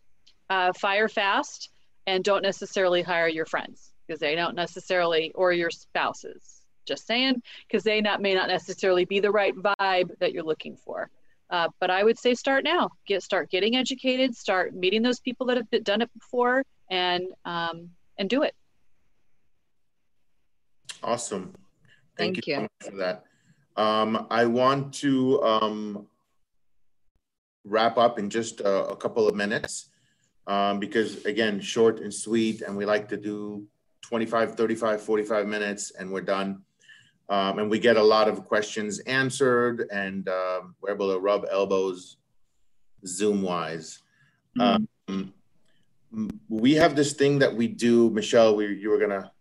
uh, 0.51 0.73
fire 0.73 1.09
fast, 1.09 1.71
and 2.09 2.25
don't 2.25 2.43
necessarily 2.43 3.03
hire 3.03 3.29
your 3.29 3.47
friends 3.47 3.93
because 4.05 4.19
they 4.19 4.35
don't 4.35 4.57
necessarily, 4.57 5.31
or 5.37 5.53
your 5.53 5.71
spouses. 5.71 6.63
Just 6.87 7.07
saying, 7.07 7.41
because 7.69 7.85
they 7.85 8.01
not 8.01 8.21
may 8.21 8.35
not 8.35 8.49
necessarily 8.49 9.05
be 9.05 9.21
the 9.21 9.31
right 9.31 9.55
vibe 9.55 10.11
that 10.19 10.33
you're 10.33 10.43
looking 10.43 10.77
for. 10.77 11.11
Uh, 11.51 11.69
but 11.79 11.89
I 11.89 12.03
would 12.03 12.19
say 12.19 12.35
start 12.35 12.65
now. 12.65 12.91
Get 13.07 13.23
start 13.23 13.49
getting 13.49 13.77
educated. 13.77 14.35
Start 14.35 14.75
meeting 14.75 15.03
those 15.03 15.21
people 15.21 15.47
that 15.47 15.57
have 15.57 15.85
done 15.85 16.03
it 16.03 16.13
before, 16.13 16.65
and 16.91 17.27
um, 17.45 17.91
and 18.19 18.29
do 18.29 18.43
it. 18.43 18.57
Awesome. 21.01 21.55
Thank, 22.17 22.37
Thank 22.37 22.47
you, 22.47 22.61
you. 22.63 22.69
for 22.81 22.97
that. 22.97 23.25
Um, 23.77 24.27
I 24.31 24.47
want 24.47 24.93
to 24.95 25.43
um, 25.43 26.07
wrap 27.65 27.99
up 27.99 28.19
in 28.19 28.31
just 28.31 28.61
a, 28.61 28.87
a 28.87 28.97
couple 28.97 29.27
of 29.27 29.35
minutes 29.35 29.91
um, 30.47 30.79
because 30.79 31.25
again, 31.25 31.61
short 31.61 32.01
and 32.01 32.13
sweet, 32.13 32.63
and 32.63 32.77
we 32.77 32.85
like 32.85 33.09
to 33.09 33.17
do 33.17 33.67
25, 34.03 34.55
35, 34.55 35.03
45 35.03 35.47
minutes 35.47 35.91
and 35.93 36.13
we're 36.13 36.21
done. 36.21 36.63
Um, 37.31 37.59
and 37.59 37.71
we 37.71 37.79
get 37.79 37.97
a 37.97 38.03
lot 38.03 38.29
of 38.29 38.45
questions 38.45 38.99
answered 39.01 39.89
and 39.91 40.29
uh, 40.29 40.61
we're 40.81 40.93
able 40.93 41.13
to 41.13 41.19
rub 41.19 41.47
elbows 41.51 42.19
Zoom 43.07 43.43
wise. 43.43 44.01
Mm 44.59 44.87
-hmm. 45.07 45.33
we 46.49 46.79
have 46.79 46.95
this 46.95 47.15
thing 47.15 47.41
that 47.41 47.55
we 47.57 47.67
do, 47.69 48.11
Michelle, 48.11 48.55
we, 48.57 48.65
you 48.83 48.91
were 48.91 49.01
gonna. 49.01 49.33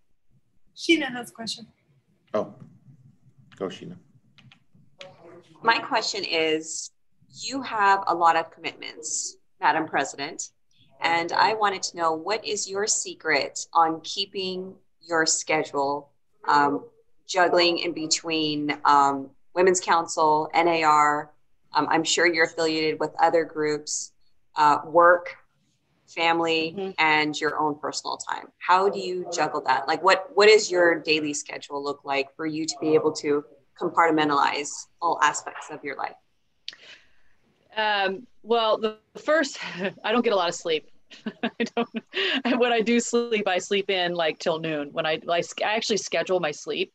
Sheena 0.75 1.07
has 1.17 1.29
a 1.29 1.33
question. 1.33 1.67
Oh, 2.33 2.53
go 3.57 3.65
Sheena. 3.65 3.95
My 5.61 5.77
question 5.77 6.23
is, 6.23 6.91
you 7.41 7.61
have 7.61 8.03
a 8.07 8.13
lot 8.13 8.35
of 8.35 8.51
commitments, 8.51 9.37
Madam 9.61 9.87
President, 9.87 10.51
and 11.01 11.31
I 11.31 11.53
wanted 11.53 11.83
to 11.83 11.97
know 11.97 12.13
what 12.13 12.45
is 12.45 12.69
your 12.69 12.87
secret 12.87 13.67
on 13.73 14.01
keeping 14.01 14.73
your 15.01 15.25
schedule, 15.25 16.09
um, 16.47 16.85
juggling 17.27 17.79
in 17.79 17.93
between 17.93 18.77
um, 18.85 19.29
Women's 19.53 19.79
Council, 19.79 20.49
NAR. 20.53 21.31
Um, 21.73 21.87
I'm 21.89 22.03
sure 22.03 22.25
you're 22.25 22.45
affiliated 22.45 22.99
with 22.99 23.11
other 23.21 23.43
groups, 23.43 24.11
uh, 24.55 24.79
work, 24.85 25.35
family, 26.13 26.75
mm-hmm. 26.77 26.91
and 26.99 27.39
your 27.39 27.59
own 27.59 27.77
personal 27.79 28.17
time. 28.17 28.47
How 28.59 28.89
do 28.89 28.99
you 28.99 29.25
juggle 29.33 29.61
that? 29.65 29.87
Like, 29.87 30.03
what 30.03 30.29
what 30.33 30.49
is 30.49 30.71
your 30.71 30.99
daily 30.99 31.33
schedule 31.33 31.83
look 31.83 32.05
like 32.05 32.35
for 32.35 32.45
you 32.45 32.65
to 32.65 32.75
be 32.79 32.93
able 32.93 33.11
to 33.13 33.43
compartmentalize 33.79 34.69
all 35.01 35.19
aspects 35.21 35.67
of 35.69 35.83
your 35.83 35.97
life? 35.97 36.15
Um, 37.75 38.27
well, 38.43 38.77
the 38.77 38.97
first, 39.23 39.57
I 40.03 40.11
don't 40.11 40.23
get 40.23 40.33
a 40.33 40.35
lot 40.35 40.49
of 40.49 40.55
sleep. 40.55 40.89
I 41.43 41.63
don't. 41.75 42.59
When 42.59 42.71
I 42.71 42.81
do 42.81 42.99
sleep, 42.99 43.47
I 43.47 43.59
sleep 43.59 43.89
in 43.89 44.13
like 44.13 44.39
till 44.39 44.59
noon. 44.59 44.89
When 44.91 45.05
I 45.05 45.19
like, 45.23 45.45
I 45.63 45.75
actually 45.75 45.97
schedule 45.97 46.39
my 46.39 46.51
sleep. 46.51 46.91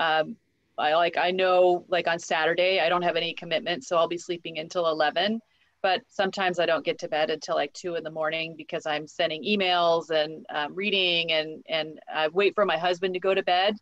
Um, 0.00 0.36
I 0.78 0.94
like 0.94 1.16
I 1.16 1.32
know 1.32 1.84
like 1.88 2.06
on 2.06 2.18
Saturday 2.18 2.80
I 2.80 2.88
don't 2.88 3.02
have 3.02 3.16
any 3.16 3.34
commitments, 3.34 3.88
so 3.88 3.96
I'll 3.96 4.08
be 4.08 4.18
sleeping 4.18 4.58
until 4.58 4.88
eleven. 4.88 5.40
But 5.82 6.02
sometimes 6.08 6.58
I 6.58 6.66
don't 6.66 6.84
get 6.84 6.98
to 7.00 7.08
bed 7.08 7.30
until 7.30 7.54
like 7.54 7.72
two 7.72 7.94
in 7.94 8.02
the 8.02 8.10
morning 8.10 8.54
because 8.56 8.84
I'm 8.86 9.06
sending 9.06 9.44
emails 9.44 10.10
and 10.10 10.44
um, 10.52 10.74
reading, 10.74 11.32
and 11.32 11.62
and 11.68 12.00
I 12.12 12.28
wait 12.28 12.54
for 12.54 12.64
my 12.64 12.76
husband 12.76 13.14
to 13.14 13.20
go 13.20 13.34
to 13.34 13.42
bed 13.42 13.74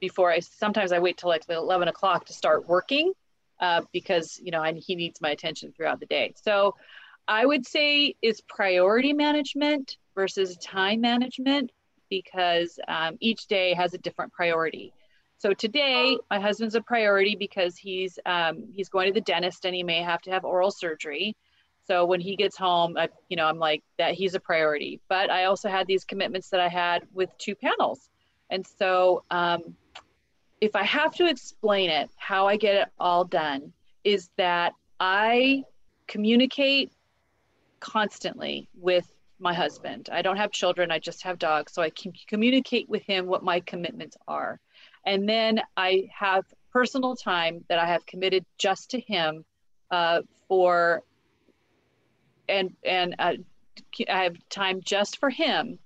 before 0.00 0.30
I. 0.30 0.40
Sometimes 0.40 0.92
I 0.92 0.98
wait 0.98 1.16
till 1.16 1.28
like 1.28 1.44
eleven 1.48 1.88
o'clock 1.88 2.26
to 2.26 2.32
start 2.32 2.68
working 2.68 3.12
uh, 3.60 3.82
because 3.92 4.38
you 4.42 4.50
know 4.50 4.62
I, 4.62 4.74
he 4.74 4.94
needs 4.94 5.20
my 5.20 5.30
attention 5.30 5.72
throughout 5.72 6.00
the 6.00 6.06
day. 6.06 6.34
So 6.42 6.74
I 7.28 7.44
would 7.44 7.66
say 7.66 8.14
is 8.22 8.40
priority 8.42 9.12
management 9.12 9.96
versus 10.14 10.56
time 10.58 11.00
management 11.00 11.72
because 12.08 12.78
um, 12.88 13.16
each 13.20 13.46
day 13.46 13.74
has 13.74 13.94
a 13.94 13.98
different 13.98 14.32
priority. 14.32 14.92
So 15.38 15.52
today, 15.52 16.16
my 16.30 16.40
husband's 16.40 16.74
a 16.74 16.80
priority 16.80 17.36
because 17.36 17.76
he's 17.76 18.18
um, 18.24 18.64
he's 18.72 18.88
going 18.88 19.06
to 19.06 19.12
the 19.12 19.20
dentist 19.20 19.64
and 19.64 19.74
he 19.74 19.82
may 19.82 20.02
have 20.02 20.22
to 20.22 20.30
have 20.30 20.44
oral 20.44 20.70
surgery. 20.70 21.36
So 21.86 22.04
when 22.04 22.20
he 22.20 22.36
gets 22.36 22.56
home, 22.56 22.96
I, 22.96 23.08
you 23.28 23.36
know, 23.36 23.46
I'm 23.46 23.58
like 23.58 23.82
that 23.98 24.14
he's 24.14 24.34
a 24.34 24.40
priority. 24.40 25.00
But 25.08 25.30
I 25.30 25.44
also 25.44 25.68
had 25.68 25.86
these 25.86 26.04
commitments 26.04 26.48
that 26.50 26.60
I 26.60 26.68
had 26.68 27.06
with 27.12 27.30
two 27.38 27.54
panels, 27.54 28.08
and 28.50 28.66
so 28.78 29.24
um, 29.30 29.76
if 30.60 30.74
I 30.74 30.84
have 30.84 31.14
to 31.16 31.28
explain 31.28 31.90
it, 31.90 32.10
how 32.16 32.46
I 32.46 32.56
get 32.56 32.74
it 32.74 32.88
all 32.98 33.24
done 33.24 33.72
is 34.04 34.30
that 34.36 34.72
I 34.98 35.64
communicate 36.06 36.92
constantly 37.80 38.68
with 38.74 39.06
my 39.38 39.52
husband. 39.52 40.08
I 40.10 40.22
don't 40.22 40.38
have 40.38 40.50
children, 40.50 40.90
I 40.90 40.98
just 40.98 41.22
have 41.24 41.38
dogs. 41.38 41.72
So 41.72 41.82
I 41.82 41.90
can 41.90 42.12
communicate 42.26 42.88
with 42.88 43.02
him 43.02 43.26
what 43.26 43.42
my 43.42 43.60
commitments 43.60 44.16
are. 44.26 44.58
And 45.06 45.28
then 45.28 45.60
I 45.76 46.08
have 46.12 46.44
personal 46.72 47.16
time 47.16 47.64
that 47.68 47.78
I 47.78 47.86
have 47.86 48.04
committed 48.06 48.44
just 48.58 48.90
to 48.90 49.00
him 49.00 49.44
uh, 49.90 50.22
for, 50.48 51.02
and, 52.48 52.74
and 52.84 53.14
uh, 53.18 53.34
I 54.08 54.24
have 54.24 54.36
time 54.50 54.80
just 54.84 55.18
for 55.18 55.30
him 55.30 55.78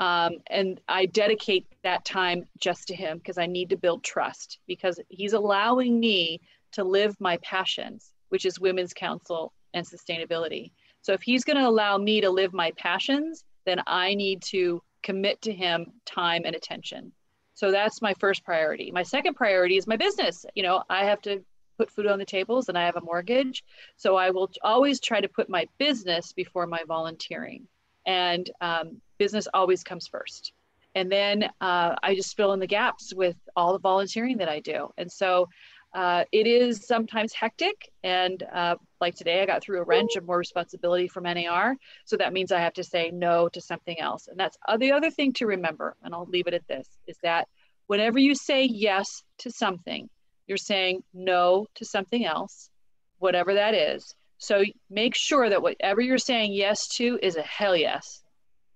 um, 0.00 0.38
and 0.46 0.80
I 0.88 1.04
dedicate 1.04 1.66
that 1.84 2.06
time 2.06 2.46
just 2.58 2.88
to 2.88 2.94
him 2.94 3.18
because 3.18 3.36
I 3.36 3.46
need 3.46 3.68
to 3.68 3.76
build 3.76 4.02
trust 4.02 4.58
because 4.66 4.98
he's 5.10 5.34
allowing 5.34 6.00
me 6.00 6.40
to 6.72 6.84
live 6.84 7.20
my 7.20 7.36
passions, 7.38 8.12
which 8.30 8.46
is 8.46 8.58
women's 8.58 8.94
council 8.94 9.52
and 9.74 9.86
sustainability. 9.86 10.72
So 11.02 11.12
if 11.12 11.20
he's 11.20 11.44
going 11.44 11.58
to 11.58 11.68
allow 11.68 11.98
me 11.98 12.22
to 12.22 12.30
live 12.30 12.54
my 12.54 12.72
passions, 12.78 13.44
then 13.66 13.82
I 13.86 14.14
need 14.14 14.40
to 14.44 14.82
commit 15.02 15.42
to 15.42 15.52
him 15.52 15.92
time 16.06 16.42
and 16.46 16.56
attention. 16.56 17.12
So 17.60 17.70
that's 17.70 18.00
my 18.00 18.14
first 18.14 18.42
priority. 18.42 18.90
My 18.90 19.02
second 19.02 19.34
priority 19.34 19.76
is 19.76 19.86
my 19.86 19.98
business. 19.98 20.46
You 20.54 20.62
know, 20.62 20.82
I 20.88 21.04
have 21.04 21.20
to 21.20 21.44
put 21.76 21.90
food 21.90 22.06
on 22.06 22.18
the 22.18 22.24
tables 22.24 22.70
and 22.70 22.78
I 22.78 22.86
have 22.86 22.96
a 22.96 23.02
mortgage. 23.02 23.64
So 23.98 24.16
I 24.16 24.30
will 24.30 24.50
always 24.62 24.98
try 24.98 25.20
to 25.20 25.28
put 25.28 25.50
my 25.50 25.66
business 25.76 26.32
before 26.32 26.66
my 26.66 26.80
volunteering. 26.88 27.68
And 28.06 28.48
um, 28.62 29.02
business 29.18 29.46
always 29.52 29.84
comes 29.84 30.08
first. 30.08 30.54
And 30.94 31.12
then 31.12 31.50
uh, 31.60 31.96
I 32.02 32.14
just 32.14 32.34
fill 32.34 32.54
in 32.54 32.60
the 32.60 32.66
gaps 32.66 33.12
with 33.12 33.36
all 33.54 33.74
the 33.74 33.78
volunteering 33.78 34.38
that 34.38 34.48
I 34.48 34.60
do. 34.60 34.88
And 34.96 35.12
so 35.12 35.46
uh, 35.92 36.24
it 36.30 36.46
is 36.46 36.86
sometimes 36.86 37.32
hectic. 37.32 37.90
And 38.04 38.42
uh, 38.42 38.76
like 39.00 39.14
today, 39.14 39.42
I 39.42 39.46
got 39.46 39.62
through 39.62 39.80
a 39.80 39.84
wrench 39.84 40.16
of 40.16 40.24
more 40.24 40.38
responsibility 40.38 41.08
from 41.08 41.24
NAR. 41.24 41.76
So 42.04 42.16
that 42.16 42.32
means 42.32 42.52
I 42.52 42.60
have 42.60 42.74
to 42.74 42.84
say 42.84 43.10
no 43.10 43.48
to 43.48 43.60
something 43.60 43.98
else. 43.98 44.28
And 44.28 44.38
that's 44.38 44.56
uh, 44.68 44.76
the 44.76 44.92
other 44.92 45.10
thing 45.10 45.32
to 45.34 45.46
remember, 45.46 45.96
and 46.02 46.14
I'll 46.14 46.26
leave 46.26 46.46
it 46.46 46.54
at 46.54 46.66
this, 46.68 46.88
is 47.06 47.16
that 47.22 47.48
whenever 47.86 48.18
you 48.18 48.34
say 48.34 48.64
yes 48.64 49.22
to 49.38 49.50
something, 49.50 50.08
you're 50.46 50.56
saying 50.56 51.02
no 51.12 51.66
to 51.74 51.84
something 51.84 52.24
else, 52.24 52.70
whatever 53.18 53.54
that 53.54 53.74
is. 53.74 54.14
So 54.38 54.64
make 54.88 55.14
sure 55.14 55.50
that 55.50 55.62
whatever 55.62 56.00
you're 56.00 56.18
saying 56.18 56.52
yes 56.52 56.88
to 56.96 57.18
is 57.22 57.36
a 57.36 57.42
hell 57.42 57.76
yes 57.76 58.22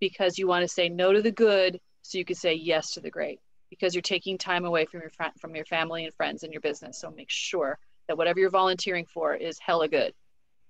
because 0.00 0.36
you 0.36 0.46
want 0.46 0.62
to 0.62 0.68
say 0.68 0.88
no 0.88 1.12
to 1.12 1.22
the 1.22 1.32
good 1.32 1.80
so 2.02 2.18
you 2.18 2.24
can 2.24 2.36
say 2.36 2.54
yes 2.54 2.92
to 2.92 3.00
the 3.00 3.10
great 3.10 3.40
because 3.79 3.95
you're 3.95 4.03
taking 4.03 4.39
time 4.39 4.64
away 4.64 4.87
from 4.87 5.01
your 5.01 5.11
fr- 5.11 5.39
from 5.39 5.55
your 5.55 5.64
family 5.64 6.05
and 6.05 6.14
friends 6.14 6.43
and 6.43 6.53
your 6.53 6.61
business. 6.61 7.01
So 7.01 7.11
make 7.11 7.31
sure 7.31 7.79
that 8.09 8.16
whatever 8.16 8.41
you're 8.41 8.51
volunteering 8.51 9.07
for 9.07 9.35
is 9.35 9.59
hella 9.59 9.89
good 9.89 10.12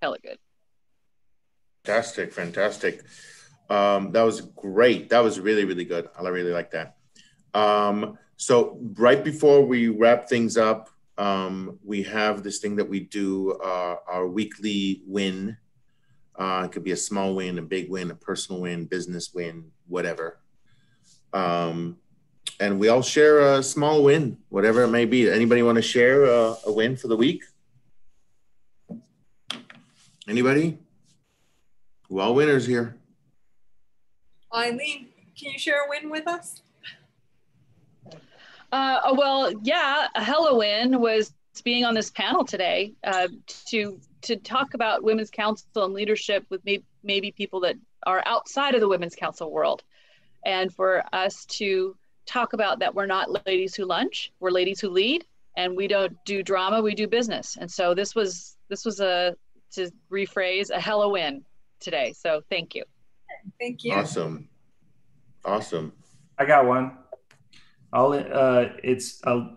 hella 0.03 0.19
good. 0.23 0.39
Fantastic 1.85 2.33
fantastic. 2.33 3.03
Um, 3.71 4.13
that 4.13 4.23
was 4.23 4.41
great. 4.41 5.11
That 5.11 5.21
was 5.21 5.41
really 5.41 5.65
really 5.65 5.85
good. 5.85 6.09
I 6.19 6.29
really 6.29 6.53
like 6.53 6.71
that. 6.73 6.97
Um, 7.55 8.19
so 8.37 8.79
right 8.95 9.23
before 9.23 9.65
we 9.65 9.89
wrap 9.89 10.29
things 10.29 10.57
up 10.57 10.91
um, 11.17 11.79
we 11.85 12.03
have 12.05 12.43
this 12.43 12.59
thing 12.59 12.77
that 12.77 12.89
we 12.89 13.01
do 13.01 13.53
uh, 13.53 13.97
our 14.09 14.27
weekly 14.27 15.03
win. 15.07 15.57
Uh, 16.37 16.63
it 16.65 16.73
could 16.73 16.83
be 16.83 16.91
a 16.91 16.97
small 16.97 17.35
win, 17.35 17.59
a 17.59 17.63
big 17.63 17.89
win, 17.89 18.11
a 18.11 18.15
personal 18.15 18.63
win, 18.63 18.87
business 18.87 19.33
win, 19.33 19.71
whatever. 19.87 20.41
Um, 21.33 21.99
and 22.61 22.79
we 22.79 22.89
all 22.89 23.03
share 23.03 23.41
a 23.41 23.63
small 23.63 24.03
win, 24.03 24.37
whatever 24.49 24.83
it 24.83 24.89
may 24.89 25.05
be. 25.05 25.31
Anybody 25.31 25.63
want 25.63 25.77
to 25.77 25.83
share 25.83 26.25
a, 26.25 26.57
a 26.67 26.73
win 26.73 26.97
for 26.97 27.09
the 27.09 27.17
week? 27.17 27.43
Anybody? 30.29 30.79
We're 32.09 32.23
all 32.23 32.35
winners 32.35 32.67
here. 32.67 32.97
Eileen, 34.55 35.09
can 35.39 35.53
you 35.53 35.59
share 35.59 35.85
a 35.85 35.89
win 35.89 36.11
with 36.11 36.29
us? 36.29 36.63
Uh, 38.73 39.01
oh, 39.05 39.15
well, 39.15 39.53
yeah, 39.63 40.09
a 40.15 40.23
hella 40.23 40.57
win 40.57 41.01
was 41.01 41.33
being 41.63 41.85
on 41.85 41.95
this 41.95 42.11
panel 42.11 42.45
today 42.45 42.93
uh, 43.05 43.29
to 43.67 44.01
to 44.23 44.37
talk 44.37 44.75
about 44.75 45.05
women's 45.05 45.31
council 45.31 45.85
and 45.85 45.93
leadership 45.93 46.47
with 46.49 46.65
maybe, 46.65 46.85
maybe 47.03 47.31
people 47.31 47.61
that 47.61 47.77
are 48.07 48.23
outside 48.25 48.75
of 48.75 48.81
the 48.81 48.89
women's 48.89 49.15
council 49.15 49.51
world 49.51 49.83
and 50.47 50.73
for 50.73 51.05
us 51.13 51.45
to 51.47 51.95
talk 52.27 52.53
about 52.53 52.79
that 52.79 52.95
we're 52.95 53.07
not 53.07 53.47
ladies 53.47 53.75
who 53.75 53.85
lunch 53.85 54.33
we're 54.41 54.51
ladies 54.51 54.81
who 54.81 54.89
lead 54.89 55.25
and 55.57 55.77
we 55.77 55.87
don't 55.87 56.17
do 56.25 56.43
drama 56.43 56.81
we 56.83 56.95
do 56.95 57.07
business. 57.07 57.57
And 57.61 57.71
so 57.71 57.95
this 57.95 58.15
was 58.15 58.57
this 58.69 58.85
was 58.85 59.01
a 59.01 59.37
to 59.73 59.91
rephrase 60.11 60.71
a 60.71 60.81
hella 60.81 61.09
win 61.09 61.45
today. 61.81 62.13
So 62.13 62.43
thank 62.51 62.75
you. 62.75 62.85
Thank 63.61 63.85
you. 63.85 63.93
Awesome. 63.93 64.49
Awesome. 65.45 65.93
I 66.39 66.45
got 66.45 66.67
one. 66.67 66.99
I'll 67.93 68.13
uh 68.13 68.69
it's 68.83 69.21
a, 69.25 69.51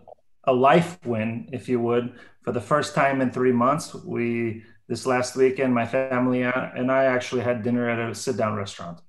a 0.44 0.52
life 0.52 0.98
win 1.04 1.48
if 1.52 1.68
you 1.68 1.80
would. 1.80 2.18
For 2.42 2.52
the 2.52 2.60
first 2.60 2.94
time 2.94 3.20
in 3.20 3.30
three 3.30 3.52
months, 3.52 3.94
we 3.94 4.64
this 4.88 5.04
last 5.04 5.36
weekend, 5.36 5.74
my 5.74 5.86
family 5.86 6.42
and 6.42 6.90
I 6.90 7.04
actually 7.04 7.42
had 7.42 7.62
dinner 7.62 7.90
at 7.90 7.98
a 7.98 8.14
sit 8.14 8.36
down 8.36 8.54
restaurant. 8.54 9.00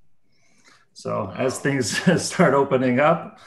So 1.00 1.32
as 1.38 1.60
things 1.60 1.97
start 2.22 2.54
opening 2.54 3.00
up, 3.00 3.39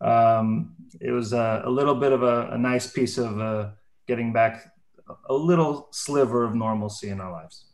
um, 0.00 0.76
it 1.00 1.10
was 1.10 1.32
a, 1.32 1.62
a, 1.64 1.68
little 1.68 1.96
bit 1.96 2.12
of 2.12 2.22
a, 2.22 2.50
a 2.52 2.58
nice 2.58 2.86
piece 2.86 3.18
of 3.18 3.40
uh, 3.40 3.70
getting 4.06 4.32
back 4.32 4.72
a 5.28 5.34
little 5.34 5.88
sliver 5.90 6.44
of 6.44 6.54
normalcy 6.54 7.08
in 7.08 7.20
our 7.20 7.32
lives. 7.32 7.64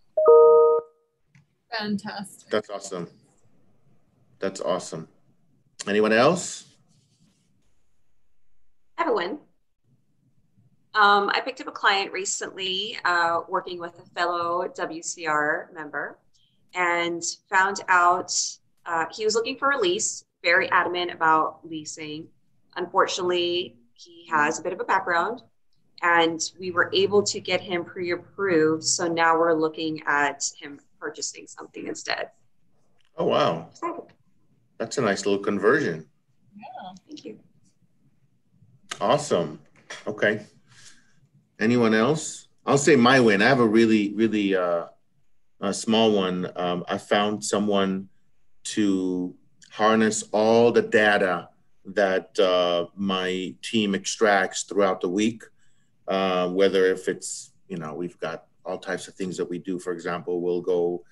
Fantastic. 1.70 2.48
That's 2.48 2.70
awesome. 2.70 3.10
That's 4.38 4.62
awesome. 4.62 5.06
Anyone 5.86 6.14
else? 6.14 6.64
Everyone. 8.96 9.38
Um, 10.94 11.28
I 11.34 11.42
picked 11.44 11.60
up 11.60 11.66
a 11.66 11.72
client 11.72 12.10
recently 12.10 12.98
uh, 13.04 13.40
working 13.50 13.80
with 13.80 13.98
a 13.98 14.06
fellow 14.18 14.66
WCR 14.66 15.74
member 15.74 16.18
and 16.74 17.22
found 17.50 17.82
out 17.88 18.32
uh, 18.86 19.06
he 19.10 19.24
was 19.24 19.34
looking 19.34 19.56
for 19.56 19.72
a 19.72 19.78
lease, 19.78 20.24
very 20.42 20.70
adamant 20.70 21.12
about 21.12 21.60
leasing. 21.64 22.28
Unfortunately, 22.76 23.76
he 23.94 24.26
has 24.30 24.58
a 24.58 24.62
bit 24.62 24.72
of 24.72 24.80
a 24.80 24.84
background 24.84 25.42
and 26.02 26.40
we 26.60 26.70
were 26.70 26.90
able 26.92 27.22
to 27.22 27.40
get 27.40 27.60
him 27.60 27.84
pre 27.84 28.12
approved. 28.12 28.84
So 28.84 29.08
now 29.08 29.38
we're 29.38 29.54
looking 29.54 30.02
at 30.06 30.44
him 30.60 30.78
purchasing 31.00 31.46
something 31.46 31.86
instead. 31.86 32.30
Oh, 33.16 33.26
wow. 33.26 33.68
That's 34.78 34.98
a 34.98 35.02
nice 35.02 35.24
little 35.24 35.42
conversion. 35.42 36.06
Yeah, 36.54 36.94
thank 37.08 37.24
you. 37.24 37.38
Awesome. 39.00 39.60
Okay. 40.06 40.44
Anyone 41.58 41.94
else? 41.94 42.48
I'll 42.66 42.78
say 42.78 42.96
my 42.96 43.20
win. 43.20 43.40
I 43.40 43.48
have 43.48 43.60
a 43.60 43.66
really, 43.66 44.12
really 44.12 44.54
uh, 44.54 44.86
a 45.60 45.72
small 45.72 46.12
one, 46.12 46.50
um, 46.56 46.84
I 46.88 46.98
found 46.98 47.44
someone 47.44 48.08
to 48.74 49.34
harness 49.70 50.24
all 50.32 50.72
the 50.72 50.82
data 50.82 51.48
that 51.84 52.38
uh, 52.38 52.86
my 52.96 53.54
team 53.62 53.94
extracts 53.94 54.64
throughout 54.64 55.00
the 55.00 55.08
week. 55.08 55.42
Uh, 56.08 56.48
whether 56.48 56.86
if 56.86 57.08
it's 57.08 57.52
you 57.68 57.76
know 57.76 57.92
we've 57.94 58.18
got 58.20 58.46
all 58.66 58.78
types 58.78 59.08
of 59.08 59.14
things 59.14 59.36
that 59.36 59.48
we 59.48 59.58
do. 59.58 59.78
For 59.78 59.92
example, 59.92 60.40
we'll 60.40 60.60
go 60.60 61.04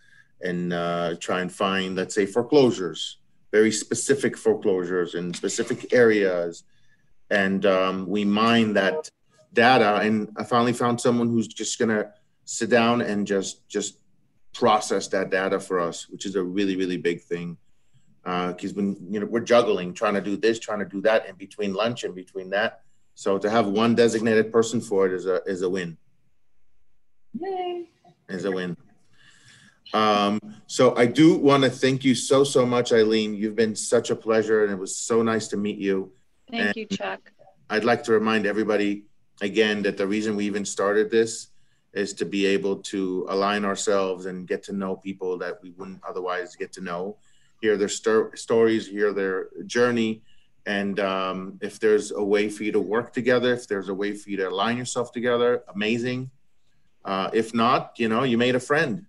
and 0.42 0.72
uh, 0.72 1.14
try 1.20 1.40
and 1.40 1.50
find, 1.50 1.96
let's 1.96 2.14
say, 2.14 2.26
foreclosures, 2.26 3.18
very 3.52 3.70
specific 3.70 4.36
foreclosures 4.36 5.14
in 5.14 5.32
specific 5.32 5.94
areas, 5.94 6.64
and 7.30 7.64
um, 7.64 8.06
we 8.06 8.24
mine 8.24 8.74
that 8.74 9.08
data. 9.52 9.96
And 9.96 10.30
I 10.36 10.44
finally 10.44 10.72
found 10.72 11.00
someone 11.00 11.28
who's 11.28 11.48
just 11.48 11.78
gonna 11.78 12.12
sit 12.44 12.70
down 12.70 13.00
and 13.00 13.26
just 13.26 13.66
just 13.68 13.98
process 14.54 15.08
that 15.08 15.30
data 15.30 15.60
for 15.60 15.80
us, 15.80 16.08
which 16.08 16.24
is 16.24 16.36
a 16.36 16.42
really 16.42 16.76
really 16.76 16.96
big 16.96 17.20
thing. 17.20 17.56
Because 18.22 18.72
uh, 18.72 18.76
when 18.76 18.96
you 19.10 19.20
know 19.20 19.26
we're 19.26 19.40
juggling, 19.40 19.92
trying 19.92 20.14
to 20.14 20.20
do 20.20 20.36
this, 20.36 20.58
trying 20.58 20.78
to 20.78 20.86
do 20.86 21.02
that, 21.02 21.28
in 21.28 21.34
between 21.34 21.74
lunch 21.74 22.04
and 22.04 22.14
between 22.14 22.50
that. 22.50 22.82
So 23.14 23.38
to 23.38 23.50
have 23.50 23.66
one 23.66 23.94
designated 23.94 24.50
person 24.50 24.80
for 24.80 25.06
it 25.06 25.12
is 25.12 25.26
a 25.26 25.42
is 25.44 25.62
a 25.62 25.68
win. 25.68 25.98
Yay! 27.38 27.90
Is 28.28 28.44
a 28.44 28.50
win. 28.50 28.76
Um, 29.92 30.40
so 30.66 30.96
I 30.96 31.06
do 31.06 31.36
want 31.36 31.62
to 31.64 31.70
thank 31.70 32.04
you 32.04 32.14
so 32.14 32.44
so 32.44 32.64
much, 32.64 32.92
Eileen. 32.92 33.34
You've 33.34 33.56
been 33.56 33.76
such 33.76 34.10
a 34.10 34.16
pleasure, 34.16 34.64
and 34.64 34.72
it 34.72 34.78
was 34.78 34.96
so 34.96 35.22
nice 35.22 35.48
to 35.48 35.56
meet 35.56 35.78
you. 35.78 36.12
Thank 36.50 36.66
and 36.66 36.76
you, 36.76 36.86
Chuck. 36.86 37.30
I'd 37.70 37.84
like 37.84 38.02
to 38.04 38.12
remind 38.12 38.46
everybody 38.46 39.04
again 39.42 39.82
that 39.82 39.96
the 39.96 40.06
reason 40.06 40.36
we 40.36 40.46
even 40.46 40.64
started 40.64 41.10
this 41.10 41.48
is 41.94 42.12
to 42.14 42.24
be 42.24 42.46
able 42.46 42.76
to 42.76 43.26
align 43.28 43.64
ourselves 43.64 44.26
and 44.26 44.46
get 44.46 44.62
to 44.64 44.72
know 44.72 44.96
people 44.96 45.38
that 45.38 45.62
we 45.62 45.70
wouldn't 45.70 46.02
otherwise 46.06 46.56
get 46.56 46.72
to 46.72 46.80
know, 46.80 47.16
hear 47.60 47.76
their 47.76 47.88
st- 47.88 48.36
stories, 48.38 48.88
hear 48.88 49.12
their 49.12 49.48
journey, 49.66 50.22
and 50.66 50.98
um, 50.98 51.58
if 51.60 51.78
there's 51.78 52.10
a 52.10 52.22
way 52.22 52.48
for 52.48 52.64
you 52.64 52.72
to 52.72 52.80
work 52.80 53.12
together, 53.12 53.52
if 53.52 53.68
there's 53.68 53.88
a 53.88 53.94
way 53.94 54.14
for 54.14 54.30
you 54.30 54.36
to 54.38 54.48
align 54.48 54.78
yourself 54.78 55.12
together, 55.12 55.62
amazing. 55.74 56.30
Uh, 57.04 57.28
if 57.34 57.52
not, 57.52 57.92
you 57.98 58.08
know, 58.08 58.22
you 58.22 58.38
made 58.38 58.54
a 58.54 58.60
friend, 58.60 59.04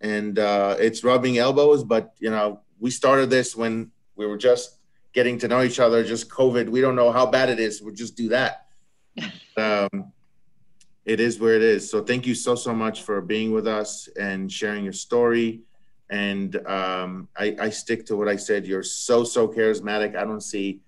and 0.00 0.38
uh, 0.38 0.76
it's 0.80 1.04
rubbing 1.04 1.38
elbows. 1.38 1.84
But 1.84 2.14
you 2.18 2.30
know, 2.30 2.60
we 2.80 2.90
started 2.90 3.30
this 3.30 3.54
when 3.54 3.92
we 4.16 4.26
were 4.26 4.36
just 4.36 4.78
getting 5.12 5.38
to 5.38 5.46
know 5.46 5.62
each 5.62 5.78
other. 5.78 6.02
Just 6.02 6.28
COVID, 6.28 6.68
we 6.68 6.80
don't 6.80 6.96
know 6.96 7.12
how 7.12 7.26
bad 7.26 7.48
it 7.48 7.60
is. 7.60 7.80
We'll 7.80 7.94
just 7.94 8.16
do 8.16 8.30
that. 8.30 8.66
um, 9.56 10.12
it 11.04 11.20
is 11.20 11.40
where 11.40 11.54
it 11.54 11.62
is. 11.62 11.90
So 11.90 12.02
thank 12.02 12.26
you 12.26 12.34
so 12.34 12.54
so 12.54 12.74
much 12.74 13.02
for 13.02 13.20
being 13.20 13.52
with 13.52 13.66
us 13.66 14.08
and 14.18 14.50
sharing 14.50 14.84
your 14.84 14.92
story. 14.92 15.62
And 16.10 16.54
um, 16.66 17.28
I, 17.36 17.56
I 17.58 17.70
stick 17.70 18.04
to 18.06 18.16
what 18.16 18.28
I 18.28 18.36
said. 18.36 18.66
You're 18.66 18.82
so 18.82 19.24
so 19.24 19.48
charismatic. 19.48 20.16
I 20.16 20.24
don't 20.24 20.42
see 20.42 20.80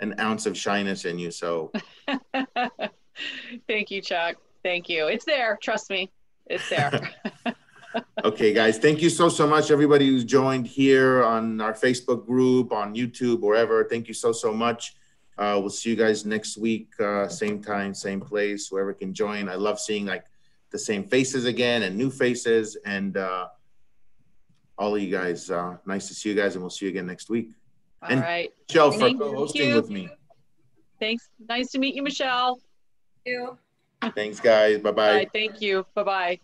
an 0.00 0.14
ounce 0.20 0.46
of 0.46 0.56
shyness 0.56 1.04
in 1.04 1.18
you. 1.18 1.30
So 1.30 1.72
thank 3.68 3.90
you, 3.90 4.00
Chuck. 4.00 4.36
Thank 4.62 4.88
you. 4.88 5.06
It's 5.08 5.24
there. 5.24 5.58
Trust 5.60 5.90
me. 5.90 6.10
It's 6.46 6.68
there. 6.68 7.10
okay, 8.24 8.52
guys. 8.52 8.78
Thank 8.78 9.02
you 9.02 9.10
so, 9.10 9.28
so 9.28 9.46
much. 9.46 9.70
Everybody 9.70 10.06
who's 10.06 10.24
joined 10.24 10.66
here 10.66 11.24
on 11.24 11.60
our 11.60 11.72
Facebook 11.72 12.26
group, 12.26 12.72
on 12.72 12.94
YouTube, 12.94 13.40
wherever. 13.40 13.84
Thank 13.84 14.08
you 14.08 14.14
so, 14.14 14.32
so 14.32 14.52
much. 14.52 14.96
Uh, 15.38 15.56
we'll 15.60 15.70
see 15.70 15.90
you 15.90 15.96
guys 15.96 16.26
next 16.26 16.58
week, 16.58 16.88
uh, 17.00 17.28
same 17.28 17.62
time, 17.62 17.94
same 17.94 18.20
place, 18.20 18.66
whoever 18.66 18.92
can 18.92 19.14
join. 19.14 19.48
I 19.48 19.54
love 19.54 19.78
seeing 19.78 20.04
like 20.04 20.24
the 20.70 20.78
same 20.78 21.04
faces 21.04 21.44
again 21.44 21.84
and 21.84 21.96
new 21.96 22.10
faces. 22.10 22.76
And 22.84 23.16
uh, 23.16 23.46
all 24.76 24.96
of 24.96 25.00
you 25.00 25.10
guys, 25.10 25.48
uh, 25.48 25.76
nice 25.86 26.08
to 26.08 26.14
see 26.14 26.30
you 26.30 26.34
guys, 26.34 26.54
and 26.54 26.62
we'll 26.62 26.70
see 26.70 26.86
you 26.86 26.90
again 26.90 27.06
next 27.06 27.30
week. 27.30 27.50
All 28.02 28.10
and 28.10 28.20
right. 28.20 28.52
Michelle 28.68 28.90
for 28.90 29.14
co-hosting 29.14 29.74
with 29.74 29.90
me. 29.90 30.08
Thanks. 30.98 31.28
Nice 31.48 31.70
to 31.70 31.78
meet 31.78 31.94
you, 31.94 32.02
Michelle. 32.02 32.60
Thank 33.24 33.26
you. 33.26 33.58
Thanks, 34.14 34.40
guys. 34.40 34.80
Bye-bye. 34.80 35.28
Thank 35.32 35.60
you. 35.60 35.86
Bye-bye. 35.94 36.40